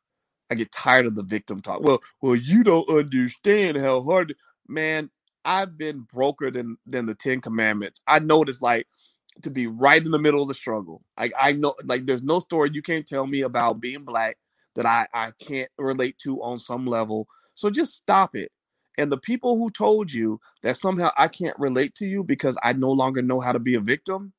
[0.49, 1.81] I get tired of the victim talk.
[1.81, 4.35] Well, well, you don't understand how hard.
[4.67, 5.09] Man,
[5.45, 8.01] I've been broker than than the Ten Commandments.
[8.07, 8.87] I know what it's like
[9.41, 11.01] to be right in the middle of the struggle.
[11.19, 14.37] Like I know, like there's no story you can't tell me about being black
[14.75, 17.27] that I I can't relate to on some level.
[17.55, 18.51] So just stop it.
[18.97, 22.73] And the people who told you that somehow I can't relate to you because I
[22.73, 24.33] no longer know how to be a victim,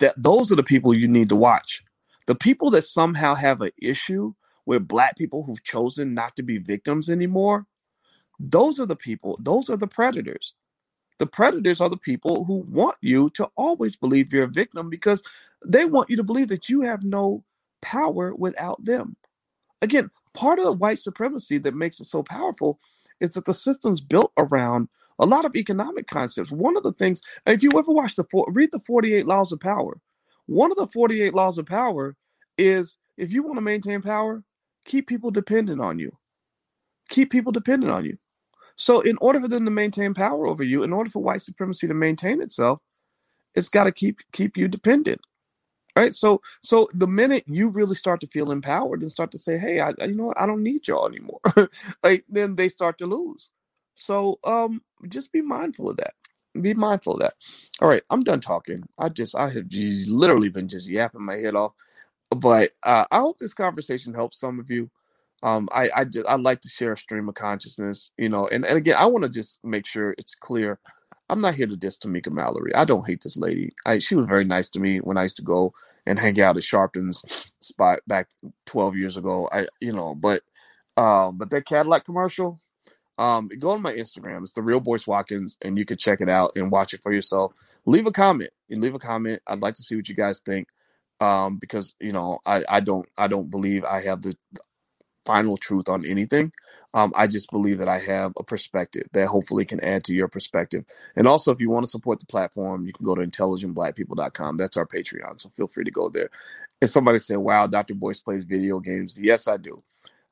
[0.00, 1.82] that those are the people you need to watch.
[2.26, 4.34] The people that somehow have an issue
[4.66, 7.66] with black people who've chosen not to be victims anymore,
[8.38, 10.54] those are the people, those are the predators.
[11.18, 15.22] The predators are the people who want you to always believe you're a victim because
[15.64, 17.44] they want you to believe that you have no
[17.80, 19.16] power without them.
[19.80, 22.80] Again, part of the white supremacy that makes it so powerful
[23.20, 24.88] is that the system's built around
[25.18, 26.50] a lot of economic concepts.
[26.50, 30.00] One of the things, if you ever watch the read the 48 laws of power,
[30.52, 32.16] one of the 48 laws of power
[32.58, 34.44] is if you want to maintain power,
[34.86, 36.16] keep people dependent on you.
[37.10, 38.18] Keep people dependent on you.
[38.76, 41.88] So, in order for them to maintain power over you, in order for white supremacy
[41.88, 42.80] to maintain itself,
[43.54, 45.20] it's got to keep keep you dependent,
[45.96, 46.14] right?
[46.14, 49.80] So, so the minute you really start to feel empowered and start to say, "Hey,
[49.80, 50.40] I, you know what?
[50.40, 51.40] I don't need y'all anymore,"
[52.04, 53.50] like then they start to lose.
[53.96, 56.14] So, um, just be mindful of that
[56.60, 57.34] be mindful of that.
[57.80, 58.84] All right, I'm done talking.
[58.98, 61.72] I just I have just literally been just yapping my head off.
[62.30, 64.90] But uh, I hope this conversation helps some of you.
[65.42, 68.64] Um, I I just I like to share a stream of consciousness, you know, and,
[68.64, 70.78] and again I want to just make sure it's clear.
[71.28, 72.74] I'm not here to diss Tamika Mallory.
[72.74, 73.72] I don't hate this lady.
[73.86, 75.72] I, she was very nice to me when I used to go
[76.06, 77.24] and hang out at Sharpton's
[77.60, 78.28] spot back
[78.66, 79.48] 12 years ago.
[79.50, 80.42] I, you know, but,
[80.98, 82.60] um, but that Cadillac commercial,
[83.22, 84.42] um, go on my Instagram.
[84.42, 87.12] It's the real Boyce Watkins, and you can check it out and watch it for
[87.12, 87.52] yourself.
[87.86, 88.50] Leave a comment
[88.80, 89.42] leave a comment.
[89.46, 90.68] I'd like to see what you guys think.
[91.20, 94.34] Um, because you know, I, I don't I don't believe I have the
[95.24, 96.52] final truth on anything.
[96.94, 100.26] Um, I just believe that I have a perspective that hopefully can add to your
[100.26, 100.84] perspective.
[101.14, 104.56] And also, if you want to support the platform, you can go to intelligentblackpeople.com.
[104.56, 105.40] That's our Patreon.
[105.40, 106.28] So feel free to go there.
[106.80, 107.94] And somebody said, wow, Dr.
[107.94, 109.18] Boyce plays video games.
[109.18, 109.80] Yes, I do.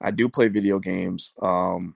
[0.01, 1.35] I do play video games.
[1.41, 1.95] Um,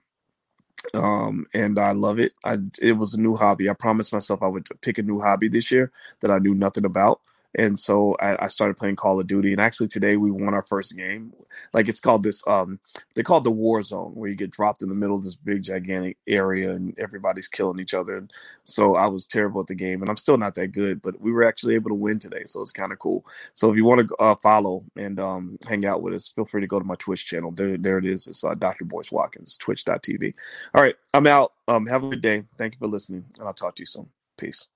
[0.93, 2.33] um, and I love it.
[2.43, 3.69] I, it was a new hobby.
[3.69, 5.91] I promised myself I would pick a new hobby this year
[6.21, 7.21] that I knew nothing about.
[7.55, 9.51] And so I, I, started playing Call of Duty.
[9.51, 11.33] And actually today we won our first game.
[11.73, 12.79] Like it's called this um
[13.15, 15.35] they call it the war zone where you get dropped in the middle of this
[15.35, 18.17] big gigantic area and everybody's killing each other.
[18.17, 18.33] And
[18.65, 21.31] so I was terrible at the game and I'm still not that good, but we
[21.31, 22.43] were actually able to win today.
[22.45, 23.25] So it's kind of cool.
[23.53, 26.61] So if you want to uh, follow and um, hang out with us, feel free
[26.61, 27.51] to go to my Twitch channel.
[27.51, 28.27] There, there it is.
[28.27, 28.85] It's uh, Dr.
[28.85, 30.33] Boyce Watkins, twitch.tv.
[30.73, 30.95] All right.
[31.13, 31.53] I'm out.
[31.67, 32.43] Um, have a good day.
[32.57, 34.09] Thank you for listening and I'll talk to you soon.
[34.37, 34.67] Peace.